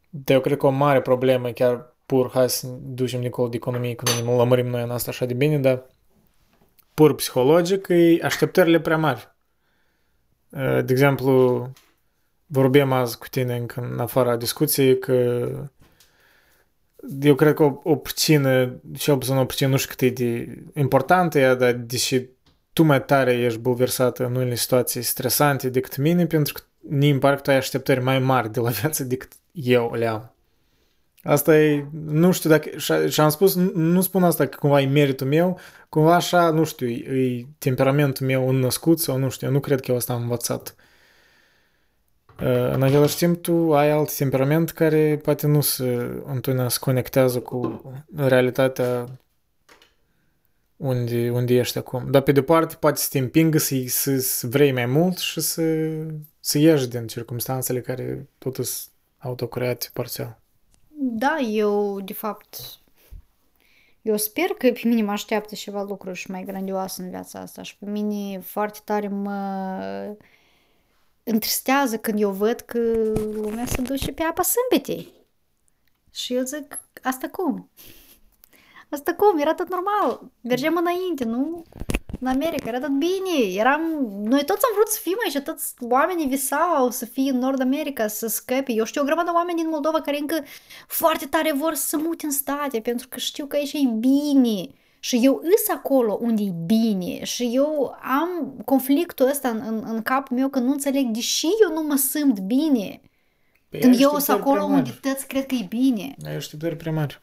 De 0.10 0.34
eu 0.34 0.40
cred 0.40 0.58
că 0.58 0.66
o 0.66 0.70
mare 0.70 1.02
problemă, 1.02 1.50
chiar 1.52 1.96
pur, 2.06 2.30
hai 2.34 2.50
să 2.50 2.68
ducem 2.82 3.22
dincolo 3.22 3.48
de 3.48 3.56
economie, 3.56 3.96
că 3.96 4.12
nu 4.12 4.32
ne 4.32 4.36
lămărim 4.38 4.68
noi 4.68 4.84
în 4.84 4.90
asta 4.92 5.10
așa 5.10 5.26
de 5.26 5.34
bine, 5.34 5.60
dar 5.60 5.84
pur 6.94 7.16
psihologic 7.16 7.88
e 7.90 8.20
așteptările 8.24 8.80
prea 8.80 8.98
mari. 8.98 9.36
De 10.86 10.86
exemplu, 10.88 11.70
vorbim 12.46 12.92
azi 12.92 13.18
cu 13.18 13.28
tine 13.28 13.56
încă 13.56 13.90
în 13.92 14.00
afara 14.00 14.36
discuției 14.36 15.00
că 15.00 15.50
eu 17.22 17.36
cred 17.36 17.54
că 17.54 17.64
o, 17.64 17.80
o 17.84 17.96
prichină, 17.96 18.76
cel 18.98 19.18
puțin 19.18 19.36
o 19.36 19.46
prichină, 19.46 19.70
nu 19.70 19.78
știu 19.78 19.90
cât 19.90 20.02
e 20.02 20.10
de 20.10 20.58
importantă 20.80 21.40
ea, 21.40 21.56
dar 21.56 21.74
deși 21.74 22.22
tu 22.74 22.84
mai 22.84 23.04
tare 23.04 23.34
ești 23.34 23.60
bulversată 23.60 24.26
în 24.26 24.36
unele 24.36 24.56
situații 24.56 25.02
stresante 25.02 25.70
decât 25.70 25.98
mine, 25.98 26.26
pentru 26.26 26.54
că 26.54 26.62
mi 26.80 27.10
îmi 27.10 27.20
pare 27.20 27.36
că 27.36 27.42
tu 27.42 27.50
ai 27.50 27.58
așteptări 27.58 28.04
mai 28.04 28.20
mari 28.20 28.52
de 28.52 28.60
la 28.60 28.70
viață 28.70 29.04
decât 29.04 29.32
eu 29.52 29.94
le 29.94 30.08
am. 30.08 30.36
Asta 31.24 31.60
e, 31.60 31.86
nu 32.06 32.32
știu 32.32 32.50
dacă, 32.50 32.70
și 33.08 33.22
am 33.22 33.30
spus, 33.30 33.56
nu, 33.56 33.72
nu 33.74 34.02
spun 34.02 34.24
asta 34.24 34.46
că 34.46 34.58
cumva 34.60 34.82
e 34.82 34.86
meritul 34.86 35.28
meu, 35.28 35.60
cumva 35.90 36.16
așa, 36.16 36.50
nu 36.50 36.64
știu, 36.64 36.88
e, 36.88 37.38
e 37.38 37.46
temperamentul 37.58 38.26
meu 38.26 38.50
înnăscut 38.50 39.00
sau 39.00 39.18
nu 39.18 39.30
știu, 39.30 39.48
eu 39.48 39.54
nu 39.54 39.60
cred 39.60 39.80
că 39.80 39.92
eu 39.92 39.98
asta 39.98 40.14
am 40.14 40.22
învățat. 40.22 40.76
În 42.72 42.84
același 42.84 43.18
timp, 43.18 43.42
tu 43.42 43.76
ai 43.76 43.92
alt 43.92 44.16
temperament 44.18 44.72
care 44.72 45.20
poate 45.24 45.48
nu 45.48 45.62
se, 45.62 45.86
întotdeauna 46.26 46.70
se 46.70 46.78
conectează 46.80 47.40
cu 47.40 47.82
realitatea 48.16 49.06
unde, 50.76 51.30
unde 51.30 51.54
ești 51.54 51.78
acum. 51.78 52.12
Dar 52.12 52.22
pe 52.22 52.32
de 52.32 52.42
parte 52.44 52.76
poate 52.76 53.00
să 53.00 53.08
te 53.12 53.20
împingă 53.20 53.58
să, 53.58 53.76
să, 53.88 54.18
să 54.18 54.48
vrei 54.48 54.72
mai 54.72 54.86
mult 54.86 55.18
și 55.18 55.42
să, 55.42 55.64
să 56.40 56.58
ieși 56.58 56.88
din 56.88 57.08
circumstanțele 57.08 57.82
care 57.82 58.28
totuși 58.38 58.72
autocreate 59.18 59.88
parțial. 59.94 60.40
Da, 60.98 61.38
eu 61.38 62.02
de 62.02 62.14
fapt 62.14 62.80
eu 64.02 64.18
sper 64.18 64.46
că 64.46 64.68
pe 64.68 64.82
mine 64.84 65.02
mă 65.02 65.12
așteaptă 65.12 65.56
ceva 65.56 65.84
lucruri 65.84 66.18
și 66.18 66.32
mai 66.32 66.44
grandioase 66.44 67.02
în 67.02 67.10
viața 67.10 67.40
asta 67.40 67.62
și 67.62 67.78
pe 67.78 67.86
mine 67.86 68.40
foarte 68.40 68.80
tare 68.84 69.08
mă 69.08 70.16
întristează 71.26 71.98
când 71.98 72.22
eu 72.22 72.32
văd 72.32 72.60
că 72.60 72.80
lumea 73.34 73.66
se 73.66 73.82
duce 73.82 74.12
pe 74.12 74.24
apa 74.24 74.44
sâmbetei. 74.44 75.14
Și 76.12 76.34
eu 76.34 76.44
zic, 76.44 76.80
asta 77.02 77.30
cum? 77.30 77.70
Asta 78.90 79.14
cum? 79.14 79.40
Era 79.40 79.54
tot 79.54 79.70
normal. 79.70 80.32
Mergem 80.42 80.76
înainte, 80.76 81.24
nu? 81.24 81.64
În 82.20 82.28
America 82.28 82.68
era 82.68 82.80
tot 82.80 82.90
bine. 82.90 83.54
Eram... 83.54 83.82
Noi 84.24 84.46
toți 84.46 84.66
am 84.66 84.72
vrut 84.74 84.88
să 84.88 85.00
fim 85.02 85.16
aici, 85.24 85.44
toți 85.44 85.74
oamenii 85.80 86.28
visau 86.28 86.90
să 86.90 87.06
fie 87.06 87.32
în 87.32 87.38
Nord 87.38 87.62
America, 87.62 88.08
să 88.08 88.28
scăpe. 88.28 88.72
Eu 88.72 88.86
știu 88.86 89.02
o 89.02 89.06
grămadă 89.06 89.30
de 89.30 89.36
oameni 89.36 89.58
din 89.58 89.70
Moldova 89.70 90.02
care 90.02 90.18
încă 90.20 90.44
foarte 90.88 91.26
tare 91.26 91.52
vor 91.54 91.74
să 91.74 91.98
mute 91.98 92.26
în 92.26 92.32
state, 92.32 92.80
pentru 92.80 93.08
că 93.08 93.20
știu 93.20 93.46
că 93.46 93.56
aici 93.56 93.74
e 93.74 93.80
bine. 93.98 94.68
Și 95.06 95.20
eu 95.24 95.42
îs 95.44 95.70
acolo 95.70 96.18
unde 96.22 96.44
e 96.44 96.54
bine 96.66 97.24
și 97.24 97.52
eu 97.54 97.96
am 98.02 98.62
conflictul 98.66 99.30
ăsta 99.30 99.50
în, 99.50 99.64
în, 99.68 99.84
în 99.88 100.02
capul 100.02 100.38
meu 100.38 100.48
că 100.48 100.60
nu 100.60 100.72
înțeleg 100.72 101.06
deși 101.06 101.46
eu 101.46 101.74
nu 101.74 101.88
mă 101.88 101.96
simt 101.96 102.40
bine. 102.40 103.02
Păi 103.70 103.80
când 103.80 104.00
eu 104.00 104.20
sunt 104.20 104.40
acolo 104.40 104.64
unde 104.64 104.98
tăți 105.02 105.28
cred 105.28 105.46
că 105.46 105.56
e 105.56 105.66
bine. 105.70 106.16
Ai 106.26 106.36
așteptări 106.36 106.76
prea 106.76 106.92
mari. 106.92 107.22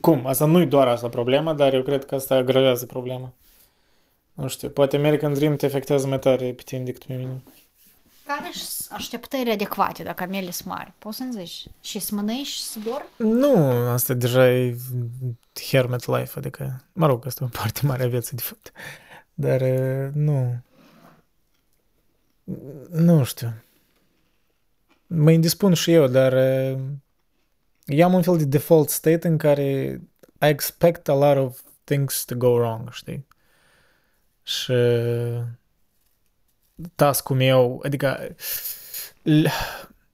Cum? 0.00 0.26
Asta 0.26 0.44
nu 0.44 0.60
e 0.60 0.64
doar 0.64 0.88
asta 0.88 1.08
problema, 1.08 1.54
dar 1.54 1.74
eu 1.74 1.82
cred 1.82 2.04
că 2.04 2.14
asta 2.14 2.34
agravează 2.34 2.86
problema. 2.86 3.32
Nu 4.32 4.48
știu, 4.48 4.68
poate 4.68 4.96
American 4.96 5.34
Dream 5.34 5.56
te 5.56 5.66
afectează 5.66 6.06
mai 6.06 6.18
tare 6.18 6.52
pe 6.52 6.62
tine 6.64 6.82
decât 6.82 7.04
pe 7.04 7.14
mine. 7.14 7.42
Care 8.26 8.50
sunt 8.52 8.98
așteptări 8.98 9.50
adecvate 9.50 10.02
dacă 10.02 10.22
amele 10.22 10.50
sunt 10.50 10.68
mari? 10.68 10.92
Poți 10.98 11.16
să-mi 11.16 11.32
zici? 11.32 11.66
Și 11.80 11.98
să 11.98 12.14
mănânci 12.14 12.46
și 12.46 12.62
să 12.62 12.78
dor? 12.84 13.06
Nu, 13.16 13.56
asta 13.92 14.14
deja 14.14 14.50
e 14.50 14.76
hermit 15.62 16.06
life, 16.06 16.38
adică, 16.38 16.84
mă 16.92 17.06
rog, 17.06 17.26
asta 17.26 17.44
e 17.44 17.46
o 17.46 17.58
parte 17.58 17.86
mare 17.86 18.02
a 18.02 18.08
vieții, 18.08 18.36
de 18.36 18.42
fapt. 18.42 18.72
Dar 19.34 19.60
nu. 20.12 20.62
Nu 22.90 23.24
știu. 23.24 23.54
Mă 25.06 25.30
indispun 25.30 25.74
și 25.74 25.92
eu, 25.92 26.06
dar 26.06 26.32
eu 27.86 28.04
am 28.04 28.14
un 28.14 28.22
fel 28.22 28.36
de 28.36 28.44
default 28.44 28.88
state 28.88 29.28
în 29.28 29.36
care 29.36 30.00
I 30.40 30.46
expect 30.46 31.08
a 31.08 31.14
lot 31.14 31.36
of 31.36 31.60
things 31.84 32.24
to 32.24 32.34
go 32.34 32.48
wrong, 32.48 32.92
știi? 32.92 33.26
Și 34.42 34.72
task-ul 36.94 37.36
meu, 37.36 37.82
adică 37.84 38.34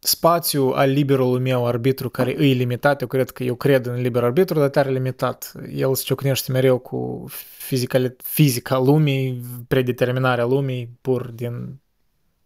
spațiul 0.07 0.72
al 0.72 0.90
liberului 0.90 1.40
meu 1.40 1.66
arbitru 1.66 2.09
care 2.09 2.30
e 2.30 2.52
limitat, 2.52 3.00
eu 3.00 3.07
cred 3.07 3.30
că 3.30 3.42
eu 3.42 3.55
cred 3.55 3.86
în 3.86 4.00
liber 4.00 4.24
arbitru, 4.24 4.59
dar 4.59 4.68
tare 4.68 4.90
limitat. 4.90 5.52
El 5.74 5.94
se 5.94 6.02
ciocnește 6.05 6.52
mereu 6.52 6.78
cu 6.78 7.24
fizica, 7.59 8.14
fizica 8.16 8.78
lumii, 8.78 9.40
predeterminarea 9.68 10.44
lumii, 10.44 10.98
pur 11.00 11.30
din 11.30 11.80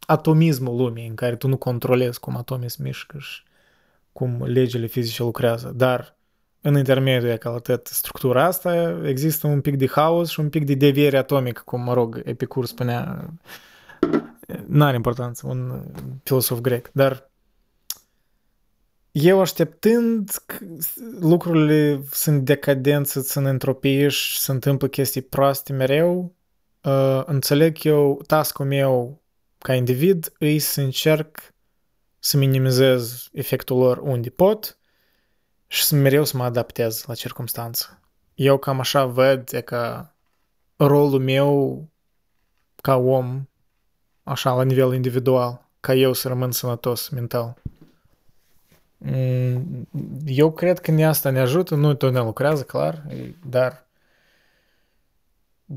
atomismul 0.06 0.76
lumii, 0.76 1.08
în 1.08 1.14
care 1.14 1.36
tu 1.36 1.48
nu 1.48 1.56
controlezi 1.56 2.20
cum 2.20 2.36
atomii 2.36 2.70
se 2.70 2.82
mișcă 2.82 3.18
și 3.18 3.42
cum 4.12 4.44
legile 4.44 4.86
fizice 4.86 5.22
lucrează. 5.22 5.72
Dar 5.76 6.16
în 6.60 6.76
intermediul 6.76 7.36
ca 7.36 7.50
atât 7.50 7.86
structura 7.86 8.44
asta 8.44 9.00
există 9.04 9.46
un 9.46 9.60
pic 9.60 9.76
de 9.76 9.86
haos 9.86 10.30
și 10.30 10.40
un 10.40 10.48
pic 10.48 10.64
de 10.64 10.74
deviere 10.74 11.16
atomică, 11.16 11.62
cum, 11.64 11.80
mă 11.80 11.92
rog, 11.92 12.22
Epicur 12.24 12.66
spunea, 12.66 13.30
n-are 14.66 14.96
importanță, 14.96 15.46
un 15.46 15.82
filosof 16.22 16.60
grec, 16.60 16.90
dar 16.92 17.27
eu 19.20 19.40
așteptând 19.40 20.30
lucrurile 21.20 22.02
sunt 22.10 22.44
decadență, 22.44 23.20
sunt 23.20 23.46
entropie 23.46 24.08
și 24.08 24.38
se 24.38 24.50
întâmplă 24.50 24.88
chestii 24.88 25.22
proaste 25.22 25.72
mereu, 25.72 26.34
uh, 26.82 27.22
înțeleg 27.24 27.84
eu, 27.84 28.22
task 28.26 28.58
meu 28.58 29.22
ca 29.58 29.74
individ 29.74 30.32
îi 30.38 30.58
să 30.58 30.80
încerc 30.80 31.54
să 32.18 32.36
minimizez 32.36 33.28
efectul 33.32 33.78
lor 33.78 33.98
unde 33.98 34.30
pot 34.30 34.78
și 35.66 35.84
să 35.84 35.94
mereu 35.94 36.24
să 36.24 36.36
mă 36.36 36.44
adaptez 36.44 37.04
la 37.06 37.14
circunstanță. 37.14 38.00
Eu 38.34 38.58
cam 38.58 38.80
așa 38.80 39.06
văd 39.06 39.52
e 39.52 39.60
că 39.60 40.06
rolul 40.76 41.20
meu 41.20 41.88
ca 42.82 42.96
om, 42.96 43.48
așa 44.22 44.54
la 44.54 44.62
nivel 44.62 44.94
individual, 44.94 45.70
ca 45.80 45.94
eu 45.94 46.12
să 46.12 46.28
rămân 46.28 46.52
sănătos 46.52 47.08
mental. 47.08 47.62
Mm, 48.98 49.88
eu 50.26 50.52
cred 50.52 50.78
că 50.78 51.04
asta 51.04 51.30
ne 51.30 51.40
ajută, 51.40 51.74
nu 51.74 51.94
tot 51.94 52.12
ne 52.12 52.20
lucrează, 52.20 52.62
clar, 52.62 53.06
dar 53.46 53.86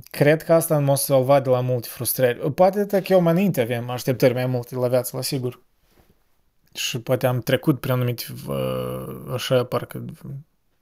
cred 0.10 0.44
că 0.44 0.54
asta 0.54 0.80
m-a 0.80 0.96
salvat 0.96 1.44
de 1.44 1.50
la 1.50 1.62
multe 1.62 1.88
frustrări. 1.92 2.52
Poate 2.52 2.86
că 3.02 3.14
eu 3.14 3.22
mai 3.22 3.32
înainte 3.32 3.62
aveam 3.62 3.90
așteptări 3.90 4.34
mai 4.34 4.46
multe 4.46 4.76
la 4.76 4.88
viață, 4.88 5.16
la 5.16 5.22
sigur. 5.22 5.62
Și 6.74 7.00
poate 7.00 7.28
am 7.28 7.40
trecut 7.40 7.80
prin 7.80 7.94
anumite, 7.94 8.24
așa, 9.34 9.66
parcă 9.66 10.06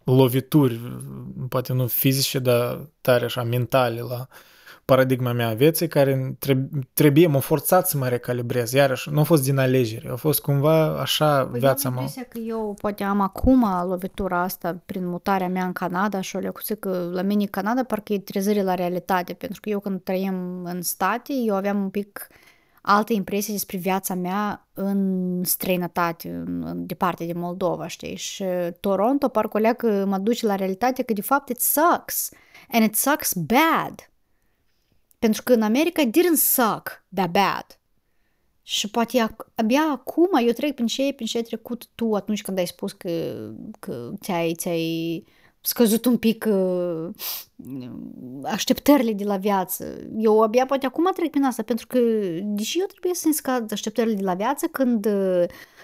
lovituri, 0.03 0.79
poate 1.49 1.73
nu 1.73 1.87
fizice, 1.87 2.39
dar 2.39 2.89
tare 3.01 3.25
așa 3.25 3.43
mentale 3.43 3.99
la 3.99 4.27
paradigma 4.89 5.31
mea 5.31 5.47
a 5.47 5.53
vieții 5.53 5.87
care 5.87 6.37
trebuie, 6.93 7.27
m-a 7.27 7.39
forțat 7.39 7.89
să 7.89 7.97
mă 7.97 8.07
recalibrez. 8.07 8.71
Iarăși, 8.71 9.09
nu 9.09 9.19
a 9.19 9.23
fost 9.23 9.43
din 9.43 9.57
alegere, 9.57 10.09
a 10.09 10.15
fost 10.15 10.41
cumva 10.41 10.99
așa 10.99 11.45
păi 11.45 11.59
viața 11.59 11.89
mea. 11.89 12.05
că 12.29 12.39
eu 12.39 12.75
poate 12.81 13.03
am 13.03 13.21
acum 13.21 13.65
lovitura 13.87 14.41
asta 14.41 14.81
prin 14.85 15.07
mutarea 15.07 15.47
mea 15.47 15.65
în 15.65 15.73
Canada 15.73 16.21
și 16.21 16.35
o 16.35 16.39
lecuță 16.39 16.75
că 16.75 17.09
la 17.11 17.21
mine 17.21 17.45
Canada 17.45 17.83
parcă 17.83 18.13
e 18.13 18.19
trezire 18.19 18.63
la 18.63 18.73
realitate, 18.73 19.33
pentru 19.33 19.59
că 19.61 19.69
eu 19.69 19.79
când 19.79 20.03
trăim 20.03 20.63
în 20.63 20.81
state, 20.81 21.33
eu 21.45 21.55
aveam 21.55 21.81
un 21.81 21.89
pic 21.89 22.27
alte 22.81 23.13
impresii 23.13 23.53
despre 23.53 23.77
viața 23.77 24.13
mea 24.13 24.67
în 24.73 25.43
străinătate, 25.43 26.29
în, 26.29 26.63
în 26.65 26.85
departe 26.85 27.25
de 27.25 27.33
Moldova, 27.33 27.87
știi? 27.87 28.15
Și 28.15 28.43
Toronto 28.79 29.27
parcă 29.27 29.57
o 29.57 29.59
leacă 29.59 30.05
mă 30.07 30.17
duce 30.17 30.45
la 30.45 30.55
realitate 30.55 31.03
că 31.03 31.13
de 31.13 31.21
fapt 31.21 31.49
it 31.49 31.59
sucks. 31.59 32.29
And 32.71 32.83
it 32.83 32.95
sucks 32.95 33.33
bad. 33.33 34.09
Pentru 35.20 35.43
că 35.43 35.53
în 35.53 35.61
America 35.61 36.01
it 36.01 36.17
didn't 36.17 36.38
suck 36.38 37.03
that 37.13 37.32
bad. 37.32 37.80
Și 38.61 38.89
poate 38.89 39.36
abia 39.55 39.82
acum 39.91 40.30
eu 40.45 40.51
trec 40.51 40.74
prin 40.76 40.88
ce, 40.88 41.13
prin 41.15 41.28
ce 41.28 41.38
ai 41.38 41.43
trecut 41.43 41.88
tu 41.95 42.13
atunci 42.13 42.41
când 42.41 42.57
ai 42.57 42.67
spus 42.67 42.91
că, 42.91 43.09
că 43.80 44.11
ți-ai, 44.22 44.53
ți-ai 44.53 45.26
scăzut 45.61 46.05
un 46.05 46.17
pic 46.17 46.45
uh, 46.49 47.09
așteptările 48.43 49.13
de 49.13 49.24
la 49.24 49.38
viață. 49.38 49.97
Eu 50.17 50.41
abia 50.41 50.65
poate 50.65 50.86
acum 50.86 51.11
trec 51.15 51.30
prin 51.30 51.43
asta, 51.43 51.63
pentru 51.63 51.88
că 51.88 51.99
deși 52.43 52.80
eu 52.80 52.86
trebuie 52.86 53.13
să-mi 53.13 53.34
scad 53.34 53.72
așteptările 53.72 54.15
de 54.15 54.24
la 54.24 54.34
viață 54.34 54.67
când 54.67 55.05
uh, 55.05 55.43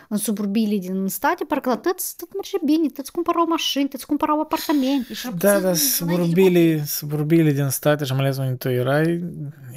în 0.10 0.18
suburbiile 0.18 0.78
din 0.78 1.08
state, 1.08 1.43
parcă 1.43 1.70
la 1.70 1.78
tăți 1.78 2.16
tot 2.18 2.34
merge 2.34 2.58
bine, 2.66 2.88
tăți 2.88 3.12
cumpărau 3.12 3.45
mașini, 3.47 3.88
tăți 3.88 4.06
cumpărau 4.06 4.41
apartamente. 4.41 5.14
Și 5.14 5.30
da, 5.38 5.60
da, 5.60 5.74
suburbiile, 5.74 6.84
suburbiile 6.86 7.51
din 7.51 7.70
state, 7.70 8.06
și 8.06 8.12
mai 8.12 8.22
ales 8.22 8.38
unde 8.38 8.53
tu 8.53 8.70
erai, 8.70 9.24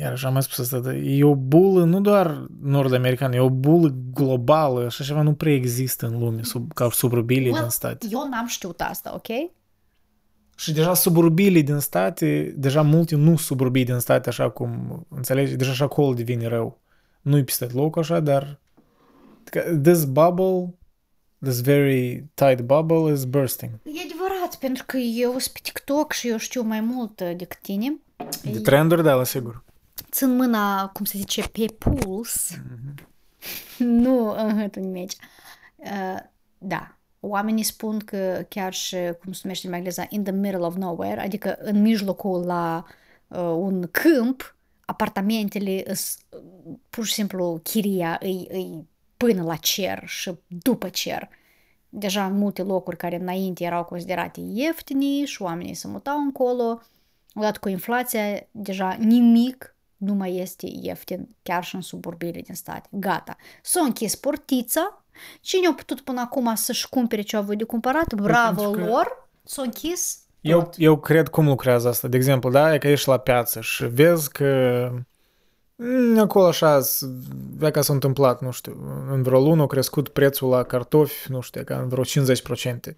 iar 0.00 0.12
așa 0.12 0.26
am 0.26 0.32
mai 0.32 0.42
spus 0.42 0.72
asta, 0.72 0.94
e 0.94 1.24
o 1.24 1.34
bulă 1.34 1.84
nu 1.84 2.00
doar 2.00 2.46
nord-americană, 2.62 3.34
e 3.34 3.40
o 3.40 3.50
bulă 3.50 3.94
globală, 4.14 4.84
așa 4.84 5.04
ceva 5.04 5.22
nu 5.22 5.34
preexistă 5.34 6.06
în 6.06 6.18
lume, 6.18 6.42
sub, 6.42 6.72
ca 6.72 6.88
suburbiile 6.90 7.48
well, 7.48 7.60
din 7.60 7.70
state. 7.70 8.06
Eu 8.10 8.28
n-am 8.30 8.46
știut 8.46 8.80
asta, 8.80 9.12
ok? 9.14 9.50
Și 10.56 10.72
deja 10.72 10.94
suburbiile 10.94 11.60
din 11.60 11.78
state, 11.78 12.54
deja 12.56 12.82
multe 12.82 13.16
nu 13.16 13.36
suburbii 13.36 13.84
din 13.84 13.98
state, 13.98 14.28
așa 14.28 14.50
cum, 14.50 15.06
înțelegi, 15.08 15.56
deja 15.56 15.70
așa 15.70 15.84
acolo 15.84 16.14
devine 16.14 16.46
rău. 16.46 16.78
Nu-i 17.20 17.44
peste 17.44 17.66
loc 17.72 17.98
așa, 17.98 18.20
dar 18.20 18.58
this 19.82 20.04
bubble, 20.04 20.78
this 21.42 21.60
very 21.60 22.24
tight 22.34 22.60
bubble 22.60 23.12
is 23.12 23.24
bursting. 23.24 23.70
E 23.82 24.00
adevărat, 24.04 24.56
pentru 24.58 24.84
că 24.86 24.96
eu 24.96 25.30
sunt 25.38 25.54
pe 25.54 25.60
TikTok 25.62 26.12
și 26.12 26.28
eu 26.28 26.36
știu 26.36 26.62
mai 26.62 26.80
mult 26.80 27.20
uh, 27.20 27.32
decât 27.36 27.58
tine. 27.58 27.98
De 28.42 28.60
trenduri, 28.60 29.02
da, 29.02 29.14
la 29.14 29.24
sigur. 29.24 29.64
Țin 30.10 30.36
mâna, 30.36 30.88
cum 30.88 31.04
se 31.04 31.18
zice, 31.18 31.48
pe 31.48 31.64
puls. 31.78 32.50
Mm-hmm. 32.52 33.06
nu 34.02 34.34
în 34.74 34.90
meci. 34.90 35.16
Uh, 35.76 36.18
da, 36.58 36.98
oamenii 37.20 37.62
spun 37.62 37.98
că 37.98 38.44
chiar 38.48 38.72
și, 38.72 38.96
cum 39.24 39.32
se 39.32 39.40
numește 39.42 39.66
în 39.66 39.72
engleză, 39.72 40.06
in 40.08 40.22
the 40.22 40.32
middle 40.32 40.64
of 40.64 40.74
nowhere, 40.74 41.20
adică 41.20 41.56
în 41.60 41.80
mijlocul 41.80 42.44
la 42.44 42.84
uh, 43.28 43.38
un 43.38 43.88
câmp, 43.90 44.56
apartamentele 44.84 45.82
pur 46.90 47.04
și 47.04 47.12
simplu 47.12 47.60
chiria 47.62 48.18
îi, 48.22 48.46
îi 48.50 48.88
până 49.18 49.42
la 49.42 49.56
cer 49.56 50.02
și 50.06 50.32
după 50.46 50.88
cer. 50.88 51.28
Deja 51.88 52.24
în 52.26 52.38
multe 52.38 52.62
locuri 52.62 52.96
care 52.96 53.16
înainte 53.16 53.64
erau 53.64 53.84
considerate 53.84 54.40
ieftini 54.40 55.24
și 55.24 55.42
oamenii 55.42 55.74
se 55.74 55.88
mutau 55.88 56.18
încolo, 56.18 56.80
odată 57.34 57.58
cu 57.58 57.68
inflația, 57.68 58.20
deja 58.50 58.96
nimic 59.00 59.74
nu 59.96 60.14
mai 60.14 60.36
este 60.36 60.66
ieftin, 60.82 61.28
chiar 61.42 61.64
și 61.64 61.74
în 61.74 61.80
suburbiile 61.80 62.40
din 62.40 62.54
state. 62.54 62.88
Gata. 62.90 63.36
S-a 63.62 63.80
închis 63.80 64.14
portița, 64.14 65.02
Cine 65.40 65.66
a 65.66 65.72
putut 65.74 66.00
până 66.00 66.20
acum 66.20 66.54
să-și 66.54 66.88
cumpere 66.88 67.22
ce 67.22 67.36
au 67.36 67.42
avut 67.42 67.58
de 67.58 67.64
cumpărat? 67.64 68.14
Păi 68.14 68.22
Bravo 68.22 68.70
că... 68.70 68.84
lor! 68.84 69.28
S-a 69.42 69.62
închis 69.62 70.18
eu, 70.40 70.70
eu 70.76 70.98
cred 70.98 71.28
cum 71.28 71.46
lucrează 71.46 71.88
asta. 71.88 72.08
De 72.08 72.16
exemplu, 72.16 72.50
da, 72.50 72.74
e 72.74 72.78
că 72.78 72.88
ești 72.88 73.08
la 73.08 73.18
piață 73.18 73.60
și 73.60 73.84
vezi 73.84 74.30
că 74.30 74.90
Mm, 74.92 75.06
Acolo 76.18 76.46
așa, 76.46 76.80
vrea 77.56 77.70
ca 77.70 77.82
s-a 77.82 77.92
întâmplat, 77.92 78.42
nu 78.42 78.50
știu, 78.50 78.76
în 79.12 79.22
vreo 79.22 79.40
lună 79.40 79.62
a 79.62 79.66
crescut 79.66 80.08
prețul 80.08 80.48
la 80.48 80.62
cartofi, 80.62 81.30
nu 81.30 81.40
știu, 81.40 81.62
ca 81.64 81.78
în 81.78 81.88
vreo 81.88 82.04
50%. 82.04 82.94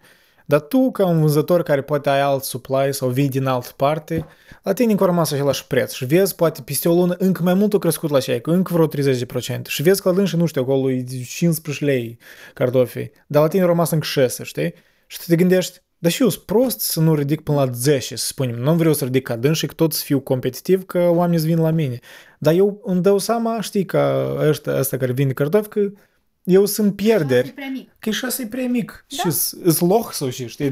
Dar 0.47 0.61
tu, 0.61 0.91
ca 0.91 1.07
un 1.07 1.21
vânzător 1.21 1.63
care 1.63 1.83
poate 1.83 2.09
ai 2.09 2.21
alt 2.21 2.43
supply 2.43 2.89
sau 2.91 3.09
vii 3.09 3.29
din 3.29 3.47
altă 3.47 3.69
parte, 3.77 4.27
la 4.63 4.73
tine 4.73 4.91
încă 4.91 5.03
a 5.03 5.07
rămas 5.07 5.31
același 5.31 5.67
preț 5.67 5.93
și 5.93 6.05
vezi, 6.05 6.35
poate 6.35 6.63
peste 6.63 6.89
o 6.89 6.95
lună 6.95 7.15
încă 7.19 7.43
mai 7.43 7.55
mult 7.55 7.75
a 7.75 7.79
crescut 7.79 8.11
la 8.11 8.21
cei, 8.21 8.41
încă 8.43 8.73
vreo 8.73 8.89
30%. 8.89 9.63
Și 9.67 9.83
vezi 9.83 10.03
că 10.03 10.09
la 10.09 10.15
dânsi, 10.15 10.37
nu 10.37 10.47
știu, 10.47 10.63
acolo 10.63 10.91
e 10.91 11.05
15 11.25 11.85
lei 11.85 12.19
cartofii, 12.55 13.11
dar 13.27 13.43
la 13.43 13.49
tine 13.49 13.63
a 13.63 13.67
rămas 13.67 13.91
încă 13.91 14.07
6, 14.07 14.45
știi? 14.45 14.75
Și 15.07 15.19
tu 15.19 15.25
te 15.27 15.37
gândești, 15.37 15.81
dar 15.99 16.11
și 16.11 16.23
eu 16.23 16.29
sunt 16.29 16.45
prost 16.45 16.81
să 16.81 17.01
nu 17.01 17.15
ridic 17.15 17.41
până 17.41 17.59
la 17.65 17.71
10, 17.73 18.17
să 18.17 18.27
spunem. 18.27 18.55
Nu 18.55 18.75
vreau 18.75 18.93
să 18.95 19.05
ridic 19.05 19.23
ca 19.23 19.37
dânsi 19.37 19.67
că 19.67 19.75
tot 19.75 19.93
să 19.93 20.03
fiu 20.05 20.21
competitiv, 20.21 20.85
că 20.85 21.09
oamenii 21.09 21.47
vin 21.47 21.59
la 21.59 21.71
mine. 21.71 21.99
Dar 22.43 22.55
eu 22.55 22.81
îmi 22.85 23.03
dau 23.03 23.19
seama, 23.19 23.61
știi, 23.61 23.85
că 23.85 24.35
ăștia, 24.49 24.79
ăsta 24.79 24.97
care 24.97 25.13
vinde 25.13 25.33
cartofi, 25.33 25.69
că 25.69 25.81
eu 26.45 26.67
sunt 26.67 26.97
pierderi. 26.97 27.49
E 27.49 27.53
prea 27.55 27.71
mic. 27.73 27.89
Că 27.99 28.09
e 28.09 28.13
șase 28.13 28.43
e 28.43 28.47
prea 28.47 28.67
mic. 28.67 29.05
Da. 29.09 29.17
Și 29.17 29.27
îs 29.63 29.81
loh 29.81 30.09
sau 30.13 30.29
și, 30.29 30.47
știi? 30.47 30.71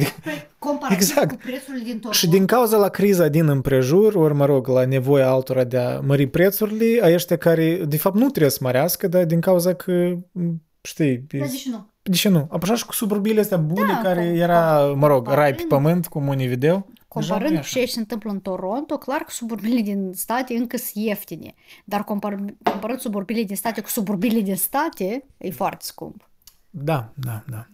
Comparativ 0.59 0.97
Exact. 0.97 1.31
cu 1.31 1.37
prețurile 1.37 1.83
din 1.83 1.93
Toronto. 1.99 2.13
Și 2.13 2.29
din 2.29 2.47
cauza 2.47 2.77
la 2.77 2.89
criza 2.89 3.29
din 3.29 3.49
împrejur, 3.49 4.15
ori 4.15 4.35
mă 4.35 4.45
rog, 4.45 4.69
la 4.69 4.85
nevoia 4.85 5.29
altora 5.29 5.65
de 5.65 5.79
a 5.79 6.01
mări 6.01 6.27
prețurile, 6.27 7.01
a 7.03 7.13
ăștia 7.13 7.37
care, 7.37 7.85
de 7.89 7.97
fapt, 7.97 8.17
nu 8.17 8.29
trebuie 8.29 8.51
să 8.51 8.59
mărească, 8.61 9.09
dar 9.09 9.25
din 9.25 9.41
cauza 9.41 9.73
că, 9.75 10.15
știi, 10.83 11.25
Da, 11.39 11.45
zici 11.45 11.69
nu. 11.69 11.91
de 12.03 12.17
ce 12.17 12.29
nu? 12.29 12.49
Așa 12.63 12.75
și 12.75 12.87
cu 12.87 12.93
suburbile 12.93 13.41
astea 13.41 13.57
bune, 13.57 13.93
Da, 13.93 14.01
care 14.03 14.33
com- 14.33 14.37
era, 14.37 14.81
mă 14.97 15.07
rog, 15.07 15.29
rai 15.29 15.55
pe 15.55 15.63
comparând- 15.63 15.69
pământ, 15.69 16.07
cum 16.07 16.27
unii 16.27 16.47
vedeau. 16.47 16.91
Deja 17.15 17.29
nu 17.29 17.35
e 17.35 17.39
Comparând 17.39 17.55
cu 17.55 17.59
așa. 17.59 17.81
ce 17.81 17.87
se 17.87 17.99
întâmplă 17.99 18.31
în 18.31 18.41
Toronto, 18.41 18.99
clar 18.99 19.21
că 19.21 19.31
suburbile 19.31 19.81
din 19.81 20.13
state 20.15 20.55
încă 20.55 20.77
sunt 20.77 21.05
ieftine. 21.05 21.55
Dar 21.85 22.05
compar, 22.05 22.45
comparând 22.63 23.01
suburbile 23.01 23.43
din 23.43 23.57
state 23.57 23.81
cu 23.81 23.89
suburbile 23.89 24.41
din 24.41 24.57
state, 24.57 25.25
e 25.39 25.51
foarte 25.51 25.85
scump. 25.85 26.29
Da, 26.71 27.13
da, 27.15 27.45
da. 27.49 27.67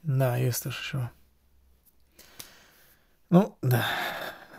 Da, 0.00 0.38
este 0.38 0.68
așa 0.68 0.80
ceva. 0.90 1.12
Nu, 3.26 3.56
da. 3.60 3.82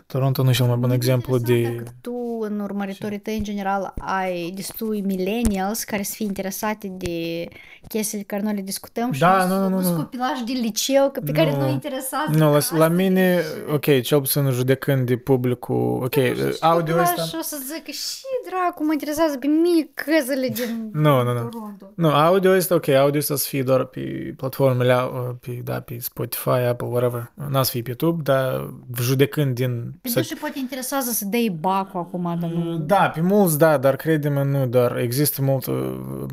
Toronto 0.05 0.43
nu 0.43 0.49
e 0.49 0.53
cel 0.53 0.67
mai 0.67 0.75
bun 0.75 0.91
exemplu 0.91 1.37
de... 1.37 1.61
Dacă 1.61 1.95
tu, 2.01 2.11
în 2.43 2.59
urmăritorii 2.59 3.19
tăi, 3.19 3.37
în 3.37 3.43
general, 3.43 3.93
ai 3.99 4.51
destui 4.55 5.01
millennials 5.01 5.83
care 5.83 6.03
să 6.03 6.13
fie 6.15 6.25
interesate 6.25 6.87
de 6.97 7.47
chestiile 7.87 8.23
care 8.23 8.41
noi 8.41 8.53
le 8.53 8.61
discutăm 8.61 9.11
și 9.11 9.19
Da, 9.19 9.45
nu, 9.45 9.55
nu, 9.55 9.61
nu, 9.69 9.75
nu, 9.75 9.81
sunt 9.81 9.95
nu. 9.95 10.01
copilași 10.01 10.43
din 10.43 10.59
liceu 10.61 11.09
că 11.09 11.19
pe 11.19 11.31
care 11.31 11.51
Nu. 11.51 11.59
nu 11.61 11.69
interesează. 11.69 12.29
Nu, 12.31 12.49
la, 12.49 12.55
Asta 12.55 12.77
la 12.77 12.85
e- 12.85 12.89
mine, 12.89 13.41
ok, 13.73 14.01
cel 14.01 14.19
puțin 14.19 14.49
judecând 14.49 15.05
de 15.07 15.17
publicul, 15.17 15.99
ok, 16.03 16.13
Și 16.13 16.57
audio 16.59 16.95
copilași 16.95 17.19
ăsta... 17.21 17.37
o 17.37 17.41
să 17.41 17.57
zică 17.73 17.91
și 17.91 18.21
dracu, 18.49 18.85
mă 18.85 18.91
interesează 18.93 19.37
pe 19.37 19.47
mine 19.47 19.89
căzele 19.93 20.47
din 20.57 20.89
Nu, 20.93 21.23
nu, 21.23 21.33
nu. 21.33 21.39
Toronto. 21.49 21.91
Nu, 21.95 22.09
audio 22.09 22.55
este 22.55 22.73
ok, 22.73 22.87
audio 22.87 23.19
să 23.21 23.35
fie 23.35 23.63
doar 23.63 23.83
pe 23.85 24.33
platformele, 24.37 24.93
uh, 24.95 25.35
pe, 25.41 25.61
da, 25.63 25.79
pe 25.79 25.97
Spotify, 25.99 26.49
Apple, 26.49 26.87
whatever. 26.87 27.31
N-a 27.49 27.63
să 27.63 27.71
fie 27.71 27.81
pe 27.81 27.87
YouTube, 27.99 28.21
dar 28.23 28.69
judecând 29.01 29.55
din... 29.55 29.93
Pentru 30.01 30.21
și 30.21 30.35
poate 30.35 30.59
interesează 30.59 31.11
să 31.11 31.25
dai 31.25 31.57
bacul 31.59 31.99
acum, 31.99 32.32
dar 32.35 32.49
nu... 32.49 32.77
Da, 32.77 33.09
pe 33.09 33.21
mulți 33.21 33.57
da, 33.57 33.77
dar 33.77 33.95
crede-mă, 33.95 34.43
nu, 34.43 34.65
dar 34.67 34.97
există 34.97 35.41
mult... 35.41 35.65
uh, 35.65 36.25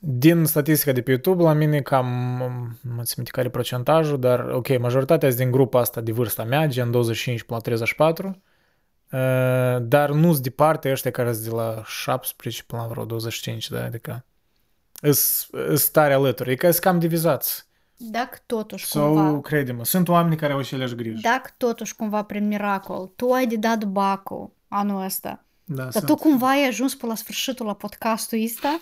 Din 0.00 0.44
statistica 0.44 0.92
de 0.92 1.02
pe 1.02 1.10
YouTube, 1.10 1.42
la 1.42 1.52
mine 1.52 1.80
cam, 1.80 2.06
nu 2.80 3.02
țin 3.02 3.14
minte 3.16 3.30
care 3.30 3.46
e 3.46 3.50
procentajul, 3.50 4.18
dar 4.18 4.48
ok, 4.52 4.78
majoritatea 4.78 5.28
sunt 5.28 5.40
din 5.40 5.50
grupa 5.50 5.80
asta 5.80 6.00
de 6.00 6.12
vârsta 6.12 6.44
mea, 6.44 6.66
gen 6.66 6.90
25 6.90 7.42
până 7.42 7.56
la 7.58 7.64
34, 7.64 8.26
uh, 8.26 9.82
dar 9.82 10.10
nu 10.10 10.32
sunt 10.32 10.42
departe 10.42 10.90
ăștia 10.90 11.10
care 11.10 11.32
sunt 11.32 11.44
de 11.44 11.50
la 11.50 11.82
17 11.86 12.62
până 12.66 12.82
la 12.82 12.88
vreo 12.88 13.04
25, 13.04 13.68
da, 13.70 13.84
adică 13.84 14.24
sunt 15.10 15.88
tare 15.92 16.12
alături, 16.12 16.48
adică 16.48 16.70
sunt 16.70 16.82
cam 16.82 16.98
divizați. 16.98 17.66
Dacă 17.96 18.38
totuși 18.46 18.86
Sau, 18.86 19.14
cumva... 19.14 19.40
crede-mă, 19.40 19.84
sunt 19.84 20.08
oameni 20.08 20.36
care 20.36 20.52
au 20.52 20.58
aceleași 20.58 20.94
griji. 20.94 21.22
Dacă 21.22 21.50
totuși 21.56 21.96
cumva 21.96 22.22
prin 22.22 22.46
miracol 22.46 23.12
tu 23.16 23.30
ai 23.30 23.46
de 23.46 23.56
dat 23.56 23.84
bacul 23.84 24.50
anul 24.74 25.02
ăsta, 25.02 25.44
Da, 25.64 25.82
dar 25.82 25.92
sunt. 25.92 26.06
tu 26.06 26.14
cumva 26.14 26.48
ai 26.48 26.66
ajuns 26.66 26.94
până 26.94 27.12
la 27.12 27.18
sfârșitul 27.18 27.66
la 27.66 27.74
podcastul 27.74 28.42
ăsta, 28.44 28.80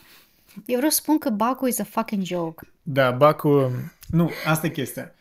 eu 0.66 0.76
vreau 0.76 0.90
să 0.90 0.96
spun 0.96 1.18
că 1.18 1.30
bacul 1.30 1.68
is 1.68 1.78
a 1.78 1.84
fucking 1.84 2.22
joke. 2.22 2.66
Da, 2.82 3.10
bacul... 3.10 3.70
Nu, 4.08 4.30
asta 4.46 4.66
e 4.66 4.70
chestia. 4.70 5.14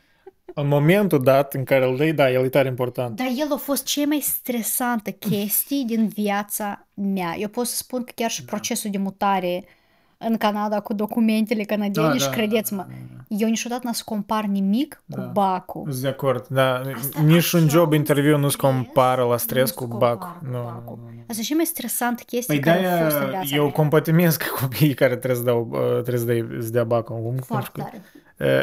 În 0.54 0.68
momentul 0.68 1.24
dat 1.24 1.54
în 1.54 1.64
care 1.64 1.86
îl 1.86 1.98
dai, 1.98 2.14
da, 2.14 2.32
el 2.32 2.44
e 2.44 2.50
tare 2.50 2.68
important. 2.68 3.16
Dar 3.16 3.28
el 3.38 3.54
a 3.54 3.58
fost 3.58 3.84
cea 3.86 4.06
mai 4.06 4.20
stresantă 4.20 5.12
chestie 5.12 5.84
din 5.86 6.08
viața 6.08 6.88
mea. 6.94 7.36
Eu 7.38 7.48
pot 7.48 7.68
să 7.68 7.76
spun 7.76 8.04
că 8.04 8.12
chiar 8.16 8.30
și 8.30 8.46
procesul 8.46 8.92
de 8.92 8.98
mutare 8.98 9.66
în 10.30 10.38
Canada 10.38 10.80
cu 10.80 10.94
documentele 10.94 11.64
canadiene 11.64 12.08
Da, 12.08 12.14
și 12.14 12.26
da, 12.26 12.30
credeți-mă, 12.30 12.86
da, 12.88 12.94
da, 13.14 13.36
eu 13.38 13.48
niciodată 13.50 13.82
n-am 13.84 13.94
să 13.94 14.02
compar 14.06 14.44
nimic 14.46 15.04
cu 15.10 15.20
Da. 15.20 15.22
bacul. 15.22 15.84
Sunt 15.90 16.02
de 16.02 16.08
acord, 16.08 16.48
da. 16.48 16.82
Asta 16.96 17.22
Nici 17.22 17.52
un 17.52 17.60
așa 17.64 17.68
job 17.70 17.90
un 17.90 17.96
interviu 17.96 18.38
nu 18.38 18.50
se 18.50 18.56
stres, 18.58 18.72
compară 18.72 19.24
la 19.24 19.38
stres 19.38 19.70
nu 19.70 19.76
cu 19.86 19.92
se 19.92 19.98
bacul. 19.98 20.18
compară 20.40 20.40
cu 20.40 20.46
Nu, 20.52 20.58
nu, 20.58 20.64
bacul. 20.64 21.00
nu, 21.04 21.10
nu. 21.16 21.24
Asta 21.30 21.42
e 21.42 21.46
cea 21.46 21.56
mai 21.56 21.66
stresantă 21.66 22.24
chestie 22.26 22.60
Păi 22.60 22.72
care 22.74 22.86
a 22.86 23.04
fost 23.04 23.16
în 23.16 23.20
de-aia 23.22 23.30
viața 23.40 23.56
eu 23.56 23.64
mea. 23.64 23.72
compatimesc 23.72 24.44
copiii 24.62 24.94
care 24.94 25.16
trebuie 25.16 25.40
să 25.40 25.44
dau, 25.46 25.68
uh, 25.72 25.80
trebuie 25.92 26.18
să 26.18 26.26
dai, 26.26 26.48
să 26.62 26.70
dea 26.70 26.84
bacul. 26.84 27.16
Cum- 27.16 27.24
cum 27.24 27.36
Foarte 27.46 27.70
știu. 27.70 27.84
tare. 27.84 28.02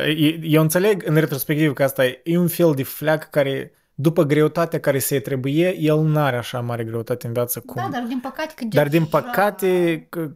Uh, 0.08 0.38
Eu 0.42 0.62
înțeleg 0.62 1.02
în 1.06 1.14
retrospectiv 1.14 1.72
că 1.72 1.82
asta 1.82 2.02
e 2.24 2.38
un 2.38 2.48
fel 2.48 2.72
de 2.74 2.82
fleac 2.82 3.30
care, 3.30 3.72
după 3.94 4.22
greutatea 4.24 4.80
care 4.80 4.98
se 4.98 5.18
trebuie, 5.18 5.76
el 5.80 6.00
n-are 6.00 6.36
așa 6.36 6.60
mare 6.60 6.84
greutate 6.84 7.26
în 7.26 7.32
viață 7.32 7.60
cum. 7.60 7.82
Da, 7.82 7.88
dar 7.92 8.02
din 8.08 8.18
păcate 8.22 8.52
că 8.56 8.64
Dar 8.68 8.88
din 8.88 9.02
deja- 9.02 9.10
păcate 9.20 10.06
că 10.08 10.30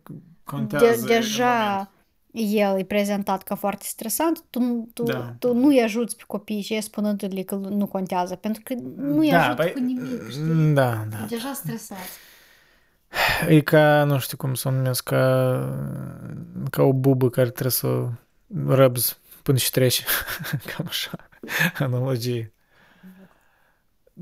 contează 0.44 0.84
de, 0.84 0.90
în 0.92 0.98
moment. 1.00 1.20
deja 1.20 1.90
el 2.32 2.78
e 2.78 2.84
prezentat 2.84 3.42
ca 3.42 3.54
foarte 3.54 3.84
stresant, 3.86 4.44
tu, 4.50 4.60
nu- 4.60 4.88
tu, 4.94 5.02
Da. 5.02 5.34
tu 5.38 5.54
nu-i 5.54 5.80
ajuți 5.82 6.16
pe 6.16 6.22
copii 6.26 6.60
și 6.60 6.80
spunându-le 6.80 7.42
că 7.42 7.54
nu 7.54 7.86
contează, 7.86 8.34
pentru 8.34 8.62
că 8.64 8.74
nu-i 8.96 9.30
da, 9.30 9.38
ajută 9.44 9.62
păi, 9.62 9.72
cu 9.72 9.78
nimic, 9.78 10.30
știi? 10.30 10.72
Da, 10.74 11.06
da. 11.10 11.16
E 11.22 11.26
deja 11.28 11.52
stresat. 11.54 11.98
E 13.48 13.60
ca, 13.60 14.04
nu 14.04 14.18
știu 14.18 14.36
cum 14.36 14.54
să 14.54 14.68
o 14.68 14.70
numesc, 14.70 15.02
ca, 15.04 15.18
ca 16.70 16.82
o 16.82 16.92
bubă 16.92 17.30
care 17.30 17.50
trebuie 17.50 17.72
să 17.72 17.86
o 17.86 18.08
răbzi 18.74 19.16
până 19.42 19.58
și 19.58 19.70
trece. 19.70 20.04
Cam 20.76 20.86
așa, 20.88 21.10
analogie. 21.78 22.52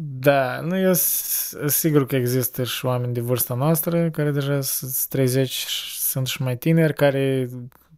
Da, 0.03 0.61
nu, 0.61 0.79
eu 0.79 0.93
sunt 0.95 1.71
sigur 1.71 2.07
că 2.07 2.17
există 2.17 2.65
și 2.65 2.85
oameni 2.87 3.13
de 3.15 3.21
vârsta 3.21 3.55
noastră 3.55 4.11
care 4.11 4.31
deja 4.31 4.61
sunt 4.61 5.05
30 5.09 5.49
și 5.51 6.00
sunt 6.11 6.27
și 6.27 6.43
mai 6.43 6.57
tineri, 6.57 6.95
care 6.95 7.49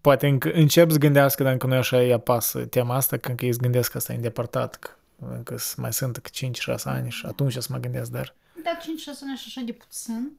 poate 0.01 0.27
încă 0.27 0.51
încep 0.55 0.91
să 0.91 0.99
gândească, 0.99 1.43
dar 1.43 1.53
încă 1.53 1.67
nu 1.67 1.75
așa 1.75 1.97
îi 1.99 2.13
apasă 2.13 2.61
tema 2.65 2.95
asta, 2.95 3.17
că 3.17 3.29
încă 3.29 3.45
ei 3.45 3.53
se 3.53 3.59
gândesc 3.63 3.91
că 3.91 3.97
asta 3.97 4.13
e 4.13 4.17
îndepărtat, 4.17 4.77
că 4.77 4.91
încă 5.37 5.59
s- 5.59 5.75
mai 5.75 5.93
sunt 5.93 6.17
că 6.17 6.31
5-6 6.33 6.83
ani 6.85 7.11
și 7.11 7.27
atunci 7.27 7.53
să 7.57 7.69
mă 7.71 7.79
gândesc, 7.79 8.11
dar 8.11 8.35
Da, 8.65 8.71
5-6 8.81 9.19
ani 9.29 9.37
și 9.39 9.45
așa 9.47 9.61
de 9.67 9.73
puțin. 9.73 10.31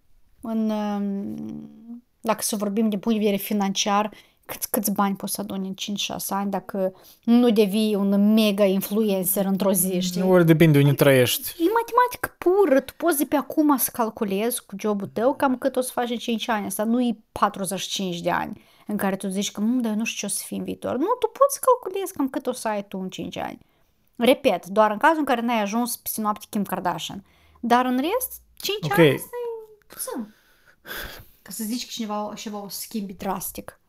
În, 0.41 0.69
um, 0.69 1.69
dacă 2.21 2.41
să 2.41 2.55
vorbim 2.55 2.89
din 2.89 2.99
punct 2.99 3.17
de 3.19 3.23
vedere 3.25 3.43
financiar, 3.43 4.11
câți, 4.53 4.69
câți 4.69 4.91
bani 4.91 5.15
poți 5.15 5.33
să 5.33 5.41
aduni 5.41 5.67
în 5.67 5.95
5-6 5.95 6.15
ani 6.29 6.51
dacă 6.51 6.93
nu 7.23 7.49
devii 7.49 7.95
un 7.95 8.33
mega 8.33 8.65
influencer 8.65 9.45
într-o 9.45 9.71
zi, 9.71 9.99
știi? 9.99 10.21
ori 10.21 10.45
depinde 10.45 10.77
unde 10.79 10.93
trăiești. 10.93 11.49
E 11.49 11.63
matematică 11.63 12.35
pură, 12.37 12.79
tu 12.79 12.93
poți 12.97 13.17
de 13.17 13.25
pe 13.25 13.35
acum 13.35 13.77
să 13.77 13.89
calculezi 13.93 14.65
cu 14.65 14.75
jobul 14.79 15.07
tău 15.07 15.35
cam 15.35 15.57
cât 15.57 15.75
o 15.75 15.81
să 15.81 15.91
faci 15.93 16.09
în 16.09 16.17
5 16.17 16.47
ani. 16.49 16.65
Asta 16.65 16.83
nu 16.83 17.01
e 17.01 17.17
45 17.31 18.19
de 18.19 18.31
ani 18.31 18.61
în 18.87 18.97
care 18.97 19.15
tu 19.15 19.27
zici 19.27 19.51
că 19.51 19.59
nu, 19.59 19.81
dar 19.81 19.91
eu 19.91 19.97
nu 19.97 20.03
știu 20.05 20.27
ce 20.27 20.33
o 20.33 20.37
să 20.37 20.43
fii 20.45 20.57
în 20.57 20.63
viitor. 20.63 20.97
Nu, 20.97 21.07
tu 21.19 21.27
poți 21.27 21.53
să 21.53 21.59
calculezi 21.65 22.13
cam 22.13 22.29
cât 22.29 22.47
o 22.47 22.51
să 22.51 22.67
ai 22.67 22.87
tu 22.87 22.97
în 22.97 23.09
5 23.09 23.37
ani. 23.37 23.59
Repet, 24.15 24.65
doar 24.65 24.91
în 24.91 24.97
cazul 24.97 25.19
în 25.19 25.25
care 25.25 25.41
n-ai 25.41 25.61
ajuns 25.61 25.97
peste 25.97 26.21
noapte 26.21 26.45
Kim 26.49 26.63
Kardashian. 26.63 27.25
Dar 27.59 27.85
în 27.85 27.97
rest, 27.97 28.41
5 28.53 28.77
Ok. 28.83 28.97
ani 28.97 29.07
asta 29.13 29.29
e 29.35 29.85
puțin. 29.87 30.33
Ca 31.41 31.51
să 31.51 31.63
zici 31.63 31.85
că 31.85 31.89
cineva, 31.91 32.33
ceva 32.35 32.63
o 32.63 32.69
să 32.69 32.79
schimbi 32.79 33.13
drastic. 33.13 33.79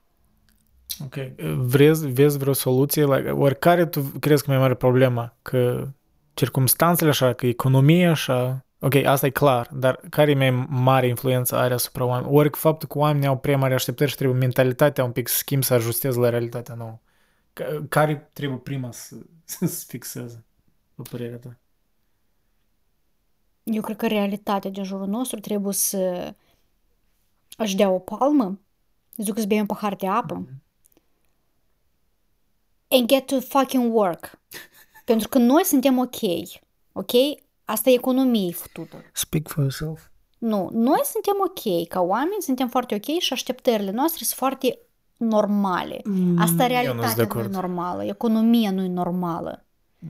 Ok. 1.03 1.14
Vrezi, 1.57 2.07
vezi 2.07 2.38
vreo 2.38 2.53
soluție? 2.53 3.05
Like, 3.05 3.30
oricare 3.30 3.86
tu 3.86 4.01
crezi 4.20 4.45
că 4.45 4.51
mai 4.51 4.61
mare 4.61 4.74
problema? 4.74 5.36
Că 5.42 5.88
circumstanțele 6.34 7.11
așa, 7.11 7.32
că 7.32 7.47
economia 7.47 8.11
așa... 8.11 8.64
Ok, 8.78 8.95
asta 8.95 9.26
e 9.26 9.30
clar, 9.30 9.68
dar 9.72 10.01
care 10.11 10.30
e 10.30 10.34
mai 10.34 10.66
mare 10.68 11.07
influență 11.07 11.57
are 11.57 11.74
asupra 11.74 12.05
oamenilor? 12.05 12.40
Ori 12.40 12.51
faptul 12.53 12.88
că 12.88 12.99
oamenii 12.99 13.28
au 13.28 13.38
prea 13.38 13.57
mari 13.57 13.74
așteptări 13.74 14.11
și 14.11 14.16
trebuie 14.16 14.38
mentalitatea 14.38 15.05
un 15.05 15.12
pic 15.12 15.28
să 15.28 15.36
schimb, 15.36 15.62
să 15.62 15.74
ajusteze 15.74 16.18
la 16.18 16.28
realitatea 16.28 16.74
nouă. 16.74 16.99
Ca- 17.53 17.84
Care 17.88 18.30
trebuie 18.32 18.59
prima 18.59 18.92
să, 18.92 19.16
să 19.45 19.66
se 19.66 19.84
fixeze, 19.88 20.45
după 20.95 21.09
părerea 21.11 21.38
ta? 21.38 21.57
Eu 23.62 23.82
cred 23.82 23.97
că 23.97 24.07
realitatea 24.07 24.70
din 24.70 24.84
jurul 24.84 25.07
nostru 25.07 25.40
trebuie 25.40 25.74
să 25.74 26.34
își 27.57 27.76
dea 27.76 27.90
o 27.90 27.99
palmă, 27.99 28.61
zic 29.16 29.38
să 29.38 29.47
bea 29.47 29.61
un 29.61 29.66
pahar 29.66 29.95
de 29.95 30.07
apă 30.07 30.47
and 32.99 33.07
get 33.09 33.26
to 33.26 33.40
fucking 33.40 33.95
work. 33.95 34.38
Pentru 35.05 35.28
că 35.28 35.38
noi 35.38 35.64
suntem 35.64 35.99
ok, 35.99 36.16
ok? 36.92 37.11
Asta 37.64 37.90
e 37.90 37.92
economie 37.92 38.53
futută. 38.53 38.97
Speak 39.12 39.49
for 39.49 39.59
yourself. 39.62 40.01
Nu, 40.38 40.68
noi 40.72 41.01
suntem 41.05 41.34
ok, 41.47 41.88
ca 41.88 42.01
oameni 42.01 42.42
suntem 42.42 42.68
foarte 42.68 42.95
ok 42.95 43.18
și 43.18 43.32
așteptările 43.32 43.90
noastre 43.90 44.24
sunt 44.24 44.38
foarte 44.38 44.78
normale. 45.16 46.01
Asta 46.03 46.05
Mm, 46.09 46.20
eu 46.36 46.36
nu 46.36 46.47
sunt 46.47 46.57
de 46.57 46.64
realitatea 46.66 47.14
nu 47.16 47.20
e 47.20 47.24
acord. 47.24 47.53
normală, 47.55 48.05
economia 48.05 48.70
nu 48.70 48.82
e 48.82 48.88
normală. 48.88 49.66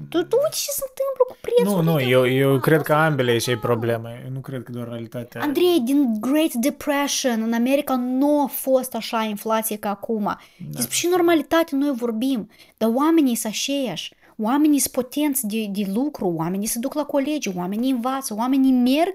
Tu, 0.09 0.23
tu 0.23 0.37
uite 0.37 0.57
ce 0.57 0.71
se 0.71 0.85
întâmplă 0.89 1.25
cu 1.29 1.37
prețul. 1.41 1.85
Nu, 1.85 1.91
nu, 1.91 1.95
uite, 1.95 2.09
eu, 2.09 2.29
eu 2.29 2.51
wow, 2.51 2.59
cred 2.61 2.83
că 2.83 2.93
asta 2.93 3.05
e 3.05 3.07
ambele 3.07 3.39
și 3.39 3.49
normal. 3.49 3.69
probleme. 3.69 4.23
Eu 4.25 4.31
nu 4.33 4.41
cred 4.41 4.63
că 4.63 4.73
doar 4.73 4.89
realitatea. 4.89 5.41
Andrei, 5.43 5.81
din 5.85 6.21
Great 6.21 6.53
Depression, 6.53 7.43
în 7.43 7.53
America 7.53 7.97
nu 7.97 8.43
a 8.43 8.47
fost 8.47 8.95
așa 8.95 9.23
inflație 9.23 9.77
ca 9.77 9.89
acum. 9.89 10.23
Da. 10.23 10.37
Despre 10.71 10.95
și 10.95 11.07
normalitate 11.07 11.77
noi 11.77 11.93
vorbim, 11.97 12.51
dar 12.77 12.91
oamenii 12.95 13.35
sunt 13.35 13.53
aceștiași. 13.53 14.13
Oamenii 14.39 14.79
sunt 14.79 14.93
potenți 14.93 15.47
de, 15.47 15.67
de 15.71 15.91
lucru, 15.95 16.27
oamenii 16.37 16.67
se 16.67 16.79
duc 16.79 16.95
la 16.95 17.05
colegi, 17.05 17.57
oamenii 17.57 17.91
învață, 17.91 18.35
oamenii 18.35 18.73
merg. 18.73 19.15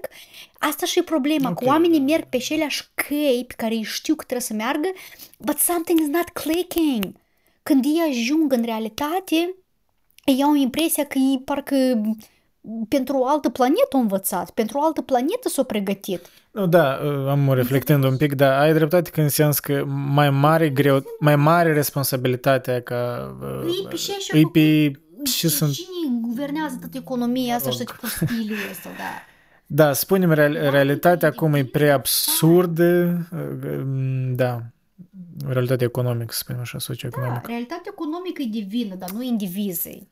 Asta 0.58 0.86
și 0.86 0.98
e 0.98 1.02
problema, 1.02 1.50
Ok, 1.50 1.58
că 1.58 1.64
oamenii 1.64 1.98
da. 1.98 2.04
merg 2.04 2.24
pe 2.24 2.36
aceleași 2.36 2.88
căi 2.94 3.44
pe 3.46 3.54
care 3.56 3.74
ei 3.74 3.82
știu 3.82 4.14
că 4.14 4.24
trebuie 4.24 4.46
să 4.46 4.54
meargă, 4.54 4.88
but 5.38 5.58
something 5.58 6.00
is 6.00 6.06
not 6.06 6.28
clicking. 6.28 7.12
Când 7.62 7.84
ei 7.84 8.02
ajung 8.10 8.52
în 8.52 8.62
realitate, 8.62 9.54
ei 10.30 10.42
au 10.42 10.54
impresia 10.54 11.04
că 11.04 11.18
ei 11.18 11.42
parcă 11.44 11.74
pentru 12.88 13.16
o 13.16 13.26
altă 13.26 13.48
planetă 13.48 13.88
au 13.92 14.00
învățat, 14.00 14.50
pentru 14.50 14.78
o 14.78 14.82
altă 14.84 15.00
planetă 15.02 15.48
s-au 15.48 15.64
pregătit. 15.64 16.20
Nu, 16.50 16.66
da, 16.66 16.94
am 17.30 17.52
reflectând 17.52 18.04
un 18.04 18.16
pic, 18.16 18.34
dar 18.34 18.60
ai 18.60 18.72
dreptate 18.72 19.10
că 19.10 19.20
în 19.20 19.28
sens 19.28 19.58
că 19.58 19.84
mai 20.12 20.30
mare 20.30 20.68
greu, 20.68 21.02
mai 21.20 21.36
mare 21.36 21.72
responsabilitatea 21.72 22.80
ca 22.82 23.30
Îi 23.64 23.86
pe 23.88 23.96
și 23.96 24.10
așa 24.10 24.36
îi 24.36 24.40
făcut- 24.42 24.52
pe 24.52 24.92
și 25.30 25.48
sunt 25.48 25.72
Cine 25.72 26.18
guvernează 26.20 26.76
toată 26.80 26.96
economia 27.00 27.54
asta 27.54 27.70
și 27.70 27.76
toate 27.76 27.92
prostiile 28.00 28.54
astea, 28.70 28.90
da. 28.90 29.04
Da, 29.66 29.92
spunem, 29.92 30.32
real, 30.32 30.52
realitatea 30.52 31.28
acum 31.28 31.54
e 31.54 31.64
prea 31.64 31.94
absurdă, 31.94 33.18
da, 34.34 34.60
realitatea 35.48 35.86
economică, 35.86 36.32
să 36.32 36.38
spunem 36.42 36.60
așa, 36.60 36.72
Da, 36.72 36.78
socioeconomică. 36.78 37.42
realitatea 37.46 37.92
economică 37.92 38.42
e 38.42 38.46
divină, 38.50 38.94
dar 38.94 39.10
nu 39.10 39.22
indivizii. 39.22 40.08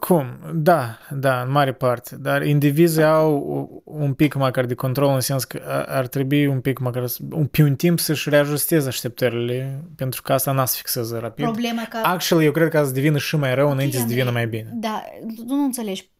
Cum? 0.00 0.26
Da, 0.54 0.98
da, 1.10 1.40
în 1.40 1.50
mare 1.50 1.72
parte, 1.72 2.16
dar 2.18 2.42
indivizii 2.46 3.02
au 3.04 3.82
un 3.84 4.14
pic 4.14 4.34
măcar 4.34 4.64
de 4.64 4.74
control 4.74 5.14
în 5.14 5.20
sens 5.20 5.44
că 5.44 5.60
a- 5.68 5.82
ar 5.96 6.06
trebui 6.06 6.46
un 6.46 6.60
pic 6.60 6.78
măcar, 6.78 7.06
să- 7.06 7.18
un, 7.30 7.46
pe 7.46 7.62
un 7.62 7.74
timp 7.74 7.98
să-și 7.98 8.28
reajusteze 8.28 8.88
așteptările, 8.88 9.82
pentru 9.96 10.22
că 10.22 10.32
asta 10.32 10.52
n-a 10.52 10.64
să 10.64 10.74
fixeze 10.76 11.18
rapid. 11.18 11.44
Problema 11.44 11.82
că... 11.88 11.98
Actually, 12.02 12.44
eu 12.46 12.52
cred 12.52 12.68
că 12.68 12.84
să 12.84 12.92
devină 12.92 13.18
și 13.18 13.36
mai 13.36 13.54
rău 13.54 13.70
înainte 13.70 13.94
să 13.96 14.00
Andrei, 14.02 14.16
devină 14.16 14.34
mai 14.36 14.46
bine. 14.46 14.70
Da, 14.74 15.02
tu 15.46 15.54
nu 15.54 15.64
înțelegi. 15.64 16.10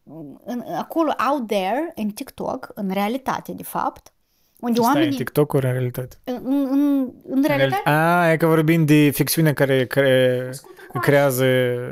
În, 0.45 0.63
acolo, 0.79 1.15
out 1.31 1.47
there, 1.47 1.91
în 1.95 2.07
TikTok, 2.09 2.69
în 2.73 2.89
realitate, 2.93 3.51
de 3.51 3.63
fapt, 3.63 4.13
unde 4.59 4.79
Stai, 4.79 4.91
oamenii... 4.93 5.17
TikTok-uri 5.17 5.65
în 5.65 5.71
realitate. 5.71 6.15
În, 6.23 6.41
în, 6.45 7.11
în 7.29 7.43
realitate... 7.47 7.89
A, 7.89 8.31
e 8.31 8.37
că 8.37 8.45
vorbim 8.45 8.85
de 8.85 9.09
ficțiune 9.13 9.53
care, 9.53 9.85
care 9.85 10.45
Ascultă 10.49 10.81
încoace. 10.81 11.09
creează 11.09 11.45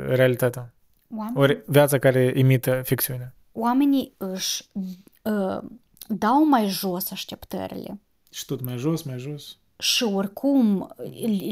realitatea. 0.08 0.70
Oamenii, 1.16 1.40
Ori 1.40 1.62
viața 1.66 1.98
care 1.98 2.32
imită 2.36 2.80
ficțiunea. 2.84 3.34
oamenii 3.52 4.14
își 4.16 4.70
uh, 5.22 5.58
dau 6.08 6.48
mai 6.48 6.66
jos 6.66 7.10
așteptările 7.10 8.00
Și 8.30 8.44
tot 8.44 8.64
mai 8.64 8.76
jos, 8.76 9.02
mai 9.02 9.18
jos. 9.18 9.58
și 9.78 10.04
oricum 10.04 10.94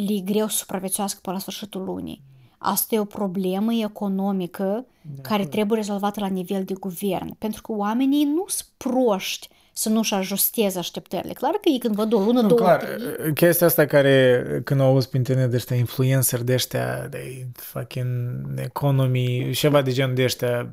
le 0.07 0.13
e 0.15 0.21
greu 0.21 0.49
să 0.49 0.57
supraviețuiască 0.57 1.19
până 1.23 1.35
la 1.35 1.41
sfârșitul 1.41 1.85
lunii. 1.85 2.23
Asta 2.59 2.95
e 2.95 2.99
o 2.99 3.05
problemă 3.05 3.73
economică 3.75 4.87
care 5.23 5.47
trebuie 5.47 5.79
rezolvată 5.79 6.21
la 6.21 6.27
nivel 6.27 6.65
de 6.65 6.75
guvern, 6.75 7.35
pentru 7.39 7.63
că 7.63 7.73
oamenii 7.73 8.25
nu 8.25 8.45
sunt 8.47 8.69
proști 8.77 9.49
să 9.77 9.89
nu-și 9.89 10.15
ajusteze 10.15 10.79
așteptările. 10.79 11.33
Clar 11.33 11.51
că 11.51 11.69
ei 11.69 11.79
când 11.79 11.95
văd 11.95 12.13
o 12.13 12.19
lună, 12.19 12.41
Nu, 12.41 12.49
două, 12.49 12.61
clar, 12.61 12.85
trei, 12.85 13.33
chestia 13.35 13.67
asta 13.67 13.87
care, 13.87 14.45
când 14.65 14.81
au 14.81 14.87
auzit 14.87 15.11
pe 15.11 15.17
internet 15.17 15.51
de 15.51 15.57
ăștia 15.57 15.77
influencer 15.77 16.41
de 16.43 16.53
ăștia, 16.53 17.07
de 17.11 17.47
fucking 17.55 18.45
economy, 18.57 19.51
ceva 19.55 19.83
de 19.83 19.93
genul 19.93 20.15
de 20.15 20.23
ăștia 20.25 20.71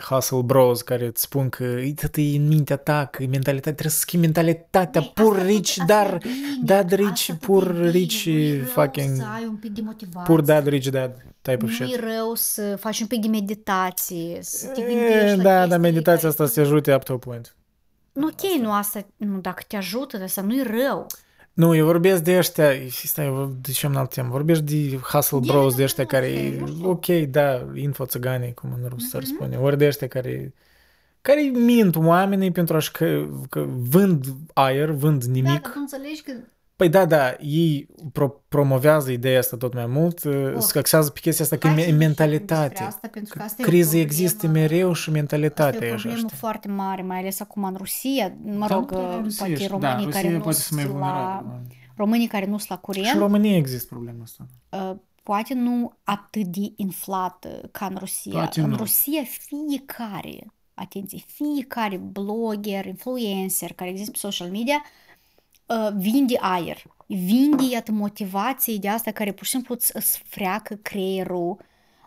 hustle 0.00 0.42
bros 0.42 0.82
care 0.82 1.06
îți 1.06 1.22
spun 1.22 1.48
că 1.48 1.64
e 1.64 1.94
tot 2.00 2.16
e 2.16 2.20
în 2.36 2.48
mintea 2.48 2.76
ta, 2.76 3.08
că 3.12 3.22
e 3.22 3.26
mentalitatea, 3.26 3.72
trebuie 3.72 3.92
să 3.92 3.98
schimbi 3.98 4.26
mentalitatea, 4.26 5.00
Băi, 5.00 5.12
pur 5.14 5.32
asta 5.36 5.46
rich, 5.46 5.72
tot- 5.74 5.80
asta 5.80 5.84
dar 6.02 6.14
e 6.14 6.18
bine, 6.22 6.34
dad 6.64 6.84
asta 6.84 6.96
rich, 6.96 7.26
tot 7.26 7.34
e 7.42 7.46
pur 7.46 7.72
bine, 7.72 7.88
rich, 7.90 8.24
nu-i 8.26 8.56
rău 8.56 8.64
fucking, 8.66 9.16
să 9.16 9.24
ai 9.34 9.44
un 9.48 9.54
pic 9.56 9.70
de 9.72 9.80
motivație. 9.84 10.34
pur 10.34 10.40
dad 10.40 10.66
rich 10.66 10.88
dad 10.88 11.24
type 11.42 11.64
of 11.64 11.78
Nu 11.78 11.84
e 11.84 11.88
shit. 11.88 12.00
rău 12.00 12.34
să 12.34 12.76
faci 12.80 13.00
un 13.00 13.06
pic 13.06 13.20
de 13.20 13.28
meditație, 13.28 14.38
să 14.40 14.66
te 14.66 14.80
E, 14.80 14.84
gândești 14.84 15.36
la 15.36 15.42
Da, 15.42 15.50
dar 15.50 15.58
chestiile 15.58 15.76
meditația 15.76 16.14
care 16.14 16.26
asta 16.28 16.44
sunt- 16.44 16.54
se 16.54 16.60
ajute 16.60 16.94
up 16.94 17.02
to 17.02 17.12
a 17.12 17.18
point. 17.18 17.54
Nu, 18.12 18.26
ok, 18.26 18.60
nu 18.60 18.72
asta, 18.72 19.06
nu, 19.16 19.38
dacă 19.40 19.62
te 19.66 19.76
ajută, 19.76 20.16
dar 20.16 20.26
asta 20.26 20.40
nu 20.42 20.54
e 20.54 20.62
rău. 20.62 21.06
Nu, 21.52 21.74
eu 21.74 21.84
vorbesc 21.84 22.22
de 22.22 22.36
ăștia, 22.36 22.70
stai, 22.90 23.26
eu 23.26 23.54
de 23.60 23.70
ce 23.72 23.86
am 23.86 23.96
alt 23.96 24.14
temă, 24.14 24.28
vorbesc 24.28 24.60
de 24.60 24.96
hustle 25.02 25.38
Da, 25.40 25.52
bros, 25.52 25.70
da, 25.70 25.76
de 25.76 25.76
da, 25.76 25.84
ăștia 25.84 26.04
da, 26.04 26.10
care, 26.10 26.26
asta 26.26 26.38
e, 26.40 26.58
nu 26.60 26.66
știu. 26.66 26.88
ok, 26.90 27.06
da, 27.06 27.66
info 27.74 28.06
țăgane, 28.06 28.46
cum 28.46 28.70
în 28.82 28.88
rus 28.88 29.08
s-ar 29.08 29.22
Mhm. 29.22 29.34
spune, 29.34 29.56
ori 29.56 29.78
de 29.78 29.86
ăștia 29.86 30.08
care, 30.08 30.54
care 31.20 31.40
mint 31.40 31.96
oamenii 31.96 32.50
pentru 32.52 32.76
a-și 32.76 32.90
că, 32.90 33.26
că 33.50 33.64
vând 33.68 34.24
aer, 34.52 34.90
vând 34.90 35.24
Da, 35.24 35.30
nimic. 35.32 35.50
dar 35.50 35.60
tu 35.72 35.78
înțelegi 35.80 36.22
că 36.22 36.32
Păi 36.82 36.90
da, 36.90 37.04
da, 37.04 37.36
ei 37.40 37.86
pro- 38.12 38.42
promovează 38.48 39.10
ideea 39.10 39.38
asta 39.38 39.56
tot 39.56 39.74
mai 39.74 39.86
mult, 39.86 40.24
oh. 40.24 40.54
se 40.58 40.78
axează 40.78 41.10
pe 41.10 41.20
chestia 41.20 41.44
asta 41.44 41.56
că 41.56 41.66
Hai 41.68 41.76
e 41.76 41.80
să 41.84 41.90
nu 41.90 41.96
vorbim 41.96 42.08
despre 42.08 42.26
mentalitate. 42.26 42.82
Asta, 42.82 43.08
pentru 43.08 43.34
că 43.36 43.42
asta 43.42 43.62
e 43.62 43.64
o 43.64 43.68
Criza 43.68 43.88
problemă- 43.88 44.06
există 44.10 44.46
mereu 44.46 44.92
și 44.92 44.98
Asta 45.00 45.10
mentalitatea 45.10 45.86
e 45.86 45.88
e 45.88 45.90
o 45.90 45.94
așa. 45.94 46.02
problemă 46.02 46.26
știi? 46.28 46.38
foarte 46.38 46.68
mare, 46.68 47.02
mai 47.02 47.18
ales 47.18 47.40
acum 47.40 47.64
în 47.64 47.74
Rusia. 47.76 48.32
Mă 48.44 48.66
Da, 48.68 48.74
rog, 48.74 48.90
da, 48.90 48.98
da, 49.00 49.20
Rusia 49.22 49.46
poate 49.46 49.62
și- 49.62 49.68
românii 49.68 50.04
da, 50.04 50.10
care 50.10 50.22
Rusia 50.24 50.30
nu 50.30 50.40
poate 50.42 50.58
să 50.58 50.74
mai 50.74 50.82
sunt 50.84 50.98
la... 50.98 51.06
vulnerabil, 51.06 51.76
Românii 51.96 52.26
care 52.26 52.46
nu 52.46 52.56
sunt 52.58 52.68
la 52.68 52.74
Și 52.74 52.80
curent, 52.82 53.14
în 53.14 53.18
România 53.20 53.56
există 53.56 53.86
problema 53.90 54.22
asta. 54.22 54.46
uh, 54.70 54.96
poate 55.22 55.54
nu 55.54 55.92
atât 56.02 56.44
de 56.46 56.72
inflată 56.76 57.68
ca 57.72 57.86
în 57.86 57.96
Rusia. 57.98 58.32
Poate 58.32 58.60
în 58.60 58.68
nu. 58.70 58.76
Rusia 58.76 59.22
fiecare, 59.68 60.46
atenție, 60.74 61.18
fiecare 61.26 61.96
blogger, 61.96 62.86
influencer 62.86 63.72
care 63.72 63.90
există 63.90 64.10
pe 64.10 64.18
social 64.18 64.48
media 64.50 64.82
uh, 65.72 65.92
vinde 65.96 66.36
aer. 66.40 66.82
Vinde, 67.06 67.64
iată, 67.70 67.92
motivații 67.92 68.78
de 68.78 68.88
asta 68.88 69.10
care 69.10 69.32
pur 69.32 69.44
și 69.44 69.50
simplu 69.50 69.74
îți, 69.74 69.96
îți 69.96 70.22
freacă 70.24 70.74
creierul 70.74 71.58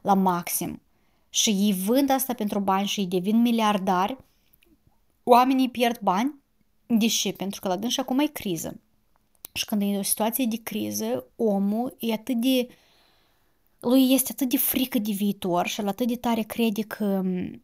la 0.01 0.13
maxim. 0.13 0.82
Și 1.30 1.49
ei 1.49 1.74
vând 1.74 2.09
asta 2.09 2.34
pentru 2.34 2.59
bani 2.59 2.88
și 2.88 2.99
ei 2.99 3.05
devin 3.05 3.41
miliardari. 3.41 4.18
Oamenii 5.24 5.70
pierd 5.70 5.99
bani. 5.99 6.34
De 6.88 7.07
ce? 7.07 7.32
Pentru 7.32 7.61
că 7.61 7.68
la 7.68 7.76
dâns 7.76 7.93
și 7.93 7.99
acum 7.99 8.20
e 8.20 8.28
criză. 8.28 8.80
Și 9.53 9.66
când 9.66 9.82
e 9.82 9.97
o 9.97 10.01
situație 10.01 10.45
de 10.45 10.59
criză, 10.63 11.26
omul 11.36 11.95
e 11.99 12.13
atât 12.13 12.36
de... 12.41 12.68
lui 13.80 14.13
este 14.13 14.32
atât 14.32 14.49
de 14.49 14.57
frică 14.57 14.99
de 14.99 15.11
viitor 15.11 15.68
și 15.68 15.80
el 15.80 15.88
atât 15.88 16.07
de 16.07 16.16
tare 16.16 16.41
crede 16.41 16.82
că, 16.82 17.22
m, 17.24 17.63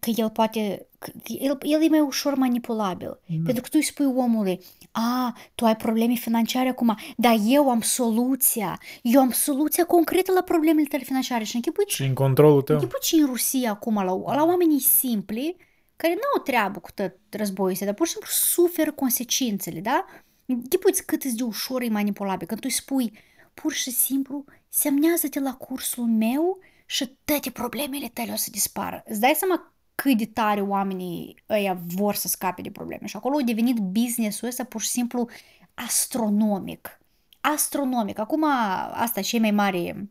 că 0.00 0.10
el 0.16 0.30
poate... 0.30 0.86
Că 0.98 1.10
el, 1.24 1.58
el 1.62 1.82
e 1.82 1.88
mai 1.88 2.00
ușor 2.00 2.34
manipulabil. 2.34 3.20
Da. 3.26 3.36
Pentru 3.44 3.62
că 3.62 3.68
tu 3.68 3.76
îi 3.76 3.82
spui 3.82 4.06
omului, 4.06 4.60
a, 4.90 5.36
tu 5.54 5.64
ai 5.64 5.76
probleme 5.76 6.14
financiare 6.14 6.68
acum, 6.68 6.96
dar 7.16 7.36
eu 7.46 7.70
am 7.70 7.80
soluția. 7.80 8.80
Eu 9.02 9.20
am 9.20 9.30
soluția 9.30 9.84
concretă 9.84 10.32
la 10.32 10.42
problemele 10.42 10.86
tale 10.86 11.02
financiare. 11.02 11.44
Și 11.44 11.54
închipui 11.54 11.84
Și 11.86 12.02
în 12.02 12.14
controlul 12.14 12.62
tău. 12.62 12.74
Închipui 12.74 12.98
ce 13.02 13.16
în 13.16 13.26
Rusia 13.26 13.70
acum, 13.70 13.94
la, 13.94 14.34
la 14.34 14.44
oamenii 14.44 14.80
simpli, 14.80 15.56
care 15.96 16.12
nu 16.14 16.20
au 16.36 16.42
treabă 16.42 16.78
cu 16.78 16.90
tot 16.94 17.16
războiul 17.30 17.72
ăsta, 17.72 17.84
dar 17.84 17.94
pur 17.94 18.06
și 18.06 18.12
simplu 18.12 18.30
suferă 18.32 18.92
consecințele, 18.92 19.80
da? 19.80 20.04
Închipuiți 20.46 21.04
cât 21.04 21.24
de 21.24 21.42
ușor 21.42 21.82
e 21.82 21.88
manipulabil. 21.88 22.46
Când 22.46 22.60
tu 22.60 22.66
îi 22.70 22.76
spui, 22.76 23.12
pur 23.54 23.72
și 23.72 23.90
simplu, 23.90 24.44
semnează-te 24.68 25.40
la 25.40 25.54
cursul 25.54 26.04
meu 26.04 26.58
și 26.90 27.16
toate 27.24 27.50
problemele 27.50 28.08
tale 28.08 28.32
o 28.32 28.36
să 28.36 28.48
dispară. 28.50 29.02
Îți 29.06 29.20
dai 29.20 29.34
seama 29.36 29.74
cât 29.94 30.16
de 30.16 30.26
tare 30.26 30.60
oamenii 30.60 31.42
ăia 31.48 31.80
vor 31.86 32.14
să 32.14 32.28
scape 32.28 32.62
de 32.62 32.70
probleme. 32.70 33.06
Și 33.06 33.16
acolo 33.16 33.36
a 33.36 33.44
devenit 33.44 33.76
business-ul 33.76 34.48
ăsta 34.48 34.64
pur 34.64 34.80
și 34.80 34.88
simplu 34.88 35.28
astronomic. 35.74 37.00
Astronomic. 37.40 38.18
Acum, 38.18 38.44
asta 38.92 39.20
cei 39.20 39.38
mai 39.38 39.50
mari 39.50 40.08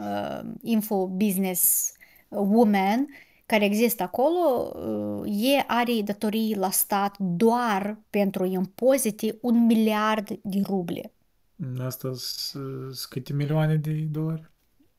uh, 0.00 0.40
info 0.62 1.06
business 1.06 1.92
woman 2.28 3.06
care 3.46 3.64
există 3.64 4.02
acolo, 4.02 4.72
uh, 5.22 5.54
e 5.54 5.64
are 5.66 6.02
datorii 6.04 6.56
la 6.56 6.70
stat 6.70 7.16
doar 7.18 7.98
pentru 8.10 8.44
impozite 8.44 9.38
un 9.40 9.66
miliard 9.66 10.38
de 10.42 10.60
ruble. 10.66 11.12
Asta 11.78 12.10
sunt 12.14 13.06
câte 13.08 13.32
milioane 13.32 13.76
de 13.76 13.92
dolari? 14.10 14.52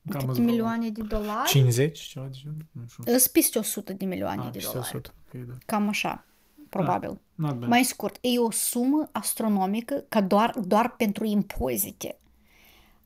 Cam 0.09 0.19
Câte 0.19 0.31
îți- 0.31 0.39
milioane 0.39 0.89
de 0.89 1.01
dolari? 1.01 1.49
50, 1.49 1.99
ceva 1.99 2.25
de 2.25 2.37
genul? 2.41 2.57
Nu 2.71 2.81
știu. 2.89 3.13
Îs 3.13 3.27
peste 3.27 3.57
100 3.59 3.93
de 3.93 4.05
milioane 4.05 4.39
Ah, 4.41 4.45
de 4.45 4.57
peste 4.57 4.71
dolari. 4.73 4.91
100. 4.95 5.13
Ok, 5.35 5.41
da. 5.47 5.53
Cam 5.65 5.87
așa, 5.87 6.25
probabil. 6.69 7.17
Not 7.35 7.53
bad. 7.55 7.69
Mai 7.69 7.83
scurt, 7.83 8.17
e 8.21 8.39
o 8.39 8.51
sumă 8.51 9.09
astronomică 9.11 10.03
ca 10.09 10.21
doar, 10.21 10.59
doar 10.59 10.89
pentru 10.95 11.25
impozite. 11.25 12.17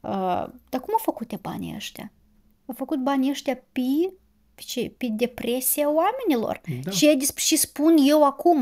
Uh, 0.01 0.09
dar 0.69 0.79
cum 0.81 0.93
au 0.93 0.99
făcut 1.01 1.41
banii 1.41 1.75
ăștia? 1.75 2.11
Au 2.65 2.73
făcut 2.77 2.99
banii 3.03 3.29
ăștia 3.29 3.55
pe, 3.55 3.81
pe 4.55 4.61
ce? 4.65 4.93
Pe 4.97 5.07
depresia 5.11 5.89
oamenilor. 5.91 6.61
Da. 6.83 6.91
Și, 6.91 7.17
și 7.35 7.55
spun 7.57 7.95
eu 7.99 8.25
acum, 8.25 8.61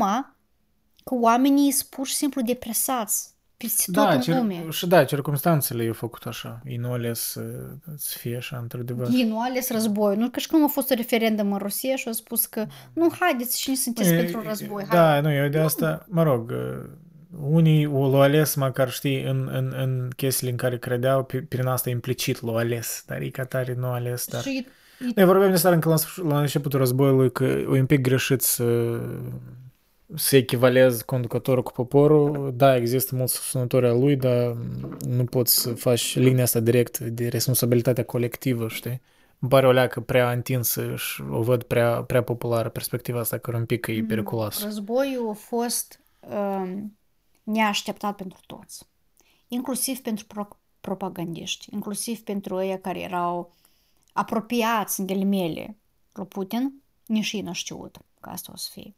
că 1.04 1.14
oamenii 1.14 1.70
sunt 1.70 1.88
pur 1.90 2.06
și 2.06 2.14
simplu 2.14 2.40
depresați 2.42 3.30
peste 3.58 3.82
tot 3.92 3.94
Da, 4.04 4.12
în 4.12 4.20
cir- 4.20 4.34
lume. 4.36 4.64
și 4.70 4.86
da, 4.86 5.04
circumstanțele 5.04 5.84
i-au 5.84 5.92
făcut 5.92 6.22
așa. 6.26 6.60
Ei 6.64 6.76
nu 6.76 6.92
ales 6.92 7.20
să, 7.20 7.40
să 7.96 8.16
fie 8.18 8.36
așa, 8.36 8.58
într-adevăr. 8.62 9.08
Ei 9.12 9.24
nu 9.28 9.40
ales 9.40 9.70
război. 9.70 10.16
Nu 10.16 10.28
ca 10.28 10.38
și 10.38 10.48
cum 10.48 10.64
a 10.64 10.66
fost 10.66 10.90
un 10.90 10.96
referendum 10.96 11.52
în 11.52 11.58
Rusia 11.58 11.96
și 11.96 12.06
au 12.06 12.12
spus 12.12 12.46
că 12.46 12.66
nu, 12.92 13.08
haideți 13.20 13.60
și 13.60 13.74
sunteți 13.74 14.12
E, 14.12 14.16
pentru 14.16 14.42
război. 14.48 14.84
Hai. 14.88 14.98
Da, 14.98 15.20
nu, 15.20 15.32
eu 15.34 15.48
de 15.48 15.58
asta, 15.58 16.06
mă 16.08 16.22
rog, 16.22 16.50
uh, 16.50 16.88
unii 17.50 17.84
l-au 17.84 18.20
ales 18.20 18.54
măcar, 18.54 18.90
știi, 18.90 19.22
în, 19.22 19.48
în, 19.52 19.72
în 19.76 20.10
chestiile 20.16 20.50
în 20.50 20.56
care 20.56 20.78
credeau, 20.78 21.24
pe- 21.24 21.44
prin 21.48 21.66
asta 21.66 21.90
implicit 21.90 22.42
l-au 22.42 22.56
ales, 22.56 23.02
dar 23.06 23.20
ei 23.20 23.30
ca 23.30 23.44
tare 23.44 23.74
nu 23.78 23.86
au 23.86 23.92
ales, 23.92 24.26
dar... 24.26 24.42
Și 24.42 24.66
Noi 25.14 25.24
vorbeam 25.24 25.50
despre 25.50 25.74
încă 25.74 25.88
la, 25.88 25.96
sfârșit- 25.96 26.24
la 26.30 26.40
începutul 26.40 26.78
războiului 26.78 27.32
că 27.32 27.44
e 27.44 27.66
un 27.66 27.86
pic 27.86 28.00
greșit 28.00 28.40
să, 28.40 28.64
să 30.14 30.36
echivalezi 30.36 31.04
conducătorul 31.04 31.62
cu 31.62 31.72
poporul. 31.72 32.52
Da, 32.56 32.76
există 32.76 33.16
mulți 33.16 33.34
susținători 33.34 33.86
al 33.86 33.98
lui, 33.98 34.16
dar 34.16 34.56
nu 35.06 35.24
poți 35.24 35.60
să 35.60 35.74
faci 35.74 36.16
linia 36.16 36.42
asta 36.42 36.60
direct 36.60 36.98
de 36.98 37.28
responsabilitatea 37.28 38.04
colectivă, 38.04 38.68
știi? 38.68 39.00
Îmi 39.38 39.50
pare 39.50 39.66
o 39.66 39.70
leacă 39.70 40.00
prea 40.00 40.30
întinsă 40.32 40.96
și 40.96 41.22
o 41.30 41.42
văd 41.42 41.62
prea, 41.62 42.02
prea 42.02 42.22
populară 42.22 42.68
perspectiva 42.68 43.18
asta, 43.18 43.38
care 43.38 43.56
un 43.56 43.66
pic 43.66 43.86
e 43.86 44.04
periculoasă. 44.08 44.64
războiul 44.64 45.28
a 45.30 45.32
fost 45.32 46.00
um, 46.20 46.98
neașteptat 47.42 48.16
pentru 48.16 48.40
toți. 48.46 48.84
Inclusiv 49.48 49.98
pentru 49.98 50.26
pro- 50.26 50.58
propagandiști, 50.80 51.68
inclusiv 51.72 52.20
pentru 52.20 52.62
ei 52.62 52.80
care 52.80 53.00
erau 53.00 53.54
apropiați 54.12 55.00
în 55.00 55.06
ghilimele 55.06 55.76
lui 56.12 56.26
Putin, 56.26 56.82
nici 57.06 57.32
ei 57.32 57.40
nu 57.40 57.52
știut 57.52 57.96
că 58.20 58.30
asta 58.30 58.52
o 58.54 58.56
să 58.56 58.68
fie. 58.72 58.94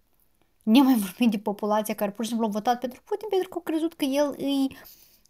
Ne 0.72 0.82
mai 0.82 0.94
vorbim 0.98 1.30
de 1.30 1.38
populația 1.38 1.94
care 1.94 2.10
pur 2.10 2.24
și 2.24 2.30
simplu 2.30 2.46
a 2.46 2.50
votat 2.50 2.78
pentru 2.80 3.00
Putin 3.04 3.28
pentru 3.30 3.48
că 3.48 3.54
au 3.54 3.60
crezut 3.62 3.94
că 3.94 4.04
el 4.04 4.34
e 4.38 4.74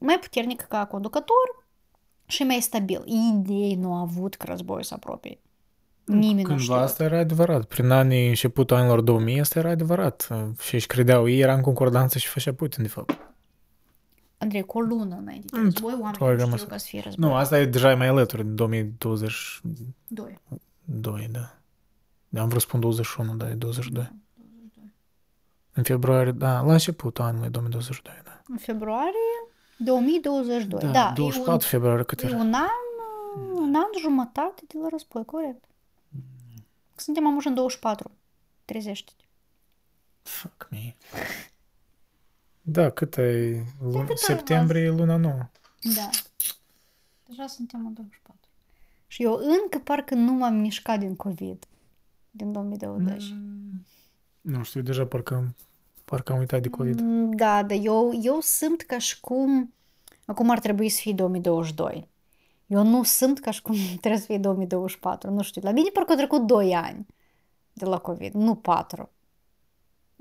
mai 0.01 0.19
puternic 0.21 0.61
ca 0.61 0.85
conducător 0.87 1.67
și 2.27 2.43
mai 2.43 2.61
stabil. 2.61 3.03
Idei 3.05 3.75
nu 3.75 3.95
a 3.95 4.01
avut 4.01 4.35
că 4.35 4.47
războiul 4.49 4.83
se 4.83 4.95
apropie. 4.95 5.39
Nimeni 6.05 6.35
nu 6.43 6.43
Cândva 6.43 6.63
știu. 6.63 6.75
asta 6.75 7.05
era 7.05 7.19
adevărat. 7.19 7.65
Prin 7.65 7.91
anii 7.91 8.29
începutul 8.29 8.77
anilor 8.77 9.01
2000 9.01 9.41
asta 9.41 9.59
era 9.59 9.71
adevărat. 9.71 10.29
Și 10.61 10.75
își 10.75 10.87
credeau 10.87 11.29
ei, 11.29 11.39
era 11.41 11.55
în 11.55 11.61
concordanță 11.61 12.19
și 12.19 12.29
făcea 12.29 12.53
Putin, 12.55 12.83
de 12.83 12.89
fapt. 12.89 13.19
Andrei, 14.39 14.63
cu 14.63 14.79
o 14.79 14.81
lună 14.81 15.17
înainte 15.21 15.47
de 15.53 15.57
Mm, 15.59 15.65
război, 15.65 15.93
oamenii 15.93 16.13
probabil 16.17 16.39
nu 16.39 16.45
am 16.45 16.51
știu 16.51 16.63
înțeles. 16.63 16.73
că 16.73 16.79
să 16.79 16.87
fie 16.87 17.01
război. 17.05 17.29
Nu, 17.29 17.35
asta 17.37 17.59
e 17.61 17.67
deja 17.67 17.95
mai 17.97 18.07
alături, 18.09 18.43
în 18.43 18.55
2022, 18.55 20.39
Doi. 20.85 21.29
da. 21.33 21.55
Da, 22.29 22.41
am 22.41 22.49
vrut 22.49 22.61
să 22.61 22.67
spun 22.67 22.81
21, 22.81 23.35
dar 23.35 23.51
e 23.51 23.55
22. 23.55 24.11
În 25.81 25.87
februarie, 25.87 26.33
da, 26.33 26.61
la 26.61 26.73
începutul 26.73 27.25
anului 27.25 27.51
2022, 27.51 28.15
da. 28.25 28.43
În 28.49 28.57
februarie 28.57 29.13
2022. 29.77 30.81
Da, 30.81 30.91
Da, 30.91 31.09
e 31.11 31.13
24 31.15 31.69
februarie 31.69 32.05
cât 32.05 32.23
un, 32.23 32.29
e 32.29 32.31
era? 32.33 32.41
un 32.41 32.53
an, 32.55 32.69
un 33.55 33.75
an 33.75 33.87
jumătate 34.01 34.63
de 34.67 34.79
la 34.83 34.89
război, 34.91 35.25
corect. 35.25 35.65
Suntem 36.97 37.27
amuși 37.27 37.47
în 37.47 37.55
24. 37.55 38.11
30. 38.65 39.05
Fuck 40.23 40.69
me. 40.71 40.97
Da, 42.63 42.91
cât 42.91 43.17
e? 43.17 43.65
Luna, 43.83 44.01
cât 44.01 44.09
ai 44.11 44.17
septembrie 44.17 44.83
e 44.83 44.89
luna 44.91 45.17
nouă. 45.17 45.49
Da. 45.97 46.09
Deja 47.29 47.47
suntem 47.47 47.87
în 47.87 47.93
24. 47.95 48.37
Și 49.07 49.23
eu 49.23 49.35
încă 49.63 49.79
parcă 49.85 50.15
nu 50.15 50.33
m-am 50.33 50.55
mișcat 50.55 50.99
din 50.99 51.17
COVID. 51.17 51.65
Din 52.31 52.53
2020. 52.53 53.23
Mm, 53.33 53.87
Nu 54.41 54.63
știu, 54.63 54.81
deja 54.81 55.07
parcă, 55.07 55.55
parcă 56.11 56.33
am 56.33 56.39
uitat 56.39 56.63
de 56.63 56.69
COVID. 56.69 57.01
Mm, 57.01 57.31
Da, 57.31 57.63
dar 57.63 57.79
eu, 57.83 58.11
eu 58.23 58.39
simt 58.41 58.83
ca 58.83 58.99
și 58.99 59.21
cum 59.21 59.75
acum 60.25 60.51
ar 60.51 60.59
trebui 60.59 60.89
să 60.89 60.99
fie 61.01 61.13
2022. 61.13 62.09
Eu 62.67 62.83
nu 62.85 63.03
simt 63.03 63.41
ca 63.41 63.51
și 63.51 63.63
cum 63.63 63.75
trebuie 64.01 64.21
să 64.21 64.27
fie 64.27 64.39
2024. 64.39 65.31
Nu 65.31 65.43
știu, 65.43 65.61
la 65.65 65.71
mine 65.71 65.89
parcă 65.93 66.11
au 66.11 66.17
trecut 66.17 66.47
2 66.47 66.75
ani 66.75 67.07
de 67.73 67.85
la 67.85 67.99
COVID, 67.99 68.33
nu 68.33 68.55
4. 68.55 69.11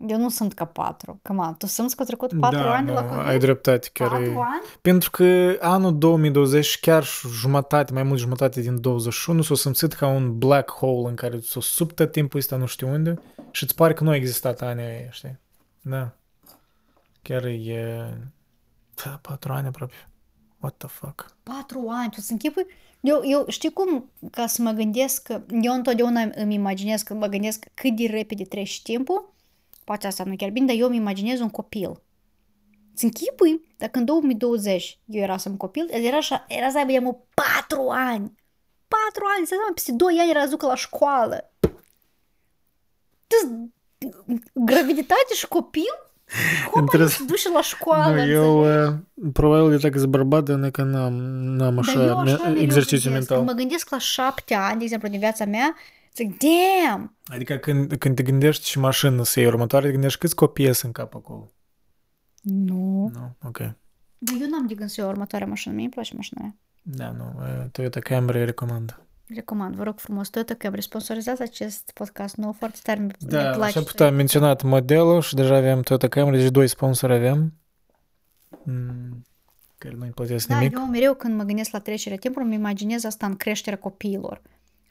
Eu 0.07 0.17
nu 0.17 0.29
sunt 0.29 0.53
ca 0.53 0.65
4. 0.65 1.19
Cam 1.21 1.55
tu 1.57 1.65
simți 1.65 1.95
că 1.95 2.01
au 2.01 2.07
trecut 2.07 2.39
4 2.39 2.57
da, 2.59 2.75
ani 2.75 2.85
de 2.85 2.91
la 2.91 3.01
nu, 3.01 3.07
COVID? 3.07 3.27
ai 3.27 3.39
dreptate, 3.39 3.89
chiar 3.93 4.09
4 4.09 4.23
e... 4.23 4.27
ani? 4.27 4.63
Pentru 4.81 5.09
că 5.09 5.57
anul 5.59 5.97
2020, 5.97 6.79
chiar 6.79 7.03
și 7.03 7.27
jumătate, 7.27 7.93
mai 7.93 8.03
mult 8.03 8.19
jumătate 8.19 8.61
din 8.61 8.81
21, 8.81 9.41
s-a 9.41 9.55
simțit 9.55 9.93
ca 9.93 10.07
un 10.07 10.37
black 10.37 10.71
hole 10.71 11.09
în 11.09 11.15
care 11.15 11.39
s-a 11.39 11.59
sub 11.59 11.91
tot 11.91 12.11
timpul 12.11 12.39
ăsta 12.39 12.55
nu 12.55 12.65
știu 12.65 12.89
unde 12.89 13.21
și 13.51 13.63
îți 13.63 13.75
pare 13.75 13.93
că 13.93 14.03
nu 14.03 14.09
a 14.09 14.15
existat 14.15 14.61
anii 14.61 14.83
aia, 14.83 15.09
știi? 15.09 15.39
Da. 15.81 16.17
Chiar 17.21 17.45
e... 17.45 18.17
Da, 19.03 19.19
patru 19.21 19.53
ani 19.53 19.67
aproape. 19.67 20.09
What 20.59 20.77
the 20.77 20.87
fuck? 20.87 21.35
4 21.43 21.87
ani, 21.89 22.09
tu 22.09 22.15
îți 22.17 22.31
închipui? 22.31 22.65
Eu, 23.01 23.21
eu 23.23 23.45
știi 23.47 23.73
cum, 23.73 24.11
ca 24.31 24.47
să 24.47 24.61
mă 24.61 24.71
gândesc, 24.71 25.21
că 25.21 25.41
eu 25.61 25.73
întotdeauna 25.73 26.21
îmi 26.35 26.53
imaginez, 26.53 27.01
când 27.01 27.19
mă 27.19 27.27
gândesc 27.27 27.65
cât 27.73 27.95
de 27.95 28.05
repede 28.05 28.43
trece 28.43 28.79
timpul, 28.83 29.33
poate 29.83 30.07
asta 30.07 30.23
nu 30.23 30.35
chiar 30.35 30.49
bine, 30.49 30.65
dar 30.65 30.75
eu 30.75 30.87
îmi 30.87 30.95
imaginez 30.95 31.39
un 31.39 31.49
copil. 31.49 32.01
Îți 32.93 33.03
închipui? 33.03 33.73
Dacă 33.77 33.99
în 33.99 34.05
2020 34.05 34.99
eu 35.05 35.21
era 35.21 35.37
să-mi 35.37 35.57
copil, 35.57 35.87
era, 35.91 36.17
așa, 36.17 36.45
era 36.47 36.69
să 36.69 36.77
aibă 36.77 36.91
de 36.91 37.17
4 37.33 37.87
ani. 37.89 38.35
4 38.87 39.23
ani, 39.37 39.45
să 39.45 39.53
seama, 39.53 39.71
peste 39.73 39.91
2 39.91 40.17
ani 40.19 40.29
era 40.29 40.43
să 40.43 40.49
ducă 40.49 40.65
la 40.65 40.75
școală. 40.75 41.53
Tu- 43.27 43.73
Graviditate 44.53 45.33
și 45.35 45.47
copil? 45.47 45.83
Cum 46.71 46.81
ai 46.81 46.81
Interes- 46.81 47.11
să 47.15 47.23
duci 47.27 47.47
la 47.53 47.61
școală? 47.61 48.15
Nu, 48.15 48.31
eu, 48.31 48.85
uh, 48.87 48.93
probabil 49.33 49.69
de 49.69 49.77
dacă 49.77 49.97
sunt 49.97 50.09
bărbat, 50.11 50.43
dar 50.43 50.69
că 50.69 50.83
n-am, 50.83 51.13
n-am 51.13 51.75
Dar 51.75 51.83
așa, 51.87 52.03
eu 52.03 52.17
așa 52.19 52.37
me- 52.37 52.47
mereu 52.49 52.61
exercițiu 52.61 53.09
gândesc. 53.09 53.29
mental. 53.29 53.37
Când 53.37 53.49
mă 53.49 53.55
gândesc 53.55 53.89
la 53.89 53.97
șapte 53.97 54.53
ani, 54.53 54.77
de 54.77 54.83
exemplu, 54.83 55.07
din 55.09 55.19
viața 55.19 55.45
mea, 55.45 55.75
zic, 56.15 56.37
damn! 56.37 57.15
Adică 57.25 57.55
când, 57.55 57.93
când 57.97 58.15
te 58.15 58.23
gândești 58.23 58.69
și 58.69 58.79
mașină 58.79 59.23
să 59.23 59.39
iei 59.39 59.47
următoare, 59.49 59.85
te 59.85 59.91
gândești 59.91 60.19
câți 60.19 60.35
copii 60.35 60.65
sunt 60.73 60.83
în 60.83 60.91
cap 60.91 61.15
acolo. 61.15 61.51
Nu. 62.41 63.11
Nu? 63.13 63.35
Ok. 63.47 63.57
Dar 64.17 64.35
eu 64.41 64.47
n-am 64.49 64.67
de 64.67 64.73
gând 64.73 64.89
să 64.89 65.01
iau 65.01 65.09
următoarea 65.09 65.47
mașină. 65.47 65.73
Mie 65.73 65.83
îmi 65.83 65.93
place 65.93 66.13
mașina 66.15 66.41
aia. 66.41 66.55
Da, 66.81 67.11
nu. 67.11 67.33
uh, 67.37 67.69
Toyota 67.71 67.99
Camry 67.99 68.45
recomand. 68.45 68.99
Recomand, 69.35 69.75
vă 69.75 69.83
rog 69.83 69.99
frumos, 69.99 70.29
Toyota 70.29 70.53
Camry, 70.53 70.81
sponsorizați 70.81 71.41
acest 71.41 71.91
podcast 71.93 72.35
nou, 72.35 72.51
foarte 72.51 72.79
tare 72.83 72.99
mi 72.99 73.11
Da, 73.19 73.37
place. 73.49 73.77
așa 73.77 73.81
putea 73.81 74.11
menționat 74.11 74.61
modelul 74.61 75.21
și 75.21 75.35
deja 75.35 75.55
avem 75.55 75.81
Toyota 75.81 76.07
Camry, 76.07 76.37
deci 76.37 76.51
doi 76.51 76.67
sponsori 76.67 77.13
avem. 77.13 77.53
Mm, 78.63 79.25
care 79.77 79.95
nu-i 79.97 80.09
plătesc 80.09 80.47
Da, 80.47 80.57
nimic. 80.57 80.77
eu 80.77 80.85
mereu 80.85 81.13
când 81.13 81.35
mă 81.35 81.43
gândesc 81.43 81.71
la 81.71 81.79
trecerea 81.79 82.17
timpului, 82.17 82.47
îmi 82.47 82.55
imaginez 82.57 83.03
asta 83.03 83.25
în 83.25 83.35
creșterea 83.35 83.79
copiilor. 83.79 84.41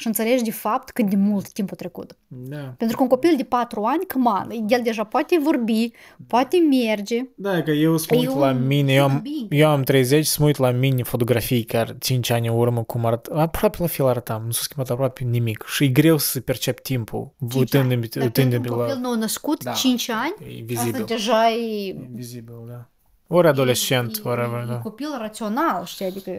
Și 0.01 0.07
înțelegi 0.07 0.43
de 0.45 0.51
fapt 0.51 0.91
cât 0.91 1.09
de 1.11 1.17
mult 1.17 1.53
timp 1.53 1.73
a 1.73 1.75
trecut. 1.75 2.17
Da. 2.27 2.57
Pentru 2.57 2.97
că 2.97 3.03
un 3.03 3.09
copil 3.09 3.35
de 3.37 3.45
4 3.45 3.83
ani, 3.83 4.05
căman, 4.07 4.51
el 4.69 4.81
deja 4.83 5.05
poate 5.05 5.39
vorbi, 5.43 5.91
poate 6.27 6.57
merge. 6.57 7.25
Da, 7.35 7.63
că 7.63 7.71
eu 7.71 7.97
sunt 7.97 8.11
uit 8.19 8.29
Eu 8.29 8.39
la 8.39 8.53
mine, 8.53 8.93
eu 8.93 9.03
am, 9.05 9.11
vorbi. 9.13 9.47
eu 9.51 9.69
am 9.69 9.83
30, 9.83 10.27
sunt 10.27 10.47
uit 10.47 10.57
la 10.57 10.71
mine 10.71 11.03
fotografii 11.03 11.65
chiar 11.65 11.97
5 11.99 12.31
ani 12.31 12.49
în 12.49 12.55
urmă 12.59 12.83
cum 12.83 13.05
arăt, 13.07 13.27
aproape 13.27 13.77
la 13.81 13.87
fel 13.87 14.07
arătam, 14.07 14.43
nu 14.45 14.51
s-a 14.51 14.61
schimbat 14.63 14.91
aproape 14.91 15.25
nimic 15.25 15.65
și 15.67 15.85
e 15.85 15.89
greu 15.89 16.19
să 16.19 16.41
percep 16.41 16.81
timpul, 16.81 17.35
uitându-mi, 17.55 18.01
Dar 18.01 18.09
pentru 18.09 18.21
uitându-mi 18.23 18.69
un 18.69 18.77
copil 18.77 18.95
la... 18.95 19.01
nou 19.01 19.15
născut, 19.15 19.65
Da. 19.65 19.73
5 19.73 20.09
ani, 20.11 20.35
E 20.41 20.45
asta 20.45 20.65
vizibil. 20.85 21.05
deja 21.05 21.51
e... 21.51 21.89
E 21.89 21.97
vizibil, 22.11 22.65
da. 22.69 22.89
Ori 23.27 23.47
adolescent, 23.49 24.17
e, 24.17 24.21
whatever, 24.25 24.63
e, 24.63 24.67
da. 24.67 24.75
e 24.75 24.81
copil 24.83 25.09
rațional, 25.19 25.85
știi, 25.85 26.07
adică... 26.07 26.31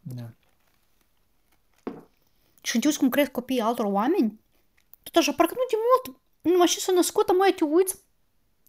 da. 0.00 0.30
Și 2.62 2.70
când 2.70 2.82
te 2.82 2.88
uiți 2.88 2.98
cum 3.00 3.08
cresc 3.08 3.30
copiii 3.30 3.60
altor 3.60 3.84
oameni, 3.84 4.40
tot 5.02 5.16
așa, 5.16 5.32
parcă 5.32 5.54
nu 5.56 5.62
de 5.70 5.76
mult, 5.88 6.20
numai 6.40 6.66
și 6.66 6.80
s-a 6.80 6.92
născut, 6.92 7.36
mai 7.38 7.52
te 7.56 7.64
uiți 7.64 7.94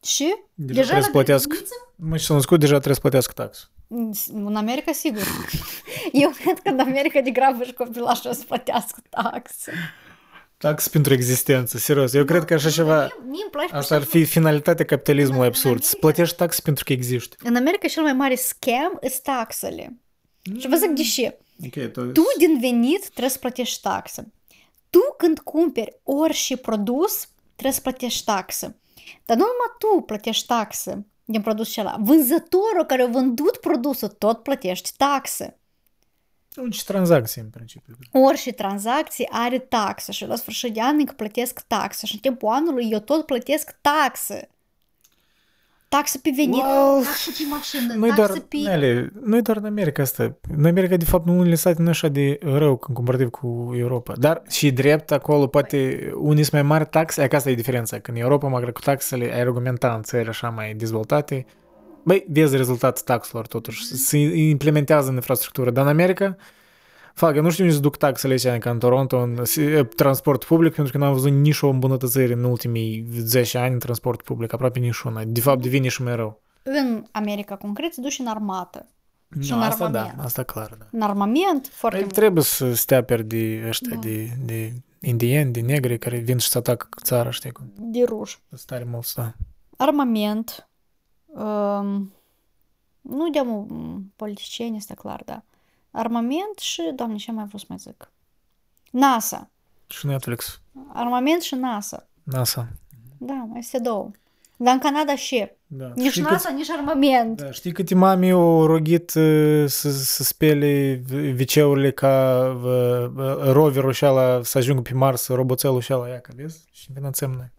și 0.04 0.36
Deja 0.54 0.80
trebuie 0.82 1.00
la 1.00 1.06
să 1.06 1.12
plătească. 1.12 1.48
grădiniță? 1.48 1.76
Mă, 1.96 2.18
și 2.18 2.26
s-a 2.26 2.34
născut, 2.34 2.60
deja 2.60 2.72
trebuie 2.74 2.94
să 2.96 3.02
plătească 3.02 3.32
tax. 3.34 3.70
În 4.34 4.56
America, 4.56 4.92
sigur. 4.92 5.22
Eu 6.12 6.30
cred 6.30 6.60
că 6.60 6.70
în 6.70 6.80
America 6.80 7.22
de 7.22 7.30
grabă 7.32 7.64
și 7.64 7.74
copilașul 7.74 8.30
o 8.30 8.34
să 8.34 8.44
plătească 8.48 9.02
taxe. 9.10 9.72
Tax 10.58 10.88
pentru 10.88 11.14
existență, 11.14 11.78
serios. 11.78 12.14
Eu 12.14 12.26
cred 12.26 12.46
că 12.46 12.54
așa 12.54 12.70
ceva, 12.70 13.00
Mie, 13.02 13.12
mie 13.30 13.42
îmi 13.42 13.52
place, 13.52 13.76
asta 13.76 13.96
ar 13.96 14.02
pur 14.04 14.10
și 14.12 14.18
fi 14.18 14.26
finalitatea 14.26 14.86
capitalismului 14.86 15.42
În 15.42 15.48
absurd. 15.48 15.82
Să 15.84 15.88
America- 15.96 16.00
plătești 16.00 16.36
tax 16.36 16.60
pentru 16.60 16.84
că 16.84 16.94
existi. 16.94 17.30
simplu, 17.30 17.48
În 17.50 17.56
America 17.56 17.88
cel 17.88 18.04
mai 18.04 18.14
mare 18.14 18.36
scam 18.36 18.98
îs 19.02 19.20
taxele. 19.20 19.98
Și 20.60 20.68
vă 20.68 20.76
zic 20.76 20.90
de 20.90 21.02
ce. 21.02 21.38
Ok, 21.66 21.92
tu... 21.92 22.12
Tu 22.12 22.22
din 22.38 22.60
venit 22.60 23.02
trebuie 23.02 23.30
să 23.30 23.38
plătești 23.38 23.82
taxă. 23.82 24.32
Tu 24.90 25.00
când 25.18 25.40
cumperi 25.40 26.00
orice 26.04 26.58
produs, 26.58 27.28
trebuie 27.56 27.74
să 27.74 27.82
plătești 27.82 28.26
taxă. 28.26 28.76
Dar 29.26 29.38
nu 29.38 29.44
numai 29.44 29.76
tu 29.80 30.02
plătești 30.02 30.46
taxă 30.46 31.06
din 31.26 31.42
produsul 31.42 31.72
acela. 31.72 31.98
Vânzătorul 32.00 32.86
care 32.88 33.02
a 33.02 33.08
vândut 33.08 33.58
produsul 33.58 34.08
tot 34.08 34.44
plătești 34.44 34.92
taxă. 34.98 35.54
Nici 36.56 36.84
tranzacții, 36.84 37.42
în 37.42 37.50
principiu. 37.50 37.98
Orice 38.12 38.52
tranzacție 38.52 39.28
are 39.32 39.60
taxă 39.60 40.12
și 40.12 40.26
la 40.26 40.36
sfârșit 40.36 40.74
de 40.74 40.82
an 40.82 41.00
încă 41.00 41.14
plătesc 41.14 41.60
taxă 41.68 42.06
și 42.06 42.14
în 42.14 42.20
timpul 42.20 42.50
anului 42.50 42.90
eu 42.92 43.00
tot 43.00 43.26
plătesc 43.26 43.78
taxă. 43.82 44.48
Taxe 45.90 46.20
pe 46.24 46.32
venit, 46.36 46.64
Well, 46.64 47.04
taxe 47.04 47.32
pe 47.38 47.44
mașină, 47.50 47.94
Nu-i 47.94 48.10
taxe 48.10 48.26
doar, 48.26 48.40
pe... 48.48 48.58
Nele, 48.58 49.12
nu-i 49.24 49.42
doar 49.42 49.58
în 49.58 49.66
America 49.66 50.02
asta. 50.02 50.38
În 50.58 50.66
America, 50.66 50.96
de 50.96 51.06
fapt, 51.06 51.26
nu 51.26 51.38
unele 51.38 51.56
state 51.56 51.82
nu 51.82 51.88
e 51.88 51.90
așa 51.90 52.08
de 52.08 52.40
rău 52.42 52.70
în 52.88 52.94
comparativ 52.94 53.30
cu 53.30 53.74
Europa. 53.78 54.14
Dar 54.18 54.42
și 54.50 54.72
drept, 54.72 55.12
acolo, 55.12 55.48
poate, 55.48 56.12
unii 56.16 56.44
sunt 56.44 56.54
mai 56.54 56.62
mari 56.62 56.86
taxe, 56.86 57.28
că 57.28 57.36
asta 57.36 57.50
e 57.50 57.56
diferența. 57.56 58.00
Că 58.00 58.12
în 58.12 58.18
Europa, 58.18 58.48
măcar 58.48 58.72
cu 58.72 58.82
taxele, 58.82 59.34
ai 59.34 59.40
argumenta 59.40 59.94
în 59.94 60.02
țări 60.02 60.28
așa 60.28 60.50
mai 60.50 60.74
dezvoltate, 60.74 61.46
băi, 62.04 62.26
vezi 62.30 62.56
rezultatul 62.56 63.02
taxelor, 63.06 63.48
totuși. 63.48 63.84
Se 63.84 64.18
implementează 64.18 65.10
în 65.10 65.16
infrastructură. 65.16 65.70
Dar 65.70 65.84
în 65.84 65.90
America, 65.90 66.36
fac, 67.20 67.36
eu 67.36 67.42
nu 67.42 67.50
știu 67.50 67.64
unde 67.64 67.76
se 67.76 67.82
duc 67.82 67.98
taxele 67.98 68.32
aici, 68.34 68.62
ca 68.62 68.70
în 68.70 68.80
Toronto, 68.80 69.18
în 69.18 69.46
s- 69.46 69.58
transport 69.96 70.44
public, 70.44 70.74
pentru 70.74 70.92
că 70.94 70.98
n-am 70.98 71.14
văzut 71.14 71.32
nici 71.32 71.62
o 71.62 71.70
îmbunătățire 71.70 72.34
în 72.34 72.44
ultimii 72.44 73.08
10 73.12 73.58
ani 73.58 73.74
în 73.74 73.80
transport 73.80 74.22
public, 74.22 74.54
aproape 74.54 74.80
nici 74.80 75.00
una. 75.00 75.24
De 75.24 75.42
fapt, 75.42 75.62
devine 75.62 75.88
și 75.88 76.02
mai 76.04 76.16
rău. 76.16 76.42
În 76.64 77.04
America, 77.12 77.56
concret, 77.56 77.94
se 77.94 78.02
duce 78.02 78.22
în 78.22 78.28
armată. 78.28 78.86
Și 79.42 79.52
Nu, 79.52 79.58
în 79.58 79.64
asta 79.64 79.88
da, 79.90 80.00
armament. 80.00 80.26
asta 80.26 80.44
clar, 80.44 80.76
da. 80.80 80.86
În 80.92 81.02
armament, 81.02 81.68
foarte 81.72 81.98
Păi 81.98 82.06
mult. 82.06 82.14
trebuie 82.20 82.44
să 82.44 82.74
stea 82.74 83.04
per 83.04 83.22
de 83.22 83.64
ăștia, 83.68 83.96
Da. 83.96 84.00
de, 84.02 84.30
de 84.46 84.74
indieni, 85.02 85.52
de 85.52 85.60
negri 85.62 85.98
care 86.00 86.18
vin 86.18 86.38
și 86.38 86.48
să 86.50 86.58
atacă 86.58 86.88
țara, 87.04 87.30
știi 87.30 87.52
cum? 87.52 87.74
de 87.78 88.04
ruș. 88.04 88.38
Sunt 88.50 88.62
tare 88.66 88.84
mulți, 88.92 89.16
da. 89.16 89.34
Armament, 89.78 90.70
um, 91.26 92.14
nu 93.02 93.30
de 93.32 93.40
um, 93.40 94.14
politicieni, 94.16 94.78
este 94.78 94.94
clar, 94.94 95.22
da. 95.26 95.44
Armament 95.92 96.58
și, 96.60 96.92
doamne, 96.96 97.16
ce 97.16 97.32
mai 97.32 97.44
vreau 97.44 97.60
să 97.60 97.66
mai 97.68 97.78
zic? 97.78 98.12
NASA. 98.92 99.50
Și 99.88 100.06
Netflix, 100.06 100.62
Armament 100.94 101.42
și 101.42 101.56
NASA. 101.56 102.08
NASA. 102.24 102.68
Da, 103.18 103.34
mai 103.34 103.60
este 103.60 103.80
două. 103.80 104.12
Dar 104.58 104.74
în 104.74 104.80
Canada 104.80 105.16
și. 105.16 105.52
Da. 105.68 105.92
Nici 105.96 106.12
știi 106.12 106.22
NASA, 106.22 106.50
nici 106.50 106.70
armament. 106.70 107.38
Cât, 107.38 107.46
da, 107.46 107.52
știi 107.52 107.72
câte 107.72 107.96
mami 107.96 108.32
au 108.32 108.66
rogit 108.66 109.14
uh, 109.14 109.64
să, 109.68 109.92
să 109.92 110.24
spele 110.24 111.02
viceurile 111.34 111.92
ca 111.92 112.44
uh, 112.64 113.12
uh, 113.16 113.52
roverul 113.52 113.92
și 113.92 114.06
ala 114.06 114.44
să 114.44 114.58
ajungă 114.58 114.82
pe 114.82 114.94
Mars, 114.94 115.28
roboțelul 115.28 115.82
și 115.82 115.92
ala, 115.92 116.08
ia 116.08 116.20
că 116.20 116.32
vezi? 116.36 116.66
Și 116.72 116.92
finanțăm 116.94 117.32
noi. 117.32 117.52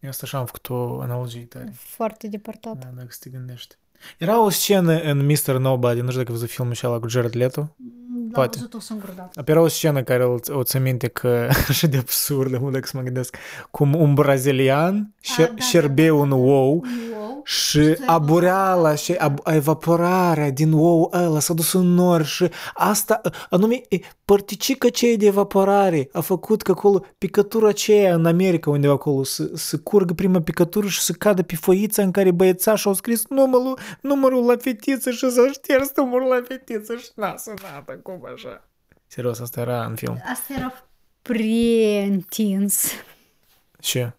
Eu 0.00 0.08
asta 0.08 0.22
așa 0.24 0.38
am 0.38 0.46
făcut 0.46 0.68
o 0.68 1.00
analogie 1.00 1.44
tare. 1.44 1.72
Foarte 1.74 2.28
depărtat. 2.28 2.76
Da, 2.78 2.86
dacă 2.96 3.08
să 3.10 3.18
te 3.20 3.30
gândești. 3.30 3.76
Era 4.18 4.44
o 4.44 4.50
scenă 4.50 5.00
în 5.00 5.26
Mr. 5.26 5.56
Nobody, 5.56 6.00
nu 6.00 6.06
știu 6.06 6.18
dacă 6.18 6.30
ai 6.30 6.36
văzut 6.38 6.50
filmul 6.50 6.74
și 6.74 6.84
ala 6.84 6.98
cu 6.98 7.08
Jared 7.08 7.36
Leto. 7.36 7.60
L-am 7.60 8.30
Poate. 8.32 8.56
văzut 8.56 8.74
o 8.74 8.80
singură 8.80 9.12
dată. 9.16 9.42
Era 9.46 9.60
o 9.60 9.68
scenă 9.68 10.02
care 10.02 10.24
o, 10.24 10.36
o 10.48 10.62
țin 10.62 10.82
minte 10.82 11.08
că 11.08 11.48
așa 11.68 11.86
de 11.86 11.96
absurdă, 11.96 12.58
mă, 12.58 12.70
dacă 12.70 12.86
să 12.86 12.96
mă 12.96 13.02
gândesc, 13.02 13.36
cum 13.70 13.94
un 13.94 14.14
brazilian 14.14 15.14
șer, 15.20 15.46
da, 15.46 15.54
da, 15.54 15.62
șerbe 15.62 16.06
da, 16.06 16.14
un 16.14 16.28
da. 16.28 16.34
ou 16.34 16.72
Wow. 16.72 16.84
Și 17.44 17.96
abureala 18.06 18.94
și 18.94 19.12
ab, 19.12 19.38
evaporarea 19.44 20.50
din 20.50 20.72
ou 20.72 21.10
ăla 21.12 21.40
s-a 21.40 21.54
dus 21.54 21.72
în 21.72 21.94
nor 21.94 22.24
și 22.24 22.48
asta, 22.74 23.20
anume, 23.50 23.80
e, 23.88 23.98
părticica 24.24 24.86
aceea 24.86 25.16
de 25.16 25.26
evaporare 25.26 26.08
a 26.12 26.20
făcut 26.20 26.62
că 26.62 26.70
acolo 26.70 27.04
picătura 27.18 27.68
aceea 27.68 28.14
în 28.14 28.26
America 28.26 28.70
undeva 28.70 28.92
acolo 28.92 29.22
să, 29.22 29.50
să 29.54 29.78
curgă 29.78 30.12
prima 30.12 30.40
picătură 30.40 30.86
și 30.86 31.00
să 31.00 31.12
cadă 31.12 31.42
pe 31.42 31.56
foița 31.56 32.02
în 32.02 32.10
care 32.10 32.30
băiețașul 32.30 32.90
au 32.90 32.96
scris 32.96 33.26
numărul, 33.28 33.78
numărul 34.00 34.46
la 34.46 34.56
fetiță 34.56 35.10
și 35.10 35.30
s-a 35.30 35.48
șters 35.52 35.90
numărul 35.96 36.28
la 36.28 36.40
fetiță 36.48 36.96
și 36.96 37.08
n-a 37.14 37.36
sunat 37.36 38.00
cum 38.02 38.20
așa. 38.34 38.68
Serios, 39.06 39.40
asta 39.40 39.60
era 39.60 39.84
în 39.84 39.94
film. 39.94 40.22
Asta 40.32 40.54
era 40.56 40.72
prea 41.22 42.02
întins. 42.02 42.84
Ce? 43.78 44.12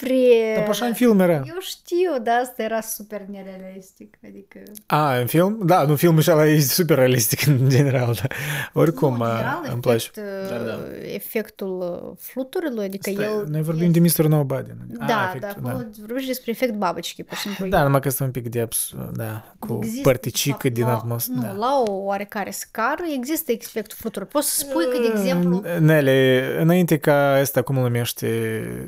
pre... 0.00 0.52
Dar 0.54 0.64
pe 0.64 0.70
așa 0.70 0.86
în 0.86 0.94
film 0.94 1.20
era. 1.20 1.32
Eu 1.32 1.60
știu, 1.60 2.10
dar 2.22 2.40
asta 2.40 2.62
era 2.62 2.80
super 2.80 3.20
nerealistic, 3.30 4.18
adică... 4.24 4.58
A, 4.86 5.16
în 5.16 5.26
film? 5.26 5.60
Da, 5.64 5.82
nu, 5.82 5.96
filmul 5.96 6.22
ăla 6.26 6.46
e 6.46 6.60
super 6.60 6.96
realistic 6.96 7.46
în 7.46 7.68
general, 7.68 8.14
dar 8.14 8.32
oricum 8.72 9.16
nu, 9.16 9.24
general, 9.24 9.68
îmi 9.72 9.80
place. 9.80 10.10
Efect, 10.14 10.50
uh, 10.50 10.58
da, 10.58 10.64
da. 10.64 10.78
Efectul 11.14 12.02
uh, 12.04 12.16
fluturilor, 12.20 12.84
adică 12.84 13.10
Stai, 13.10 13.24
el... 13.24 13.46
Noi 13.48 13.62
vorbim 13.62 13.88
e... 13.88 13.90
de 13.90 14.00
Mr. 14.00 14.24
Nobody. 14.24 14.70
Da, 15.06 15.20
A, 15.20 15.28
efectul, 15.28 15.62
da, 15.62 15.68
acolo 15.68 15.82
da. 15.82 16.04
vorbim 16.06 16.26
despre 16.26 16.50
efect 16.50 16.74
babăcii, 16.74 17.24
pur 17.24 17.36
și 17.36 17.42
simplu. 17.42 17.66
Da, 17.66 17.82
numai 17.82 18.00
că 18.00 18.08
este 18.08 18.22
un 18.22 18.30
pic 18.30 18.48
de 18.48 18.60
abs, 18.60 18.92
da, 19.12 19.54
cu 19.58 19.78
există, 19.82 20.02
părticică 20.02 20.68
din 20.68 20.84
atmosferă. 20.84 21.38
Nu, 21.40 21.42
da. 21.42 21.52
la 21.52 21.82
o 21.86 21.92
oarecare 21.92 22.50
scară 22.50 23.02
există 23.16 23.52
efectul 23.52 23.96
flutur. 24.00 24.24
Poți 24.24 24.50
să 24.50 24.66
spui 24.68 24.84
că, 24.84 24.98
de 24.98 25.12
exemplu... 25.14 25.62
Nele, 25.78 26.46
înainte 26.60 26.96
ca 26.98 27.32
asta, 27.32 27.62
cum 27.62 27.76
îl 27.76 27.82
numește 27.82 28.28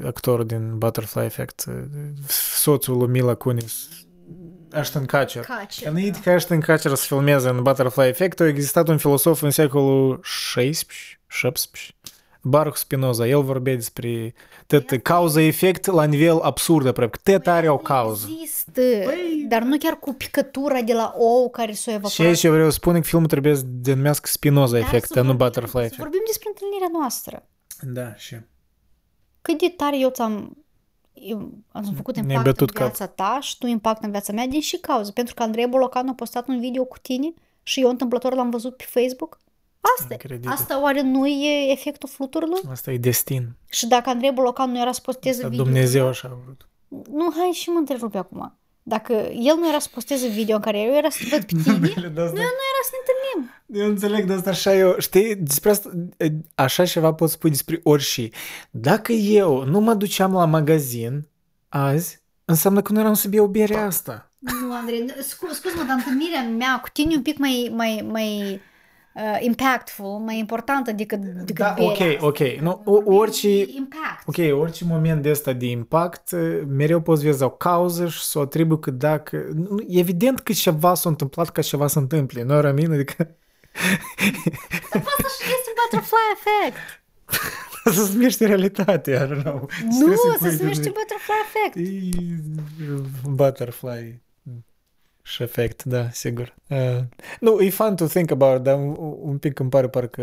actorul 0.06 0.46
din 0.46 0.78
Battle 0.78 0.99
Butterfly 1.00 1.24
Effect, 1.24 1.64
soțul 2.28 2.96
lui 2.96 3.08
Mila 3.08 3.34
Kunis, 3.34 3.88
Ashton 4.72 5.04
Kutcher. 5.06 5.44
Kutcher, 5.44 5.90
Înainte 5.90 6.20
ca 6.20 6.32
Ashton 6.32 6.60
Kutcher 6.60 6.94
să 6.94 7.06
filmeze 7.06 7.48
în 7.48 7.62
Butterfly 7.62 8.06
Effect, 8.06 8.40
a 8.40 8.46
existat 8.46 8.88
un 8.88 8.98
filosof 8.98 9.42
în 9.42 9.50
secolul 9.50 10.20
16, 10.22 11.20
17, 11.26 11.94
Baruch 12.42 12.76
Spinoza. 12.76 13.26
El 13.26 13.42
vorbea 13.42 13.74
despre 13.74 14.34
tot 14.66 15.02
cauza-efect 15.02 15.86
la 15.86 16.04
nivel 16.04 16.38
absurd, 16.38 16.86
aproape. 16.86 17.18
Tot 17.32 17.46
are 17.46 17.68
o 17.68 17.76
cauză. 17.78 18.26
există, 18.42 18.82
dar 19.48 19.62
nu 19.62 19.76
chiar 19.78 19.92
cu 19.98 20.12
picătura 20.12 20.80
de 20.80 20.92
la 20.92 21.14
ou 21.16 21.50
care 21.50 21.72
s-o 21.72 21.90
Și 21.90 21.96
evaporat. 21.96 22.26
aici 22.26 22.42
eu 22.42 22.52
vreau 22.52 22.68
să 22.70 22.74
spun 22.76 22.94
că 22.94 23.00
filmul 23.00 23.28
trebuie 23.28 23.54
să 23.56 23.62
denumească 23.66 24.28
Spinoza 24.32 24.72
Dar 24.72 24.80
Effect, 24.80 25.06
să 25.06 25.14
dar 25.14 25.24
nu 25.24 25.28
vorbim- 25.32 25.46
Butterfly 25.46 25.78
Să 25.78 25.84
Effect. 25.84 26.00
vorbim 26.00 26.22
despre 26.26 26.48
întâlnirea 26.48 26.88
noastră. 26.92 27.46
Da, 27.80 28.14
și... 28.14 28.36
Cât 29.42 29.58
de 29.58 29.74
tare 29.76 29.98
eu 29.98 30.10
ți-am 30.10 30.32
eu 30.32 30.64
am 31.72 31.92
făcut 31.96 32.14
Ne-ai 32.14 32.26
impact 32.26 32.46
în 32.46 32.52
bătut 32.52 32.70
cap. 32.70 32.86
viața 32.86 33.06
ta 33.06 33.38
și 33.40 33.58
tu 33.58 33.66
impact 33.66 34.04
în 34.04 34.10
viața 34.10 34.32
mea 34.32 34.46
din 34.46 34.60
și 34.60 34.76
cauză. 34.76 35.12
Pentru 35.12 35.34
că 35.34 35.42
Andrei 35.42 35.66
Bolocanu 35.66 36.10
a 36.10 36.14
postat 36.14 36.48
un 36.48 36.60
video 36.60 36.84
cu 36.84 36.98
tine 36.98 37.34
și 37.62 37.80
eu 37.80 37.88
întâmplător 37.88 38.34
l-am 38.34 38.50
văzut 38.50 38.76
pe 38.76 38.84
Facebook. 38.86 39.40
Asta 39.98 40.06
e. 40.08 40.12
Incredibil. 40.12 40.50
Asta 40.50 40.82
oare 40.82 41.00
nu 41.00 41.26
e 41.26 41.70
efectul 41.72 42.08
fluturilor? 42.08 42.60
Asta 42.70 42.92
e 42.92 42.98
destin. 42.98 43.56
Și 43.68 43.86
dacă 43.86 44.10
Andrei 44.10 44.32
Bolocanu 44.32 44.72
nu 44.72 44.80
era 44.80 44.92
să 44.92 45.00
posteze 45.00 45.36
Asta 45.36 45.48
video... 45.48 45.64
Dumnezeu 45.64 46.06
așa 46.06 46.28
a 46.32 46.38
vrut. 46.44 46.68
Nu, 47.12 47.32
hai 47.36 47.50
și 47.52 47.68
mă 47.68 47.78
întrerupe 47.78 48.18
acum. 48.18 48.54
Dacă 48.90 49.12
el 49.34 49.56
nu 49.58 49.68
era 49.68 49.78
să 49.78 49.88
posteze 49.94 50.28
video 50.28 50.54
în 50.56 50.60
care 50.62 50.80
eu 50.80 50.94
era 50.96 51.08
să 51.10 51.18
te 51.22 51.28
văd 51.30 51.44
pe 51.48 51.54
tine, 51.62 52.12
noi 52.14 52.24
nu 52.24 52.40
era 52.70 52.82
să 52.84 52.90
ne 52.92 53.00
întâlnim. 53.02 53.50
Eu 53.66 53.86
înțeleg 53.88 54.24
de 54.24 54.32
asta 54.32 54.50
așa 54.50 54.74
eu, 54.74 54.94
știi, 54.98 55.34
despre 55.36 55.70
asta, 55.70 55.90
așa 56.54 56.84
ceva 56.84 57.12
pot 57.12 57.30
spune 57.30 57.52
despre 57.52 57.80
orice. 57.82 58.28
Dacă 58.70 59.12
eu 59.12 59.64
nu 59.64 59.80
mă 59.80 59.94
duceam 59.94 60.32
la 60.32 60.44
magazin 60.44 61.26
azi, 61.68 62.20
înseamnă 62.44 62.82
că 62.82 62.92
nu 62.92 63.00
eram 63.00 63.14
să 63.14 63.28
beau 63.28 63.46
berea 63.46 63.86
asta. 63.86 64.30
Nu, 64.38 64.74
Andrei, 64.74 65.06
scu- 65.22 65.52
scuze-mă, 65.52 65.82
dar 65.86 65.96
întâlnirea 65.96 66.42
mea 66.42 66.80
cu 66.82 66.88
tine 66.92 67.12
e 67.12 67.16
un 67.16 67.22
pic 67.22 67.38
mai, 67.38 67.70
mai, 67.74 68.06
mai 68.10 68.60
uh, 69.14 69.36
impactful, 69.40 70.18
mai 70.18 70.38
importantă 70.38 70.92
decât, 70.92 71.18
decât 71.20 71.54
Da, 71.64 71.74
berea 71.76 72.16
ok, 72.18 72.22
ok. 72.22 72.38
Nu, 72.60 72.70
o- 72.84 72.92
Vorbim 72.92 73.12
orice- 73.14 73.64
de 73.64 73.72
Impact. 73.76 74.22
Ok, 74.26 74.60
orice 74.60 74.84
moment 74.84 75.22
de 75.22 75.30
ăsta 75.30 75.52
de 75.52 75.66
impact, 75.66 76.30
mereu 76.66 77.00
poți 77.00 77.24
vezi 77.24 77.42
o 77.42 77.50
cauză 77.50 78.08
și 78.08 78.22
să 78.22 78.38
o 78.38 78.42
atribui 78.42 78.80
că 78.80 78.90
dacă... 78.90 79.48
nu- 79.54 79.84
Evident 79.88 80.40
că 80.40 80.52
ceva 80.52 80.94
s-a 80.94 81.08
întâmplat 81.08 81.50
ca 81.50 81.62
ceva 81.62 81.86
să 81.86 81.98
întâmple, 81.98 82.42
nu 82.42 82.60
rămâne, 82.60 82.94
adică 82.94 83.36
Asta 84.92 85.28
și 85.38 85.50
este 85.56 85.72
butterfly 85.80 86.26
effect. 86.34 86.78
să 87.94 88.04
se 88.04 88.12
numește 88.12 88.46
realitatea, 88.46 89.24
I 89.24 89.26
don't 89.28 89.42
know. 89.42 89.68
Ce 89.78 89.84
Nu, 89.86 89.96
trebuie 89.96 90.16
să 90.16 90.36
pui 90.38 90.50
se 90.50 90.56
de- 90.56 90.62
numește 90.62 90.92
butterfly 90.94 91.34
effect. 91.46 91.76
E 91.76 93.30
butterfly 93.30 94.20
și 95.30 95.42
efect, 95.42 95.84
da, 95.84 96.10
sigur. 96.10 96.54
Uh, 96.68 96.98
nu, 97.40 97.60
e 97.60 97.70
fun 97.70 97.96
to 97.96 98.06
think 98.06 98.30
about, 98.30 98.62
dar 98.62 98.74
un, 98.74 98.96
un 99.20 99.38
pic 99.38 99.58
îmi 99.58 99.70
pare 99.70 99.88
parcă 99.88 100.22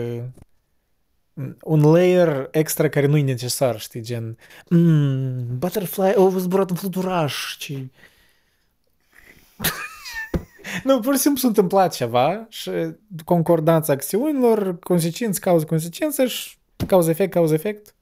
un 1.62 1.82
layer 1.92 2.48
extra 2.52 2.90
care 2.90 3.06
nu 3.06 3.18
e 3.18 3.22
necesar, 3.22 3.80
știi, 3.80 4.02
gen 4.02 4.38
mm, 4.70 5.58
butterfly, 5.58 6.14
au 6.14 6.38
zburat 6.38 6.70
în 6.70 6.76
fluturaș, 6.76 7.58
ce... 7.58 7.88
nu, 10.84 11.00
pur 11.00 11.14
și 11.14 11.20
simplu 11.20 11.42
s-a 11.42 11.48
întâmplat 11.48 11.96
ceva 11.96 12.46
și 12.50 12.72
concordanța 13.26 13.94
acțiunilor, 13.94 14.80
consecință, 14.80 15.40
cauză, 15.40 15.66
consecință 15.66 16.26
și 16.26 16.58
cauză-efect, 16.88 17.34
cauză-efect 17.34 17.96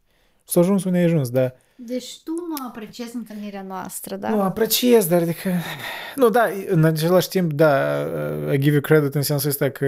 s-a 0.43 0.59
ajuns 0.59 0.83
unde 0.83 0.97
ai 0.97 1.03
ajuns, 1.03 1.29
da. 1.29 1.53
Deci 1.77 2.23
tu 2.23 2.31
nu 2.31 2.67
apreciezi 2.67 3.15
întâlnirea 3.15 3.61
noastră, 3.61 4.15
da? 4.15 4.29
Nu, 4.29 4.41
apreciez, 4.41 5.07
dar 5.07 5.21
adică... 5.21 5.49
Nu, 6.15 6.29
da, 6.29 6.49
în 6.67 6.83
același 6.83 7.29
timp, 7.29 7.53
da, 7.53 8.01
I 8.53 8.57
give 8.57 8.71
you 8.71 8.81
credit 8.81 9.15
în 9.15 9.21
sensul 9.21 9.49
ăsta 9.49 9.69
că 9.69 9.85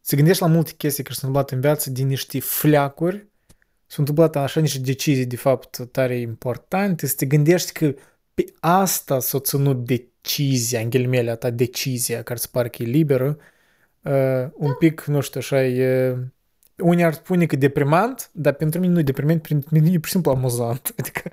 se 0.00 0.16
gândești 0.16 0.42
la 0.42 0.48
multe 0.48 0.72
chestii 0.76 1.02
care 1.02 1.14
s-au 1.14 1.28
întâmplat 1.28 1.50
în 1.50 1.60
viață 1.60 1.90
din 1.90 2.06
niște 2.06 2.40
fleacuri, 2.40 3.26
s-au 3.86 3.96
întâmplat 3.98 4.36
așa 4.36 4.60
niște 4.60 4.78
decizii, 4.78 5.26
de 5.26 5.36
fapt, 5.36 5.88
tare 5.90 6.20
importante, 6.20 7.06
să 7.06 7.14
te 7.16 7.26
gândești 7.26 7.72
că 7.72 7.94
pe 8.34 8.44
asta 8.60 9.20
s-a 9.20 9.40
ținut 9.40 9.86
decizia, 9.86 10.80
în 10.80 10.90
ghilimele, 10.90 11.36
ta 11.36 11.50
decizia, 11.50 12.22
care 12.22 12.38
se 12.38 12.48
pare 12.50 12.68
că 12.68 12.82
e 12.82 12.86
liberă, 12.86 13.36
uh, 14.02 14.48
un 14.54 14.74
pic, 14.74 15.04
nu 15.04 15.20
știu, 15.20 15.40
așa, 15.40 15.64
e... 15.64 16.16
Unii 16.78 17.04
ar 17.04 17.12
spune 17.12 17.46
că 17.46 17.56
deprimant, 17.56 18.30
dar 18.32 18.52
pentru 18.52 18.80
mine 18.80 18.92
nu 18.92 18.98
e 18.98 19.02
deprimant, 19.02 19.42
pentru 19.48 19.68
mine 19.72 19.90
e 19.90 19.98
pur 19.98 20.04
și 20.04 20.12
simplu 20.12 20.30
amuzant. 20.30 20.94
Adică 20.98 21.20
că 21.22 21.30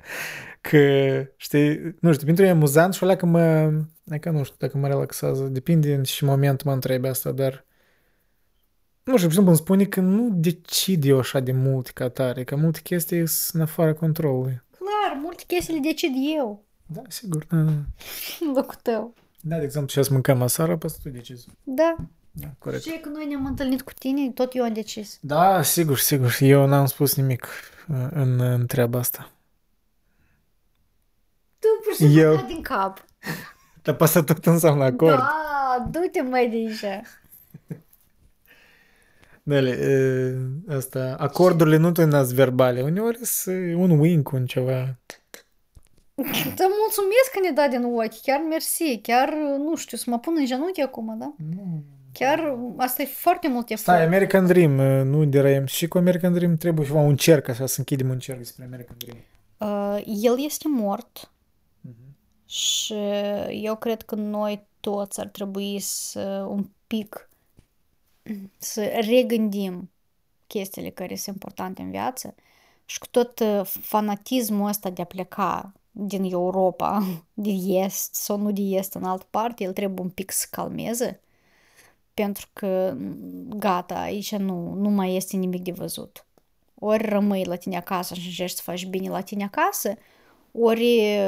că, 0.62 1.26
știi, 1.36 1.96
nu 2.00 2.12
știu, 2.12 2.26
pentru 2.26 2.44
e 2.44 2.50
amuzant 2.50 2.94
și 2.94 3.02
alea 3.02 3.16
că 3.16 3.26
mă, 3.26 3.72
că 4.20 4.30
nu 4.30 4.42
știu 4.42 4.56
dacă 4.58 4.78
mă 4.78 4.86
relaxează, 4.86 5.44
depinde 5.44 5.94
în 5.94 6.02
ce 6.02 6.24
moment 6.24 6.62
mă 6.62 6.72
întreb 6.72 7.04
asta, 7.04 7.32
dar 7.32 7.64
nu 9.04 9.14
știu, 9.14 9.26
exemplu, 9.26 9.50
îmi 9.50 9.60
spune 9.60 9.84
că 9.84 10.00
nu 10.00 10.28
decid 10.34 11.04
eu 11.04 11.18
așa 11.18 11.40
de 11.40 11.52
mult 11.52 11.88
ca 11.88 12.08
tare, 12.08 12.44
că 12.44 12.56
multe 12.56 12.80
chestii 12.82 13.26
sunt 13.28 13.54
în 13.54 13.60
afara 13.60 13.94
controlului. 13.94 14.62
Clar, 14.70 15.20
multe 15.22 15.42
chestii 15.46 15.74
le 15.74 15.80
decid 15.80 16.12
eu. 16.36 16.64
Da, 16.86 17.02
sigur, 17.08 17.46
da, 17.50 17.56
da. 17.56 17.70
În 18.46 18.52
locul 18.54 18.78
tău. 18.82 19.14
Da, 19.40 19.56
de 19.56 19.64
exemplu, 19.64 19.90
și 19.90 20.08
să 20.08 20.12
mâncăm 20.12 20.42
aseară, 20.42 20.76
pe 20.76 20.94
tu 21.02 21.08
decizi. 21.08 21.48
Da. 21.62 21.96
Da, 22.34 22.46
corect. 22.58 22.82
Și 22.82 22.98
că 23.00 23.08
noi 23.08 23.26
ne-am 23.26 23.46
întâlnit 23.46 23.82
cu 23.82 23.92
tine, 23.98 24.30
tot 24.30 24.54
eu 24.54 24.64
am 24.64 24.72
decis. 24.72 25.18
Da, 25.20 25.62
sigur, 25.62 25.98
sigur. 25.98 26.36
Eu 26.40 26.66
n-am 26.66 26.86
spus 26.86 27.14
nimic 27.14 27.46
uh, 27.88 28.06
în, 28.10 28.40
în 28.40 28.66
treaba 28.66 28.98
asta. 28.98 29.30
Tu 31.58 31.66
pur 31.84 31.92
și 31.92 31.98
simplu 31.98 32.20
Eu- 32.20 32.34
dat 32.34 32.46
din 32.46 32.62
cap. 32.62 33.04
Dar 33.82 33.94
pasă 33.94 34.22
tot 34.22 34.46
înseamnă 34.46 34.84
acord. 34.84 35.16
Da, 35.16 35.88
du-te 35.90 36.22
mai 36.22 36.48
de 36.50 36.56
aici. 36.56 37.04
Dale, 39.42 39.78
uh, 40.68 40.74
asta, 40.76 41.16
acordurile 41.18 41.76
nu 41.76 41.94
sunt 41.94 42.12
verbale. 42.14 42.82
Uneori 42.82 43.18
sunt 43.26 43.74
un 43.74 43.90
wink, 43.90 44.30
un 44.30 44.46
ceva. 44.46 44.80
Te 46.56 46.64
mulțumesc 46.80 47.30
că 47.32 47.40
ne 47.42 47.50
da 47.50 47.68
din 47.68 47.84
ochi, 47.84 48.20
chiar 48.22 48.40
mersi, 48.48 48.98
chiar, 49.02 49.32
nu 49.58 49.76
știu, 49.76 49.96
să 49.96 50.10
mă 50.10 50.18
pun 50.18 50.34
în 50.38 50.46
genunchi 50.46 50.80
acum, 50.80 51.18
da? 51.18 51.34
Chiar, 52.12 52.58
asta 52.76 53.02
e 53.02 53.04
foarte 53.04 53.48
mult 53.48 53.70
efort. 53.70 53.96
Stai, 53.96 54.04
American 54.04 54.46
Dream, 54.46 54.78
uh, 54.78 55.04
nu 55.04 55.24
deraiem. 55.24 55.66
Și 55.66 55.88
cu 55.88 55.98
American 55.98 56.32
Dream 56.32 56.56
trebuie 56.56 56.86
ceva, 56.86 57.00
un 57.00 57.16
cerc, 57.16 57.48
așa, 57.48 57.66
să 57.66 57.74
închidem 57.78 58.08
un 58.08 58.18
cerc 58.18 58.38
despre 58.38 58.64
American 58.64 58.96
Dream. 58.98 59.18
Uh, 59.58 60.02
el 60.22 60.44
este 60.44 60.68
mort 60.68 61.30
și 62.46 62.94
eu 63.50 63.76
cred 63.76 64.02
că 64.02 64.14
noi 64.14 64.66
toți 64.80 65.20
ar 65.20 65.26
trebui 65.26 65.78
să 65.78 66.46
un 66.48 66.68
pic 66.86 67.28
să 68.58 69.00
regândim 69.08 69.90
chestiile 70.46 70.90
care 70.90 71.14
sunt 71.14 71.34
importante 71.34 71.82
în 71.82 71.90
viață 71.90 72.34
și 72.84 72.98
cu 72.98 73.06
tot 73.10 73.38
uh, 73.38 73.60
fanatismul 73.64 74.68
ăsta 74.68 74.90
de 74.90 75.02
a 75.02 75.04
pleca 75.04 75.72
din 75.90 76.24
Europa, 76.24 77.02
de 77.34 77.50
est 77.50 78.14
sau 78.14 78.36
nu 78.36 78.52
de 78.52 78.62
est 78.62 78.94
în 78.94 79.04
altă 79.04 79.26
parte, 79.30 79.64
el 79.64 79.72
trebuie 79.72 80.00
un 80.00 80.10
pic 80.10 80.30
să 80.30 80.46
calmeze 80.50 81.20
pentru 82.14 82.48
că 82.52 82.94
gata, 83.48 83.94
aici 83.94 84.34
nu, 84.36 84.74
nu 84.74 84.88
mai 84.88 85.16
este 85.16 85.36
nimic 85.36 85.62
de 85.62 85.72
văzut. 85.72 86.26
Ori 86.74 87.08
rămâi 87.08 87.44
la 87.44 87.56
tine 87.56 87.76
acasă 87.76 88.14
și 88.14 88.26
încerci 88.26 88.54
să 88.54 88.62
faci 88.64 88.86
bine 88.86 89.08
la 89.08 89.20
tine 89.20 89.44
acasă, 89.44 89.94
ori 90.52 91.18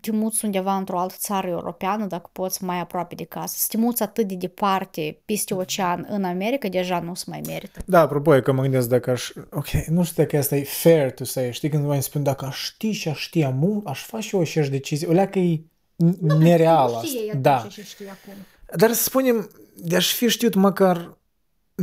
te 0.00 0.10
muți 0.12 0.44
undeva 0.44 0.76
într-o 0.76 0.98
altă 0.98 1.14
țară 1.18 1.48
europeană, 1.48 2.06
dacă 2.06 2.28
poți 2.32 2.64
mai 2.64 2.80
aproape 2.80 3.14
de 3.14 3.24
casă. 3.24 3.54
Să 3.58 3.66
te 3.70 3.76
muți 3.76 4.02
atât 4.02 4.26
de 4.28 4.34
departe, 4.34 5.18
peste 5.24 5.54
ocean, 5.54 6.06
în 6.08 6.24
America, 6.24 6.68
deja 6.68 7.00
nu 7.00 7.14
se 7.14 7.24
mai 7.26 7.40
merită. 7.46 7.80
Da, 7.86 8.00
apropo, 8.00 8.36
e 8.36 8.40
că 8.40 8.52
mă 8.52 8.62
gândesc 8.62 8.88
dacă 8.88 9.10
aș... 9.10 9.30
Ok, 9.50 9.68
nu 9.70 10.04
știu 10.04 10.22
dacă 10.22 10.36
asta 10.36 10.56
e 10.56 10.64
fair 10.64 11.10
to 11.12 11.24
say. 11.24 11.52
Știi 11.52 11.68
când 11.68 11.86
mai 11.86 12.02
spun, 12.02 12.22
dacă 12.22 12.44
aș 12.44 12.64
ști 12.64 12.90
și 12.90 13.08
aș 13.08 13.18
ști 13.18 13.46
mult, 13.46 13.86
aș 13.86 14.04
face 14.04 14.26
și 14.26 14.34
eu 14.34 14.40
aceeași 14.40 14.70
decizie. 14.70 15.08
O 15.08 15.12
leacă 15.12 15.38
e 15.38 15.60
n- 16.04 16.38
nereală. 16.38 16.96
asta. 16.96 17.38
Da. 17.38 17.66
Ce 17.70 17.82
știi 17.82 18.06
acum. 18.06 18.32
Dar 18.76 18.92
să 18.92 19.02
spunem, 19.02 19.50
de 19.74 19.96
aș 19.96 20.12
fi 20.14 20.28
știut 20.28 20.54
măcar 20.54 21.16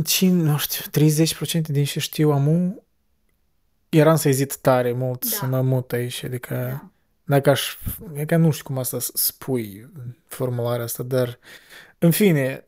cin, 0.04 0.36
nu 0.36 0.56
știu, 0.58 0.84
30% 0.90 1.60
din 1.66 1.84
ce 1.84 2.00
știu 2.00 2.30
amu, 2.30 2.84
eram 3.88 4.16
să 4.16 4.28
ezit 4.28 4.56
tare 4.56 4.92
mult 4.92 5.20
Da. 5.30 5.36
să 5.36 5.46
mă 5.46 5.60
mut 5.62 5.92
aici, 5.92 6.24
adică 6.24 6.54
Da. 6.54 6.88
dacă 7.24 7.50
aș, 7.50 7.76
e 8.14 8.24
că 8.24 8.36
nu 8.36 8.50
știu 8.50 8.64
cum 8.64 8.78
asta 8.78 8.98
să 8.98 9.10
spui 9.14 9.90
în 9.94 10.14
formularea 10.26 10.84
asta, 10.84 11.02
dar 11.02 11.38
în 11.98 12.10
fine, 12.10 12.64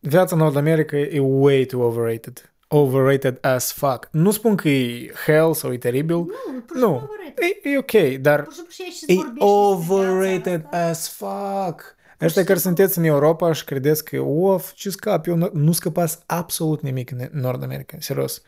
viața 0.00 0.34
în 0.34 0.40
Nord 0.42 0.56
America 0.56 0.96
e 0.96 1.18
way 1.20 1.64
too 1.64 1.82
overrated. 1.82 2.50
Overrated 2.68 3.38
as 3.40 3.72
fuck. 3.72 4.08
Nu 4.12 4.30
spun 4.30 4.56
că 4.56 4.68
e 4.68 5.12
hell 5.24 5.54
sau 5.54 5.72
e 5.72 5.78
teribil, 5.78 6.16
Nu, 6.16 6.26
pur 6.66 6.76
și 6.76 6.82
Nu. 6.82 6.88
simplu 6.98 7.08
overrated. 7.10 7.44
e, 7.64 7.70
e 7.70 7.78
ok, 7.78 8.20
dar 8.20 8.42
Pur 8.42 8.52
și 8.52 8.56
simplu 8.58 8.72
și 8.72 8.82
aici 8.82 8.94
se 8.94 9.12
E 9.12 9.14
vorbește 9.14 9.32
despre 9.32 9.44
overrated 9.48 10.60
viața 10.60 10.78
asta. 10.78 10.88
as 10.90 11.08
fuck. 11.08 11.95
Ăștia 12.20 12.44
care 12.44 12.58
sunteți 12.58 12.98
în 12.98 13.04
Europa 13.04 13.52
și 13.52 13.64
credeți 13.64 14.04
că, 14.04 14.20
of, 14.20 14.72
ce 14.72 14.90
scap, 14.90 15.26
eu 15.26 15.36
nu- 15.36 15.50
nu 15.52 15.72
scăpați 15.72 16.18
absolut 16.26 16.80
nimic 16.82 17.10
în 17.10 17.28
Nord 17.32 17.62
America, 17.62 17.96
serios. 18.00 18.42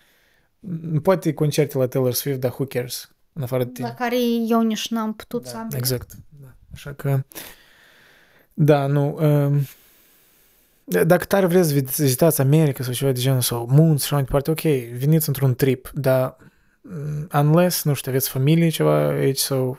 M, 0.60 0.96
Poate 0.98 1.32
concerte 1.34 1.78
la 1.78 1.86
Taylor 1.86 2.12
Swift, 2.12 2.40
dar 2.40 2.50
who 2.50 2.64
cares? 2.64 3.10
În 3.32 3.42
afară 3.42 3.64
de 3.64 3.68
La 3.68 3.74
tine. 3.74 3.94
care 3.98 4.16
eu 4.48 4.60
nici 4.62 4.88
n-am 4.90 5.14
putut 5.14 5.46
să 5.46 5.56
am 5.56 5.66
bilet. 5.68 5.78
Exact. 5.82 6.10
Da. 6.40 6.54
Așa 6.74 6.92
că, 6.92 7.22
da, 8.54 8.86
nu. 8.86 9.14
Um, 9.20 9.60
d- 10.96 11.06
dacă 11.06 11.24
tare 11.24 11.46
vreți 11.46 11.68
să 11.68 11.74
vizitați 12.02 12.40
America 12.40 12.82
sau 12.84 12.92
ceva 12.92 13.12
de 13.12 13.20
genul, 13.20 13.40
sau 13.40 13.66
munți 13.70 13.98
și 14.00 14.04
așa 14.04 14.14
mai 14.14 14.24
departe, 14.24 14.50
ok, 14.50 14.60
veniți 14.98 15.28
într-un 15.28 15.54
trip, 15.54 15.90
dar 15.94 16.36
mm, 16.82 17.28
unless, 17.34 17.82
nu 17.84 17.94
știu, 17.94 18.10
aveți 18.10 18.28
familie 18.28 18.68
ceva 18.68 19.08
aici 19.08 19.38
sau 19.38 19.78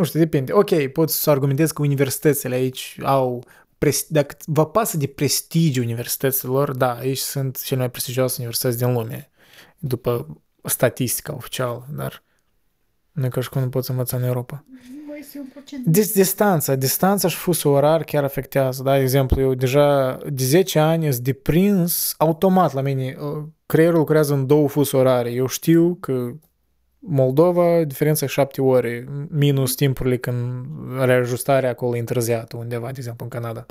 nu 0.00 0.06
știu, 0.06 0.18
depinde. 0.20 0.52
Ok, 0.52 0.86
poți 0.86 1.22
să 1.22 1.30
argumentezi 1.30 1.72
că 1.72 1.82
universitățile 1.82 2.54
aici 2.54 2.96
au 3.02 3.44
pres- 3.78 4.06
dacă 4.08 4.36
vă 4.46 4.66
pasă 4.66 4.96
de 4.96 5.06
prestigiu 5.06 5.82
universităților, 5.82 6.76
da, 6.76 6.92
aici 6.92 7.18
sunt 7.18 7.62
cele 7.62 7.80
mai 7.80 7.90
prestigioase 7.90 8.34
universități 8.38 8.78
din 8.78 8.92
lume, 8.92 9.30
după 9.78 10.26
statistica 10.64 11.34
oficială, 11.34 11.86
dar 11.96 12.22
nu 13.12 13.24
e 13.24 13.28
ca 13.28 13.40
și 13.40 13.48
cum 13.48 13.62
nu 13.62 13.68
poți 13.68 13.90
învăța 13.90 14.16
în 14.16 14.22
Europa. 14.22 14.64
Nu 15.06 15.16
este 15.16 15.38
un 15.38 15.46
procent. 15.52 15.86
Dis- 15.86 16.12
distanța, 16.12 16.74
distanța 16.74 17.28
și 17.28 17.36
fusul 17.36 17.72
orar 17.72 18.04
chiar 18.04 18.24
afectează, 18.24 18.82
da? 18.82 18.94
De 18.96 19.02
exemplu, 19.02 19.40
eu 19.40 19.54
deja 19.54 20.18
de 20.28 20.44
10 20.44 20.78
ani 20.78 21.12
sunt 21.12 21.24
deprins 21.24 22.14
automat 22.18 22.72
la 22.72 22.80
mine. 22.80 23.16
uh, 23.20 23.44
Creierul 23.66 23.98
lucrează 23.98 24.34
în 24.34 24.46
două 24.46 24.68
fusuri 24.68 25.02
orare. 25.02 25.30
Eu 25.30 25.46
știu 25.46 25.96
că 26.00 26.30
Moldova, 27.02 27.84
diferența 27.84 28.24
e 28.24 28.28
7 28.28 28.60
ore, 28.60 29.04
minus 29.30 29.74
timpurile 29.74 30.16
când 30.16 30.64
reajustarea 31.04 31.70
acolo 31.70 31.96
e 31.96 31.98
întârziată 31.98 32.56
undeva, 32.56 32.86
de 32.86 32.94
exemplu, 32.96 33.24
în 33.30 33.40
Canada. 33.40 33.66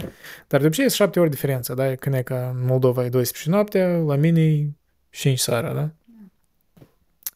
Dar 0.48 0.60
de 0.60 0.66
obicei 0.66 0.86
e 0.86 0.88
7 0.90 1.20
ori 1.20 1.30
diferența, 1.30 1.74
da? 1.74 1.96
Când 1.96 2.16
e 2.16 2.22
ca 2.22 2.54
în 2.60 2.66
Moldova 2.66 3.06
e 3.06 3.10
12 3.10 3.50
noaptea, 3.50 3.88
la 3.98 4.16
mine 4.16 4.42
e 4.42 4.70
5 5.10 5.40
seara, 5.40 5.74
da? 5.74 5.90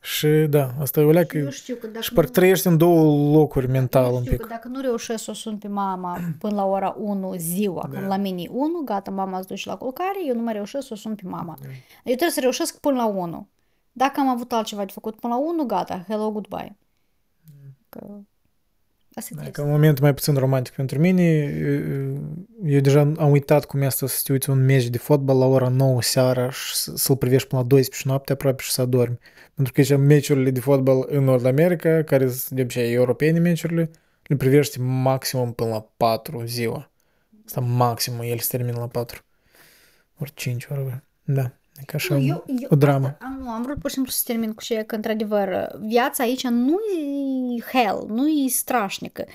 Și 0.02 0.28
da, 0.28 0.74
asta 0.80 1.00
e 1.00 1.04
o 1.04 1.12
leacă... 1.12 1.38
Eu 1.38 1.50
știu 1.50 1.76
că 1.76 1.88
dacă 1.88 2.02
Și 2.02 2.14
parcă 2.14 2.30
nu- 2.30 2.36
trăiești 2.36 2.68
în 2.68 2.78
două 2.78 3.32
locuri 3.38 3.68
mental 3.70 4.06
eu 4.06 4.16
un 4.16 4.20
știu 4.24 4.32
pic. 4.32 4.42
că 4.42 4.48
dacă 4.50 4.68
nu 4.68 4.82
reușesc 4.82 5.24
să 5.24 5.32
o 5.32 5.34
sun 5.34 5.58
pe 5.58 5.68
mama 5.68 6.20
până 6.40 6.56
la 6.56 6.66
ora 6.66 6.96
1 7.00 7.34
ziua, 7.38 7.88
Da. 7.92 7.98
când 7.98 8.10
la 8.10 8.18
mine 8.18 8.42
e 8.42 8.48
1, 8.52 8.82
gata, 8.86 9.12
mama 9.12 9.38
îți 9.38 9.48
duce 9.48 9.70
la 9.70 9.76
culcare, 9.76 10.18
eu 10.28 10.36
nu 10.36 10.42
mai 10.42 10.54
reușesc 10.54 10.88
să 10.88 10.94
o 10.94 10.96
sun 10.96 11.16
pe 11.16 11.22
mama. 11.26 11.58
Da. 11.62 11.68
Eu 11.68 11.76
trebuie 12.04 12.30
să 12.30 12.40
reușesc 12.40 12.80
până 12.80 12.96
la 12.96 13.06
1. 13.06 13.48
Dacă 13.94 14.20
am 14.20 14.28
avut 14.28 14.52
altceva 14.52 14.86
de 14.86 14.92
făcut 14.92 15.20
până 15.20 15.34
la 15.34 15.40
1, 15.40 15.66
gata, 15.66 16.06
hello, 16.08 16.32
goodbye. 16.32 16.76
Că... 17.90 18.00
Asta 19.16 19.30
e 19.32 19.36
Da, 19.36 19.42
trist. 19.42 19.56
că 19.56 19.62
un 19.62 19.70
moment 19.70 20.00
mai 20.00 20.14
puțin 20.14 20.34
romantic 20.36 20.74
pentru 20.74 21.00
mine. 21.00 21.24
Eu 22.66 22.80
deja 22.80 23.00
am 23.00 23.30
uitat 23.32 23.66
cum 23.66 23.82
este 23.82 24.08
să 24.08 24.22
te 24.24 24.32
uiți 24.32 24.50
un 24.50 24.66
meci 24.66 24.88
de 24.90 24.98
fotbal 24.98 25.38
la 25.38 25.46
ora 25.46 25.68
9 25.68 26.02
seara 26.02 26.50
și 26.50 26.76
să- 26.76 26.96
să-l 26.96 27.18
privești 27.18 27.48
până 27.48 27.62
la 27.62 27.68
12 27.68 28.08
noapte 28.08 28.32
aproape 28.32 28.62
și 28.64 28.72
să 28.72 28.82
adormi. 28.82 29.18
Pentru 29.54 29.74
că 29.74 29.80
aici 29.80 29.96
meciurile 29.98 30.52
de 30.52 30.60
fotbal 30.60 31.06
în 31.08 31.24
Nord 31.24 31.46
America, 31.46 32.04
care 32.04 32.30
sunt 32.30 32.50
de 32.50 32.62
obicei 32.62 32.94
europene 32.94 33.40
meciurile, 33.40 33.92
le 34.24 34.36
privești 34.36 34.80
maximum 34.82 35.54
până 35.54 35.70
la 35.70 35.88
4 35.98 36.46
ziua. 36.46 36.92
Asta 37.46 37.60
maximum, 37.62 38.20
el 38.22 38.40
se 38.40 38.58
termină 38.58 38.78
la 38.80 38.88
4. 38.88 39.22
Ori 40.20 40.32
5, 40.34 40.66
ori 40.72 41.04
Da, 41.24 41.42
e 41.42 41.52
ca 41.86 41.92
așa 41.94 42.14
Nu, 42.16 42.20
un- 42.22 42.28
eu, 42.28 42.44
eu, 42.48 42.68
o 42.72 42.76
dramă. 42.76 43.06
Asta, 43.08 43.18
am, 43.26 43.40
nu, 43.44 43.50
am 43.50 43.62
vrut 43.62 43.78
pur 43.80 43.90
și 43.90 43.94
simplu 43.96 44.12
să 44.12 44.22
termin 44.26 44.54
cu 44.54 44.64
ce 44.64 44.84
că, 44.88 44.96
într-adevăr, 44.96 45.76
viața 45.82 46.24
aici 46.24 46.48
nu 46.48 46.76
e 47.00 47.62
hell, 47.78 48.06
nu 48.10 48.28
e 48.28 48.48
strașnică. 48.50 49.26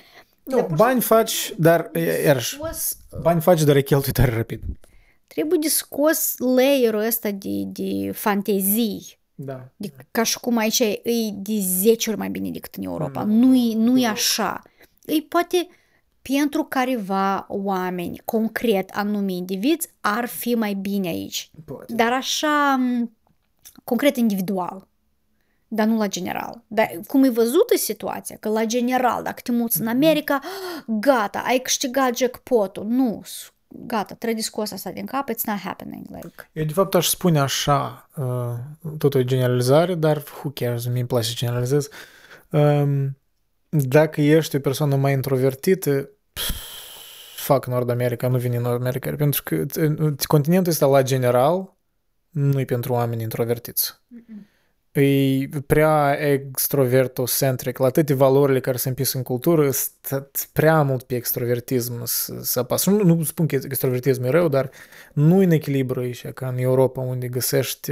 Dar 0.43 0.59
Nu, 0.59 0.65
pur 0.65 0.69
și 0.77 0.83
bani 0.83 1.01
simplu 1.01 1.15
faci, 1.15 1.53
dar 1.57 1.91
iarăși, 2.23 2.53
scos, 2.55 2.97
bani 3.21 3.41
faci, 3.41 3.63
dar 3.63 3.75
e 3.75 3.81
cheltui 3.81 4.11
tare 4.11 4.35
rapid. 4.35 4.61
trebuie 5.27 5.59
de 5.61 5.67
scos 5.67 6.35
layer-ul 6.37 7.01
ăsta 7.05 7.31
de, 7.31 7.63
de 7.65 8.11
fantezii. 8.11 9.17
Da. 9.35 9.67
De, 9.75 9.91
ca 10.11 10.23
și 10.23 10.39
cum 10.39 10.57
aici 10.57 10.79
e 10.79 11.01
de 11.33 11.59
10 11.59 12.09
ori 12.09 12.19
mai 12.19 12.29
bine 12.29 12.49
decât 12.49 12.75
în 12.75 12.83
Europa. 12.83 13.23
Mm. 13.23 13.31
Nu 13.31 13.55
e, 13.55 13.75
nu 13.75 13.97
e 13.99 14.07
așa. 14.07 14.61
E 15.05 15.21
poate 15.29 15.67
pentru 16.21 16.63
careva 16.63 17.45
oameni, 17.49 18.21
concret, 18.25 18.89
anumii 18.93 19.37
indivizi, 19.37 19.89
ar 20.01 20.25
fi 20.25 20.55
mai 20.55 20.73
bine 20.73 21.07
aici. 21.07 21.51
Poate. 21.65 21.93
Dar 21.93 22.11
așa, 22.13 22.75
m, 22.75 23.11
concret, 23.83 24.17
individual. 24.17 24.87
Dar 25.67 25.87
nu 25.87 25.97
la 25.97 26.07
general. 26.07 26.61
Dar 26.67 26.89
cum 27.07 27.23
e 27.23 27.29
văzută 27.29 27.77
situația, 27.77 28.37
că 28.39 28.49
la 28.49 28.65
general, 28.65 29.23
dacă 29.23 29.41
te 29.43 29.51
muți 29.51 29.81
în 29.81 29.87
America, 29.87 30.39
gata, 30.87 31.39
ai 31.45 31.57
câștigat 31.59 32.17
jackpot-ul. 32.17 32.85
Nu, 32.85 33.21
s- 33.25 33.53
gata, 33.67 34.13
trebuie 34.13 34.43
scos 34.43 34.71
asta 34.71 34.91
din 34.91 35.05
cap, 35.05 35.29
it's 35.29 35.43
not 35.45 35.57
happening. 35.57 36.05
Like, 36.09 36.49
Eu 36.53 36.63
de 36.65 36.73
fapt 36.73 36.95
aș 36.95 37.07
spune 37.07 37.39
așa, 37.39 38.09
uh, 38.15 38.53
tot 38.97 39.13
o 39.13 39.23
generalizare, 39.23 39.95
dar 39.95 40.17
who 40.17 40.49
cares, 40.53 40.85
mi-e 40.87 41.05
place 41.05 41.27
să 41.27 41.33
generalizez. 41.35 41.87
Um, 42.49 43.17
dacă 43.69 44.21
ești 44.21 44.55
o 44.55 44.59
persoană 44.59 44.95
mai 44.95 45.13
introvertită, 45.13 46.09
fac 47.35 47.65
Nord 47.65 47.89
America, 47.89 48.27
nu 48.27 48.37
vine 48.37 48.55
în 48.55 48.61
Nord 48.61 48.79
America, 48.79 49.15
pentru 49.15 49.43
că 49.43 49.65
continentul 50.27 50.71
ăsta 50.71 50.85
la 50.85 51.01
general 51.01 51.77
nu 52.29 52.59
e 52.59 52.65
pentru 52.65 52.93
oameni 52.93 53.21
introvertiți. 53.21 54.01
Mm-mm. 54.07 54.47
E 54.91 55.49
prea 55.67 56.17
extrovertocentric, 56.19 57.77
la 57.77 57.89
toate 57.89 58.13
valorile 58.13 58.59
care 58.59 58.77
se 58.77 58.89
împis 58.89 59.13
în 59.13 59.23
cultură, 59.23 59.69
sunt 59.71 60.49
prea 60.53 60.81
mult 60.81 61.03
pe 61.03 61.15
extrovertism 61.15 62.05
să, 62.05 62.39
să 62.41 62.59
apasă. 62.59 62.89
Nu, 62.89 63.03
nu 63.03 63.23
spun 63.23 63.47
că 63.47 63.55
extrovertism 63.55 64.23
e 64.23 64.29
rău, 64.29 64.47
dar 64.47 64.69
nu 65.13 65.41
e 65.41 65.45
în 65.45 65.51
echilibru 65.51 65.99
aici, 65.99 66.27
ca 66.27 66.47
în 66.47 66.57
Europa, 66.57 67.01
unde 67.01 67.27
găsești 67.27 67.91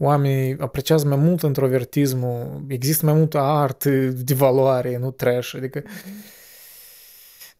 oamenii 0.00 0.56
apreciază 0.58 1.06
mai 1.06 1.16
mult 1.16 1.42
introvertismul, 1.42 2.64
există 2.68 3.06
mai 3.06 3.14
multă 3.14 3.38
artă 3.38 3.90
de 4.00 4.34
valoare, 4.34 4.98
nu 4.98 5.10
trash, 5.10 5.54
adică 5.56 5.82
mm-hmm 5.82 6.38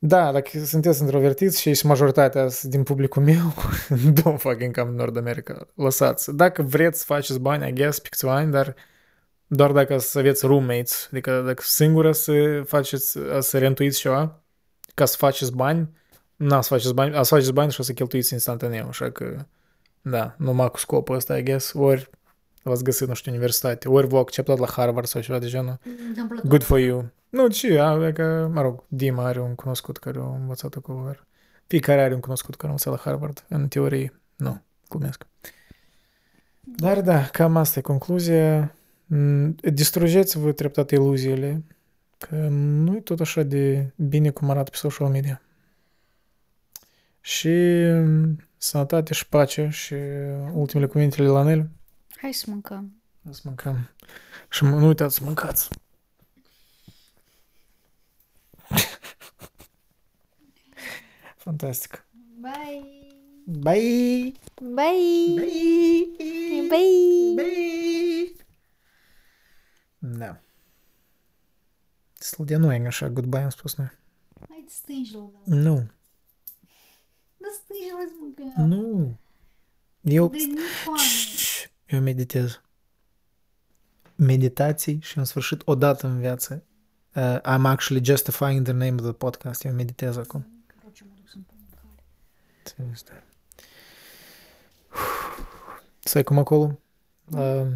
da, 0.03 0.32
dacă 0.32 0.64
sunteți 0.64 1.03
introvertiți 1.03 1.61
și 1.61 1.86
majoritatea 1.86 2.49
din 2.62 2.82
publicul 2.82 3.22
meu, 3.22 3.55
don't 4.20 4.38
fucking 4.38 4.78
come 4.78 4.91
Nord 4.91 5.16
America. 5.16 5.66
Lăsați. 5.74 6.34
Dacă 6.36 6.62
vreți 6.62 6.99
să 6.99 7.05
faceți 7.05 7.41
bani, 7.41 7.68
I 7.68 7.72
guess, 7.72 7.99
pe 7.99 8.26
ani, 8.26 8.51
dar 8.51 8.74
doar 9.47 9.72
dacă 9.72 9.99
să 9.99 10.18
aveți 10.18 10.47
roommates, 10.47 11.09
adică 11.11 11.43
dacă 11.47 11.62
singură 11.64 12.12
să 12.12 12.62
faceți, 12.66 13.18
să 13.41 13.59
rentuiți 13.59 13.99
ceva, 13.99 14.43
ca 14.95 15.05
să 15.05 15.16
faceți 15.16 15.53
bani, 15.53 15.88
n 16.36 16.49
să 16.49 16.68
faceți 16.68 16.95
bani, 16.95 17.14
a 17.14 17.22
să 17.22 17.34
faceți 17.34 17.53
bani 17.53 17.72
și 17.72 17.80
o 17.80 17.82
să 17.82 17.93
cheltuiți 17.93 18.32
instantaneu, 18.32 18.86
așa 18.88 19.11
că, 19.11 19.47
da, 20.03 20.34
numai 20.38 20.70
cu 20.70 20.78
scopul 20.78 21.14
ăsta, 21.14 21.38
I 21.38 21.43
guess, 21.43 21.72
ori 21.72 22.11
v-ați 22.63 22.85
găsit, 22.85 23.09
nu 23.09 23.15
știu, 23.15 23.33
universitate, 23.33 23.89
ori 23.89 24.07
v-au 24.07 24.21
acceptat 24.21 24.59
la 24.59 24.67
Harvard 24.67 25.07
sau 25.07 25.21
ceva 25.21 25.39
de 25.39 25.47
genul. 25.47 25.79
Good 26.45 26.63
for 26.63 26.79
you. 26.79 27.11
Nu, 27.29 27.49
ce, 27.49 27.77
că, 28.15 28.51
mă 28.53 28.61
rog, 28.61 28.85
Dima 28.89 29.25
are 29.25 29.41
un 29.41 29.55
cunoscut 29.55 29.99
care 29.99 30.19
a 30.19 30.35
învățat 30.41 30.75
acolo. 30.75 31.15
Fiecare 31.67 32.03
are 32.03 32.15
un 32.15 32.21
cunoscut 32.21 32.55
care 32.55 32.67
a 32.67 32.71
învățat 32.71 32.93
la 32.93 33.11
Harvard. 33.11 33.45
În 33.49 33.69
teorie, 33.69 34.21
nu, 34.37 34.63
glumesc. 34.89 35.27
Dar 36.61 37.01
da, 37.01 37.25
cam 37.25 37.57
asta 37.57 37.79
e 37.79 37.83
concluzia. 37.83 38.75
Mm, 39.07 39.55
distrugeți-vă 39.55 40.53
treptat 40.53 40.91
iluziile, 40.91 41.65
că 42.19 42.35
nu 42.51 42.97
e 42.97 43.01
tot 43.01 43.21
așa 43.21 43.43
de 43.43 43.93
bine 43.97 44.31
cum 44.31 44.51
arată 44.51 44.71
pe 44.71 44.77
social 44.77 45.09
media. 45.09 45.43
Și 47.21 47.49
mm, 47.93 48.49
sănătate 48.57 49.15
și 49.15 49.29
pace 49.29 49.69
și 49.73 49.95
ultimele 50.53 50.89
cuvintele 50.89 51.29
la 51.29 51.43
Nel. 51.43 51.71
Hai 52.21 52.33
să 52.33 52.45
mâncăm. 52.49 53.03
Hai 53.25 53.35
să 53.35 53.41
mâncăm. 53.45 53.91
Și 54.51 54.64
nu 54.64 54.87
uitați 54.87 55.14
să 55.14 55.25
mâncați. 55.25 55.68
Fantastic. 61.37 62.05
Bye. 62.41 63.07
Bye. 63.45 64.33
Bye. 64.62 65.35
Bye. 65.35 66.66
Bye. 66.68 67.35
Bye. 67.35 68.33
Da. 69.99 70.41
Destul 72.18 72.45
de 72.45 72.55
annoying 72.55 72.87
așa, 72.87 73.09
goodbye 73.09 73.43
am 73.43 73.51
spus 73.51 73.75
noi. 73.75 73.91
Hai 74.49 74.64
de 74.66 74.73
stângi-l. 74.73 75.33
Nu. 81.91 81.99
Da 81.99 81.99
stângi-l 81.99 81.99
Nu. 81.99 81.99
Eu... 81.99 81.99
Eu 81.99 82.01
meditez. 82.01 82.61
Meditații 84.14 85.01
și 85.01 85.18
în 85.18 85.24
sfârșit 85.24 85.62
odată 85.64 86.07
în 86.07 86.18
viață 86.18 86.64
uh, 87.14 87.38
I'm 87.41 87.64
actually 87.64 88.05
justifying 88.05 88.62
the 88.62 88.72
name 88.72 88.95
of 88.95 89.03
the 89.03 89.12
podcast. 89.12 89.64
Eu 89.64 89.72
meditez 89.72 90.16
acum. 90.16 90.64
Stai 96.01 96.22
cum 96.22 96.38
acolo. 96.38 96.78
La, 97.30 97.66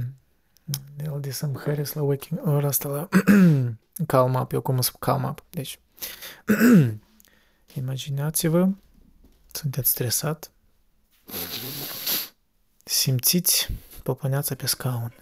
el 1.05 1.21
de 1.21 1.31
Sam 1.31 1.61
Harris 1.65 1.93
la 1.93 2.03
waking, 2.03 2.47
ora 2.47 2.67
asta 2.67 2.89
la 2.89 3.09
calm 4.07 4.35
up, 4.35 4.53
eu 4.53 4.61
cum 4.61 4.81
să 4.81 4.91
calm 4.99 5.25
up. 5.25 5.45
Deci, 5.51 5.81
imaginați-vă, 7.75 8.69
sunteți 9.53 9.91
stresat, 9.91 10.51
simțiți 12.85 13.69
popăneața 14.05 14.55
pe 14.55 14.67
scaun. 14.67 15.13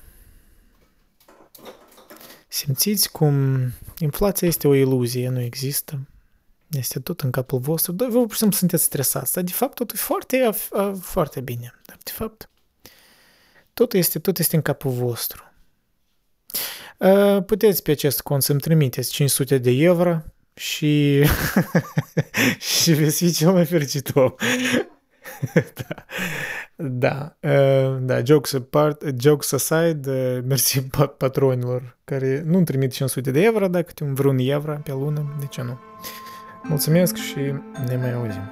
Simțiți 2.49 3.11
cum 3.11 3.59
inflația 3.99 4.49
este 4.49 4.68
o 4.68 4.74
iluzie, 4.74 5.28
nu 5.28 5.41
există. 5.41 6.01
Este 6.70 7.01
tot 7.01 7.20
în 7.20 7.30
capul 7.30 7.59
vostru. 7.59 7.93
Dar 7.93 8.09
vă 8.09 8.18
pur 8.18 8.30
și 8.30 8.37
simplu 8.37 8.57
sunteți 8.57 8.83
stresați. 8.83 9.33
Dar 9.33 9.43
de 9.43 9.53
fapt 9.53 9.74
totul 9.74 9.97
e 9.97 10.01
foarte, 10.01 10.51
foarte 11.01 11.41
bine. 11.41 11.74
Dar 11.87 11.99
de 12.05 12.11
fapt 12.11 12.49
totul 13.74 13.99
este, 13.99 14.18
tot 14.18 14.39
este 14.39 14.57
în 14.57 14.62
capul 14.62 14.91
vostru. 14.91 15.43
Puteți 17.47 17.83
pe 17.83 17.91
acest 17.91 18.20
cont 18.20 18.43
să-mi 18.43 18.61
trimiteți 18.61 19.12
500 19.12 19.59
de 19.59 19.70
euro 19.70 20.22
și, 20.55 21.22
și 22.80 22.93
veți 22.93 23.24
fi 23.24 23.33
cel 23.33 23.53
mai 23.53 23.66
fericit 23.66 24.14
om. 24.14 24.35
da. 25.80 26.05
Da, 26.76 27.37
uh, 27.41 27.99
da, 28.01 28.22
jokes, 28.22 28.55
apart, 28.55 29.05
jokes 29.18 29.53
aside, 29.53 30.11
uh, 30.11 30.45
mersi 30.45 30.89
patronilor 31.18 31.97
care 32.05 32.43
nu-mi 32.47 32.64
trimit 32.64 32.93
500 32.93 33.30
de 33.30 33.43
euro, 33.43 33.68
dar 33.68 33.83
câte 33.83 34.05
un 34.05 34.14
vreun 34.14 34.39
euro 34.39 34.80
pe 34.85 34.93
lună, 34.93 35.37
de 35.41 35.47
ce 35.47 35.62
nu? 35.62 35.78
Mulțumesc 36.62 37.16
și 37.16 37.55
ne 37.87 37.97
mai 37.97 38.12
auzim. 38.12 38.51